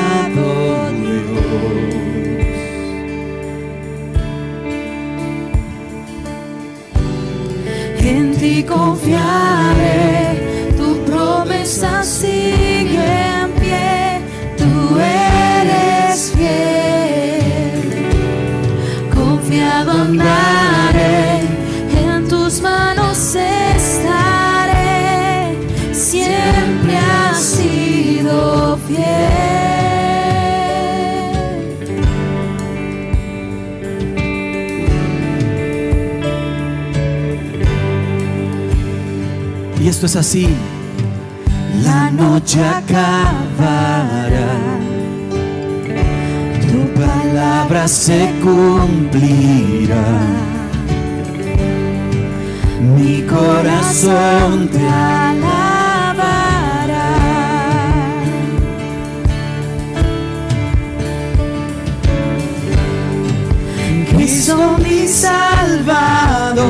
En 8.08 8.36
ti 8.38 8.64
confiaré, 8.64 10.40
tu 10.78 11.04
promesa 11.06 12.04
sigue 12.04 13.04
en 13.42 13.52
pie, 13.60 14.22
tú 14.58 15.00
eres 15.00 16.32
fiel, 16.38 17.82
confiado 19.12 19.92
andaré, 19.92 21.42
en 22.08 22.28
tus 22.28 22.62
manos 22.62 23.36
estaré, 23.36 24.38
siempre 25.92 26.98
has 26.98 27.42
sido 27.42 28.78
fiel. 28.88 29.35
Esto 39.96 40.08
es 40.08 40.16
así. 40.18 40.48
La 41.86 42.12
noche 42.12 42.60
acabará, 42.62 44.54
tu 46.70 46.80
palabra 47.00 47.88
se 47.88 48.30
cumplirá. 48.44 50.04
Mi 52.82 53.22
corazón 53.22 54.68
te 54.68 54.86
alabará. 54.86 55.56
Cristo 64.10 64.78
mi 64.84 65.08
Salvador, 65.08 66.66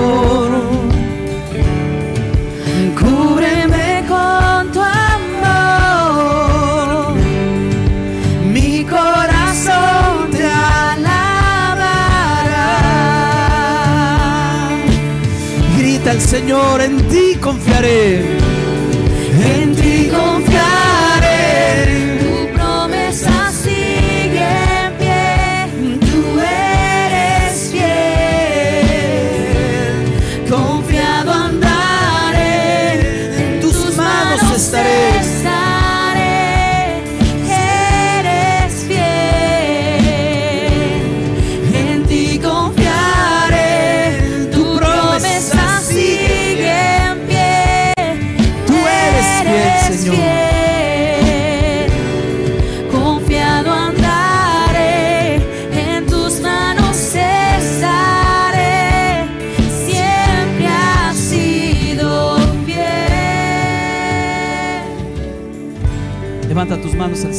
Señor, 16.55 16.81
en 16.81 17.07
ti 17.09 17.35
confiaré. 17.41 18.44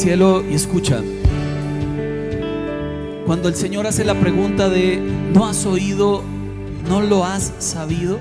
Cielo 0.07 0.41
y 0.49 0.53
escucha. 0.53 1.03
Cuando 3.25 3.49
el 3.49 3.55
Señor 3.55 3.87
hace 3.87 4.05
la 4.05 4.17
pregunta 4.17 4.69
de, 4.69 5.01
¿no 5.33 5.45
has 5.45 5.65
oído? 5.65 6.23
¿No 6.87 7.01
lo 7.01 7.25
has 7.25 7.51
sabido? 7.59 8.17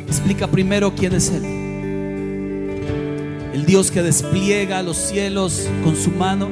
Explica 0.00 0.48
primero 0.48 0.92
quién 0.96 1.14
es 1.14 1.30
Él. 1.30 1.44
El 3.54 3.64
Dios 3.64 3.92
que 3.92 4.02
despliega 4.02 4.82
los 4.82 4.96
cielos 4.96 5.68
con 5.84 5.94
su 5.94 6.10
mano. 6.10 6.48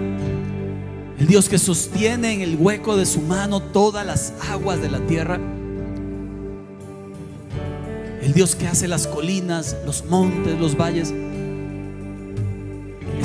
El 1.19 1.27
Dios 1.27 1.49
que 1.49 1.59
sostiene 1.59 2.35
en 2.35 2.43
el 2.43 2.55
hueco 2.55 2.97
de 2.97 3.05
su 3.05 3.21
mano 3.21 3.59
todas 3.61 4.07
las 4.07 4.33
aguas 4.49 4.81
de 4.81 4.93
la 4.93 5.01
tierra. 5.09 5.41
El 8.23 8.33
Dios 8.33 8.55
que 8.55 8.69
hace 8.69 8.87
las 8.87 9.09
colinas, 9.09 9.77
los 9.85 10.05
montes, 10.05 10.57
los 10.57 10.77
valles. 10.77 11.13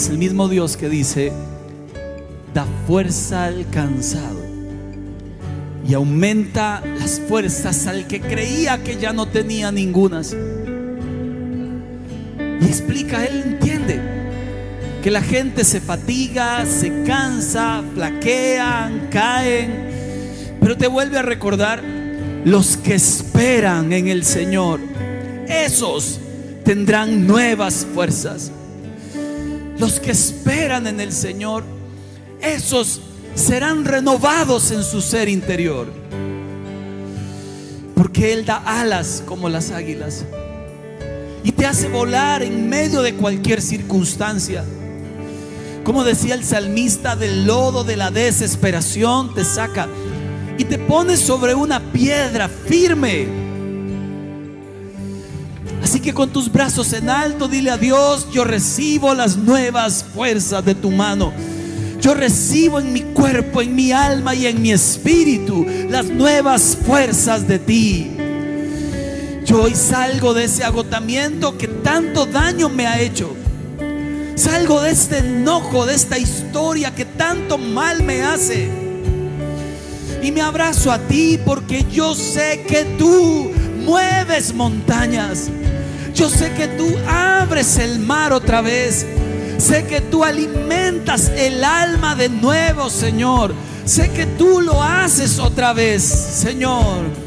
Es 0.03 0.09
el 0.09 0.17
mismo 0.17 0.49
Dios 0.49 0.75
que 0.75 0.89
dice, 0.89 1.31
da 2.53 2.65
fuerza 2.85 3.45
al 3.45 3.65
cansado 3.69 4.41
y 5.87 5.93
aumenta 5.93 6.83
las 6.99 7.21
fuerzas 7.21 7.87
al 7.87 8.05
que 8.05 8.19
creía 8.19 8.83
que 8.83 8.97
ya 8.97 9.13
no 9.13 9.29
tenía 9.29 9.71
ningunas. 9.71 10.35
Y 12.59 12.65
explica, 12.65 13.23
él 13.23 13.43
entiende 13.45 14.01
que 15.01 15.09
la 15.09 15.21
gente 15.21 15.63
se 15.63 15.79
fatiga, 15.79 16.65
se 16.65 17.03
cansa, 17.03 17.81
flaquean, 17.93 19.07
caen, 19.09 20.57
pero 20.59 20.75
te 20.75 20.87
vuelve 20.87 21.19
a 21.19 21.21
recordar 21.21 21.81
los 22.43 22.75
que 22.75 22.95
esperan 22.95 23.93
en 23.93 24.09
el 24.09 24.25
Señor. 24.25 24.81
Esos 25.47 26.19
tendrán 26.65 27.25
nuevas 27.25 27.87
fuerzas. 27.93 28.51
Los 29.83 29.99
que 29.99 30.11
esperan 30.11 30.87
en 30.87 31.01
el 31.01 31.11
Señor, 31.11 31.65
esos 32.41 33.01
serán 33.35 33.83
renovados 33.83 34.71
en 34.71 34.81
su 34.81 35.01
ser 35.01 35.27
interior. 35.27 35.87
Porque 37.93 38.31
Él 38.31 38.45
da 38.45 38.63
alas 38.65 39.21
como 39.25 39.49
las 39.49 39.71
águilas 39.71 40.23
y 41.43 41.51
te 41.51 41.65
hace 41.65 41.89
volar 41.89 42.43
en 42.43 42.69
medio 42.69 43.01
de 43.01 43.15
cualquier 43.15 43.61
circunstancia. 43.61 44.63
Como 45.83 46.05
decía 46.05 46.35
el 46.35 46.45
salmista, 46.45 47.17
del 47.17 47.45
lodo 47.45 47.83
de 47.83 47.97
la 47.97 48.09
desesperación 48.09 49.33
te 49.33 49.43
saca 49.43 49.89
y 50.57 50.63
te 50.63 50.77
pone 50.77 51.17
sobre 51.17 51.55
una 51.55 51.91
piedra 51.91 52.47
firme. 52.47 53.42
Así 55.83 55.99
que 55.99 56.13
con 56.13 56.29
tus 56.29 56.49
brazos 56.49 56.93
en 56.93 57.09
alto 57.09 57.49
dile 57.49 57.69
a 57.69 57.77
Dios, 57.77 58.29
yo 58.31 58.45
recibo 58.45 59.13
las 59.13 59.35
nuevas 59.35 60.05
fuerzas 60.15 60.63
de 60.63 60.75
tu 60.75 60.89
mano. 60.89 61.33
Yo 61.99 62.13
recibo 62.13 62.79
en 62.79 62.93
mi 62.93 63.01
cuerpo, 63.01 63.61
en 63.61 63.75
mi 63.75 63.91
alma 63.91 64.33
y 64.33 64.47
en 64.47 64.61
mi 64.61 64.71
espíritu 64.71 65.65
las 65.89 66.05
nuevas 66.05 66.77
fuerzas 66.85 67.47
de 67.49 67.59
ti. 67.59 68.11
Yo 69.45 69.63
hoy 69.63 69.75
salgo 69.75 70.33
de 70.33 70.45
ese 70.45 70.63
agotamiento 70.63 71.57
que 71.57 71.67
tanto 71.67 72.25
daño 72.25 72.69
me 72.69 72.87
ha 72.87 73.01
hecho. 73.01 73.35
Salgo 74.35 74.81
de 74.81 74.91
este 74.91 75.17
enojo, 75.17 75.85
de 75.85 75.95
esta 75.95 76.17
historia 76.17 76.95
que 76.95 77.03
tanto 77.03 77.57
mal 77.57 78.03
me 78.03 78.23
hace. 78.23 78.69
Y 80.21 80.31
me 80.31 80.41
abrazo 80.41 80.93
a 80.93 80.97
ti 80.97 81.37
porque 81.45 81.85
yo 81.91 82.15
sé 82.15 82.63
que 82.65 82.85
tú 82.97 83.51
mueves 83.85 84.53
montañas. 84.53 85.49
Yo 86.13 86.29
sé 86.29 86.51
que 86.53 86.67
tú 86.67 86.87
abres 87.07 87.77
el 87.77 87.99
mar 87.99 88.33
otra 88.33 88.61
vez. 88.61 89.05
Sé 89.57 89.85
que 89.85 90.01
tú 90.01 90.23
alimentas 90.23 91.29
el 91.29 91.63
alma 91.63 92.15
de 92.15 92.29
nuevo, 92.29 92.89
Señor. 92.89 93.53
Sé 93.85 94.11
que 94.11 94.25
tú 94.25 94.61
lo 94.61 94.81
haces 94.81 95.39
otra 95.39 95.73
vez, 95.73 96.03
Señor. 96.03 97.22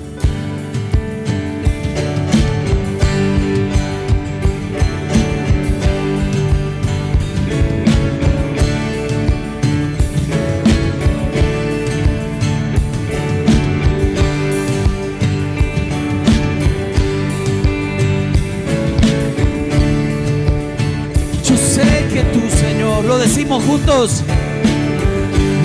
Juntos. 23.60 24.22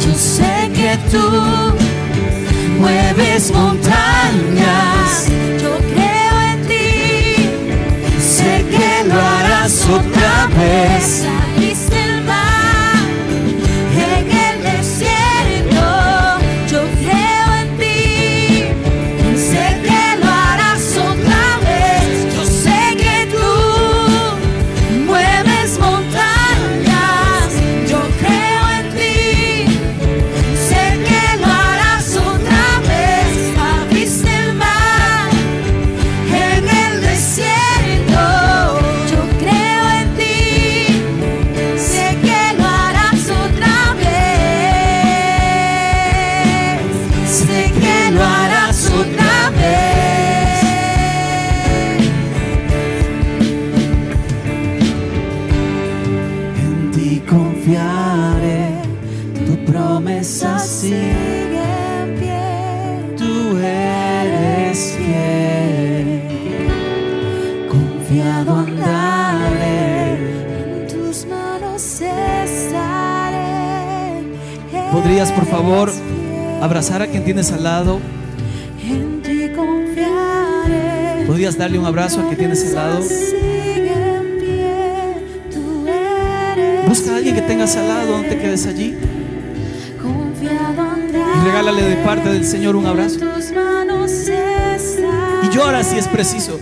Yo 0.05 0.13
sé 0.13 0.71
que 0.73 0.97
tú 1.11 1.25
mueves 2.79 3.51
montañas. 3.51 5.27
Yo 5.61 5.77
creo 5.93 6.41
en 6.51 6.67
ti. 6.67 7.49
Sé 8.19 8.65
que 8.69 9.07
lo 9.07 9.19
harás 9.19 9.85
otra 9.87 10.47
vez. 10.57 11.25
Tienes 77.41 77.57
al 77.57 77.63
lado? 77.63 77.99
En 78.83 79.21
ti 79.23 79.49
confiaré. 79.55 81.25
¿Podrías 81.25 81.57
darle 81.57 81.79
un 81.79 81.85
abrazo 81.85 82.19
a 82.19 82.25
quien 82.25 82.37
tienes 82.37 82.63
al 82.67 82.75
lado? 82.75 82.99
Busca 86.87 87.13
a 87.13 87.15
alguien 87.15 87.33
que 87.33 87.41
tengas 87.41 87.75
al 87.77 87.87
lado, 87.87 88.21
no 88.21 88.29
te 88.29 88.37
quedes 88.37 88.67
allí. 88.67 88.95
Y 90.43 91.45
regálale 91.45 91.81
de 91.81 91.95
parte 92.03 92.29
del 92.29 92.45
Señor 92.45 92.75
un 92.75 92.85
abrazo. 92.85 93.19
Y 95.43 95.55
llora 95.55 95.83
si 95.83 95.97
es 95.97 96.07
preciso. 96.09 96.59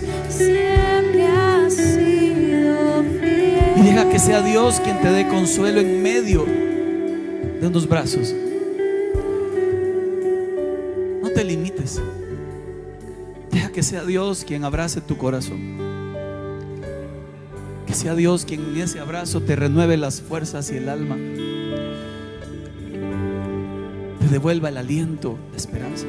Y 3.76 3.82
deja 3.82 4.08
que 4.08 4.18
sea 4.18 4.40
Dios 4.40 4.80
quien 4.80 4.98
te 5.02 5.10
dé 5.10 5.28
consuelo 5.28 5.80
en 5.80 6.02
medio 6.02 6.46
de 7.60 7.66
unos 7.66 7.86
brazos. 7.86 8.34
Que 13.72 13.82
sea 13.82 14.04
Dios 14.04 14.44
quien 14.46 14.64
abrace 14.64 15.00
tu 15.00 15.16
corazón. 15.16 15.78
Que 17.86 17.94
sea 17.94 18.14
Dios 18.14 18.44
quien 18.44 18.60
en 18.60 18.76
ese 18.80 19.00
abrazo 19.00 19.40
te 19.40 19.56
renueve 19.56 19.96
las 19.96 20.20
fuerzas 20.20 20.70
y 20.70 20.76
el 20.76 20.88
alma. 20.88 21.16
Te 24.20 24.28
devuelva 24.28 24.68
el 24.68 24.76
aliento, 24.76 25.38
la 25.50 25.56
esperanza. 25.56 26.06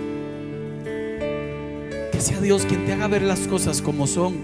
Que 2.11 2.19
sea 2.19 2.41
Dios 2.41 2.65
quien 2.65 2.85
te 2.85 2.93
haga 2.93 3.07
ver 3.07 3.21
las 3.21 3.41
cosas 3.47 3.81
como 3.81 4.07
son. 4.07 4.35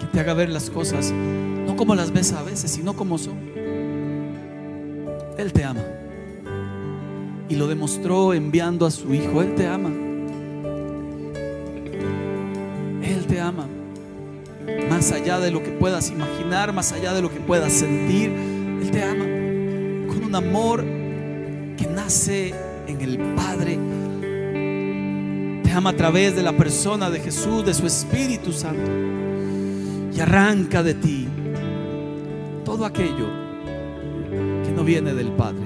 Que 0.00 0.06
te 0.12 0.20
haga 0.20 0.34
ver 0.34 0.48
las 0.48 0.70
cosas 0.70 1.12
no 1.66 1.76
como 1.76 1.94
las 1.94 2.12
ves 2.12 2.32
a 2.32 2.42
veces, 2.42 2.70
sino 2.72 2.94
como 2.94 3.16
son. 3.18 3.38
Él 5.38 5.52
te 5.52 5.64
ama. 5.64 5.84
Y 7.48 7.54
lo 7.54 7.68
demostró 7.68 8.34
enviando 8.34 8.86
a 8.86 8.90
su 8.90 9.14
Hijo. 9.14 9.40
Él 9.42 9.54
te 9.54 9.68
ama. 9.68 9.90
Más 15.00 15.12
allá 15.12 15.40
de 15.40 15.50
lo 15.50 15.62
que 15.62 15.70
puedas 15.70 16.10
imaginar, 16.10 16.74
más 16.74 16.92
allá 16.92 17.14
de 17.14 17.22
lo 17.22 17.32
que 17.32 17.40
puedas 17.40 17.72
sentir, 17.72 18.28
Él 18.28 18.90
te 18.90 19.02
ama. 19.02 19.24
Con 20.06 20.24
un 20.24 20.34
amor 20.34 20.84
que 21.74 21.86
nace 21.90 22.52
en 22.86 23.00
el 23.00 23.16
Padre. 23.34 23.78
Te 25.64 25.72
ama 25.72 25.88
a 25.88 25.96
través 25.96 26.36
de 26.36 26.42
la 26.42 26.52
persona 26.52 27.08
de 27.08 27.18
Jesús, 27.18 27.64
de 27.64 27.72
su 27.72 27.86
Espíritu 27.86 28.52
Santo. 28.52 28.90
Y 30.14 30.20
arranca 30.20 30.82
de 30.82 30.92
ti 30.92 31.26
todo 32.66 32.84
aquello 32.84 33.26
que 34.62 34.70
no 34.70 34.84
viene 34.84 35.14
del 35.14 35.28
Padre. 35.28 35.64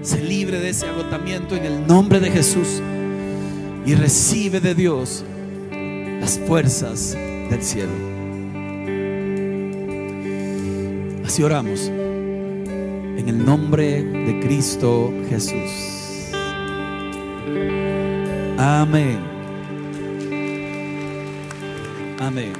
Se 0.00 0.18
libre 0.22 0.60
de 0.60 0.70
ese 0.70 0.86
agotamiento 0.86 1.54
en 1.56 1.66
el 1.66 1.86
nombre 1.86 2.20
de 2.20 2.30
Jesús 2.30 2.80
y 3.84 3.94
recibe 3.96 4.60
de 4.60 4.74
Dios 4.74 5.26
las 6.20 6.38
fuerzas 6.38 7.14
del 7.14 7.62
cielo. 7.62 7.92
Así 11.24 11.42
oramos 11.42 11.88
En 11.88 13.28
el 13.28 13.44
nombre 13.44 14.02
de 14.02 14.40
Cristo 14.40 15.12
Jesús. 15.28 16.32
Amén. 18.56 19.18
Amén. 22.18 22.57